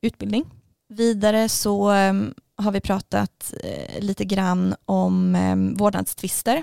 utbildning. 0.00 0.44
Vidare 0.88 1.48
så 1.48 1.90
ehm, 1.90 2.34
har 2.56 2.72
vi 2.72 2.80
pratat 2.80 3.54
eh, 3.64 4.02
lite 4.02 4.24
grann 4.24 4.74
om 4.84 5.36
vårdnadstvister 5.78 6.62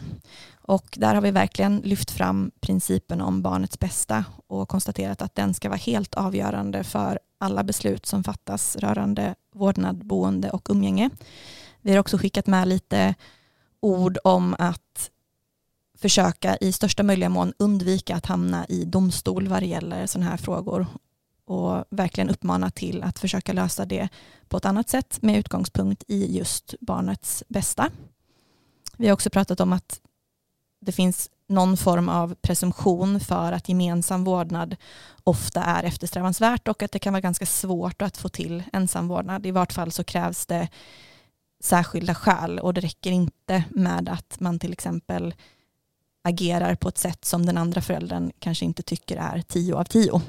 och 0.68 0.98
där 0.98 1.16
har 1.16 1.22
vi 1.22 1.32
verkligen 1.32 1.78
lyft 1.78 2.12
fram 2.12 2.52
principen 2.60 3.22
om 3.22 3.42
barnets 3.42 3.80
bästa 3.80 4.26
och 4.48 4.70
konstaterat 4.70 5.22
att 5.22 5.36
den 5.36 5.54
ska 5.54 5.70
vara 5.70 5.78
helt 5.78 6.16
avgörande 6.16 6.84
för 6.84 7.20
alla 7.40 7.64
beslut 7.64 8.06
som 8.06 8.24
fattas 8.24 8.76
rörande 8.76 9.36
vårdnad, 9.56 10.06
boende 10.06 10.50
och 10.50 10.68
umgänge. 10.70 11.10
Vi 11.82 11.92
har 11.92 12.00
också 12.00 12.18
skickat 12.18 12.48
med 12.48 12.68
lite 12.68 13.16
ord 13.80 14.18
om 14.24 14.56
att 14.60 15.12
försöka 15.98 16.58
i 16.58 16.72
största 16.72 17.04
möjliga 17.04 17.30
mån 17.30 17.54
undvika 17.60 18.16
att 18.16 18.26
hamna 18.26 18.66
i 18.66 18.86
domstol 18.86 19.48
vad 19.48 19.62
det 19.62 19.68
gäller 19.68 20.08
sådana 20.08 20.30
här 20.30 20.38
frågor 20.38 20.88
och 21.46 21.86
verkligen 21.90 22.30
uppmana 22.30 22.72
till 22.72 23.04
att 23.04 23.20
försöka 23.20 23.54
lösa 23.54 23.86
det 23.86 24.10
på 24.48 24.58
ett 24.58 24.66
annat 24.66 24.90
sätt 24.90 25.22
med 25.22 25.38
utgångspunkt 25.38 26.04
i 26.08 26.38
just 26.38 26.76
barnets 26.80 27.44
bästa. 27.48 27.92
Vi 28.98 29.08
har 29.08 29.14
också 29.14 29.30
pratat 29.30 29.60
om 29.60 29.74
att 29.74 30.02
det 30.82 30.92
finns 30.92 31.30
någon 31.48 31.78
form 31.78 32.10
av 32.10 32.36
presumtion 32.36 33.20
för 33.20 33.52
att 33.52 33.70
gemensam 33.70 34.24
vårdnad 34.24 34.76
ofta 35.24 35.64
är 35.64 35.84
eftersträvansvärt 35.84 36.68
och 36.68 36.84
att 36.84 36.92
det 36.92 37.00
kan 37.00 37.14
vara 37.14 37.22
ganska 37.22 37.46
svårt 37.46 38.02
att 38.02 38.18
få 38.18 38.30
till 38.30 38.64
ensam 38.74 39.08
vårdnad. 39.08 39.46
I 39.46 39.52
vart 39.52 39.74
fall 39.74 39.92
så 39.92 40.04
krävs 40.04 40.46
det 40.46 40.68
särskilda 41.60 42.16
skäl 42.16 42.60
och 42.60 42.74
det 42.74 42.82
räcker 42.82 43.12
inte 43.12 43.64
med 43.70 44.10
att 44.10 44.40
man 44.40 44.60
till 44.60 44.74
exempel 44.74 45.36
agerar 46.24 46.76
på 46.76 46.90
ett 46.90 46.98
sätt 46.98 47.26
som 47.26 47.46
den 47.46 47.58
andra 47.58 47.82
föräldern 47.82 48.32
kanske 48.40 48.66
inte 48.66 48.84
tycker 48.84 49.18
är 49.18 49.42
tio 49.42 49.76
av 49.76 49.84
tio. 49.84 50.22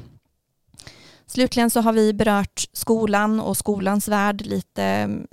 Slutligen 1.27 1.71
så 1.71 1.81
har 1.81 1.93
vi 1.93 2.13
berört 2.15 2.65
skolan 2.73 3.41
och 3.41 3.57
skolans 3.57 4.09
värld, 4.09 4.47
lite 4.47 4.85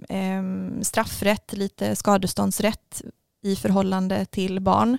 eh, 0.10 0.43
straffrätt, 0.82 1.54
lite 1.54 1.96
skadeståndsrätt 1.96 3.02
i 3.43 3.56
förhållande 3.56 4.26
till 4.26 4.60
barn 4.60 4.98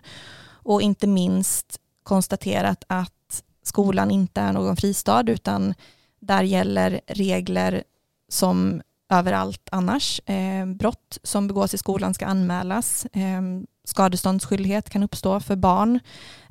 och 0.48 0.82
inte 0.82 1.06
minst 1.06 1.80
konstaterat 2.02 2.84
att 2.86 3.42
skolan 3.62 4.10
inte 4.10 4.40
är 4.40 4.52
någon 4.52 4.76
fristad 4.76 5.24
utan 5.26 5.74
där 6.20 6.42
gäller 6.42 7.00
regler 7.06 7.84
som 8.28 8.82
överallt 9.08 9.68
annars. 9.72 10.20
Eh, 10.26 10.66
brott 10.66 11.18
som 11.22 11.48
begås 11.48 11.74
i 11.74 11.78
skolan 11.78 12.14
ska 12.14 12.26
anmälas. 12.26 13.06
Eh, 13.12 13.42
skadeståndsskyldighet 13.84 14.90
kan 14.90 15.02
uppstå 15.02 15.40
för 15.40 15.56
barn, 15.56 16.00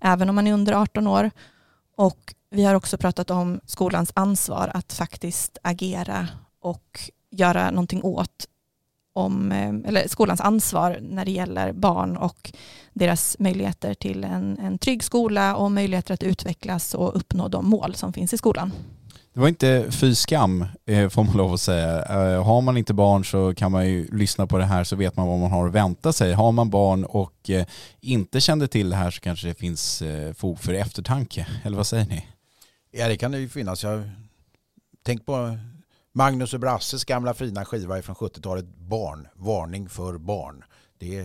även 0.01 0.30
om 0.30 0.36
man 0.36 0.47
är 0.47 0.53
under 0.53 0.74
18 0.74 1.08
år. 1.08 1.32
Och 1.97 2.34
vi 2.49 2.64
har 2.64 2.76
också 2.76 2.97
pratat 2.97 3.32
om 3.32 3.60
skolans 3.66 4.12
ansvar 4.16 4.72
att 4.74 4.93
faktiskt 4.93 5.58
agera 5.64 6.28
och 6.60 6.99
göra 7.32 7.72
någonting 7.72 8.03
åt 8.03 8.47
om, 9.14 9.51
eh, 9.51 9.89
eller 9.89 10.08
skolans 10.08 10.41
ansvar 10.41 10.99
när 11.01 11.26
det 11.26 11.32
gäller 11.32 11.74
barn 11.74 12.18
och 12.18 12.51
deras 12.93 13.36
möjligheter 13.39 13.93
till 13.93 14.24
en, 14.24 14.58
en 14.60 14.78
trygg 14.78 15.03
skola 15.03 15.56
och 15.56 15.72
möjligheter 15.72 16.14
att 16.14 16.24
utvecklas 16.24 16.93
och 16.93 17.18
uppnå 17.18 17.47
de 17.47 17.70
mål 17.70 17.95
som 17.95 18.14
finns 18.14 18.34
i 18.34 18.38
skolan. 18.38 18.72
Det 19.36 19.42
var 19.42 19.48
inte 19.48 19.88
fy 19.92 20.16
skam 20.16 20.66
eh, 20.86 21.10
får 21.10 21.24
man 21.24 21.38
lov 21.38 21.54
att 21.54 21.62
säga. 21.62 22.06
Eh, 22.06 22.44
har 22.44 22.62
man 22.62 22.78
inte 22.78 22.94
barn 22.94 23.26
så 23.26 23.54
kan 23.54 23.72
man 23.72 23.88
ju 23.88 24.08
lyssna 24.12 24.48
på 24.48 24.58
det 24.58 24.66
här 24.66 24.84
så 24.84 24.96
vet 24.96 25.18
man 25.18 25.28
vad 25.28 25.40
man 25.40 25.52
har 25.52 25.68
att 25.68 25.74
vänta 25.74 26.14
sig. 26.14 26.34
Har 26.34 26.52
man 26.52 26.70
barn 26.70 27.06
och 27.06 27.50
eh, 27.50 27.66
inte 28.02 28.42
kände 28.42 28.68
till 28.68 28.90
det 28.90 28.96
här 28.96 29.12
så 29.12 29.22
kanske 29.22 29.48
det 29.48 29.54
finns 29.54 30.04
fog 30.36 30.60
för 30.60 30.74
eftertanke. 30.74 31.48
Eller 31.64 31.78
vad 31.78 31.88
säger 31.88 32.06
ni? 32.06 32.26
Ja 32.92 33.08
det 33.08 33.18
kan 33.18 33.32
det 33.32 33.40
ju 33.40 33.50
finnas. 33.50 33.84
Jag 33.84 34.10
tänk 35.06 35.26
på 35.26 35.58
Magnus 36.14 36.54
och 36.54 36.60
Brasses 36.60 37.06
gamla 37.06 37.34
fina 37.34 37.66
skiva 37.66 38.02
från 38.02 38.16
70-talet 38.16 38.66
Barn, 38.78 39.28
varning 39.34 39.90
för 39.90 40.18
barn. 40.18 40.64
Det 40.98 41.18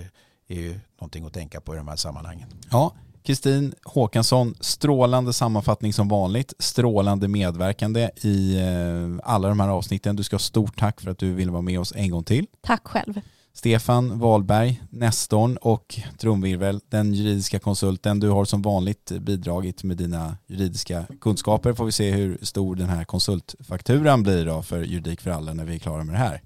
är 0.48 0.54
ju 0.54 0.80
någonting 1.00 1.26
att 1.26 1.32
tänka 1.32 1.60
på 1.60 1.74
i 1.74 1.76
de 1.76 1.88
här 1.88 1.96
sammanhangen. 1.96 2.48
Ja, 2.70 2.94
Kristin 3.22 3.74
Håkansson, 3.84 4.54
strålande 4.60 5.32
sammanfattning 5.32 5.92
som 5.92 6.08
vanligt, 6.08 6.54
strålande 6.58 7.28
medverkande 7.28 8.10
i 8.22 8.58
eh, 8.58 9.30
alla 9.30 9.48
de 9.48 9.60
här 9.60 9.68
avsnitten. 9.68 10.16
Du 10.16 10.22
ska 10.22 10.34
ha 10.34 10.38
stort 10.38 10.78
tack 10.78 11.00
för 11.00 11.10
att 11.10 11.18
du 11.18 11.32
ville 11.32 11.52
vara 11.52 11.62
med 11.62 11.80
oss 11.80 11.92
en 11.96 12.10
gång 12.10 12.24
till. 12.24 12.46
Tack 12.60 12.86
själv. 12.88 13.20
Stefan 13.52 14.18
Wahlberg, 14.18 14.82
Nestorn 14.90 15.56
och 15.56 16.00
trumvirvel, 16.18 16.80
den 16.88 17.14
juridiska 17.14 17.58
konsulten. 17.58 18.20
Du 18.20 18.28
har 18.28 18.44
som 18.44 18.62
vanligt 18.62 19.12
bidragit 19.20 19.82
med 19.82 19.96
dina 19.96 20.36
juridiska 20.46 21.04
kunskaper. 21.20 21.72
Får 21.72 21.84
vi 21.84 21.92
se 21.92 22.10
hur 22.10 22.38
stor 22.42 22.76
den 22.76 22.88
här 22.88 23.04
konsultfakturan 23.04 24.22
blir 24.22 24.46
då 24.46 24.62
för 24.62 24.82
Juridik 24.82 25.20
för 25.20 25.30
alla 25.30 25.54
när 25.54 25.64
vi 25.64 25.74
är 25.74 25.78
klara 25.78 26.04
med 26.04 26.14
det 26.14 26.18
här. 26.18 26.40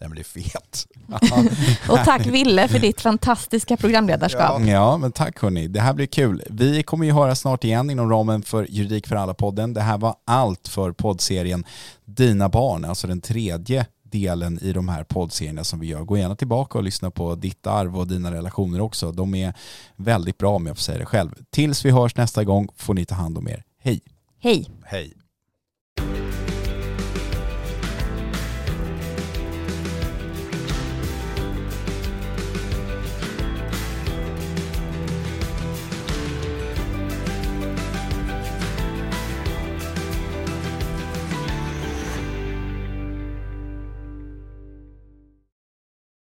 Den 0.00 0.10
blir 0.10 0.24
fet. 0.24 0.86
och 1.88 1.98
tack 2.04 2.26
Ville 2.26 2.68
för 2.68 2.78
ditt 2.78 3.00
fantastiska 3.00 3.76
programledarskap. 3.76 4.60
Ja. 4.60 4.66
ja, 4.66 4.96
men 4.96 5.12
tack 5.12 5.42
hörni. 5.42 5.68
Det 5.68 5.80
här 5.80 5.94
blir 5.94 6.06
kul. 6.06 6.42
Vi 6.50 6.82
kommer 6.82 7.06
ju 7.06 7.12
höra 7.12 7.34
snart 7.34 7.64
igen 7.64 7.90
inom 7.90 8.10
ramen 8.10 8.42
för 8.42 8.66
Juridik 8.70 9.06
för 9.06 9.16
alla-podden. 9.16 9.74
Det 9.74 9.80
här 9.80 9.98
var 9.98 10.14
allt 10.24 10.68
för 10.68 10.92
poddserien 10.92 11.64
Dina 12.04 12.48
barn, 12.48 12.84
alltså 12.84 13.06
den 13.06 13.20
tredje 13.20 13.86
delen 14.02 14.58
i 14.62 14.72
de 14.72 14.88
här 14.88 15.04
poddserierna 15.04 15.64
som 15.64 15.80
vi 15.80 15.86
gör. 15.86 16.04
Gå 16.04 16.18
gärna 16.18 16.36
tillbaka 16.36 16.78
och 16.78 16.84
lyssna 16.84 17.10
på 17.10 17.34
ditt 17.34 17.66
arv 17.66 17.98
och 17.98 18.06
dina 18.06 18.32
relationer 18.32 18.80
också. 18.80 19.12
De 19.12 19.34
är 19.34 19.54
väldigt 19.96 20.38
bra 20.38 20.56
om 20.56 20.66
jag 20.66 20.76
får 20.76 20.82
säga 20.82 20.98
det 20.98 21.06
själv. 21.06 21.30
Tills 21.50 21.84
vi 21.84 21.90
hörs 21.90 22.16
nästa 22.16 22.44
gång 22.44 22.68
får 22.76 22.94
ni 22.94 23.04
ta 23.04 23.14
hand 23.14 23.38
om 23.38 23.48
er. 23.48 23.64
Hej! 23.82 24.00
Hej! 24.38 24.66
Hej! 24.84 25.19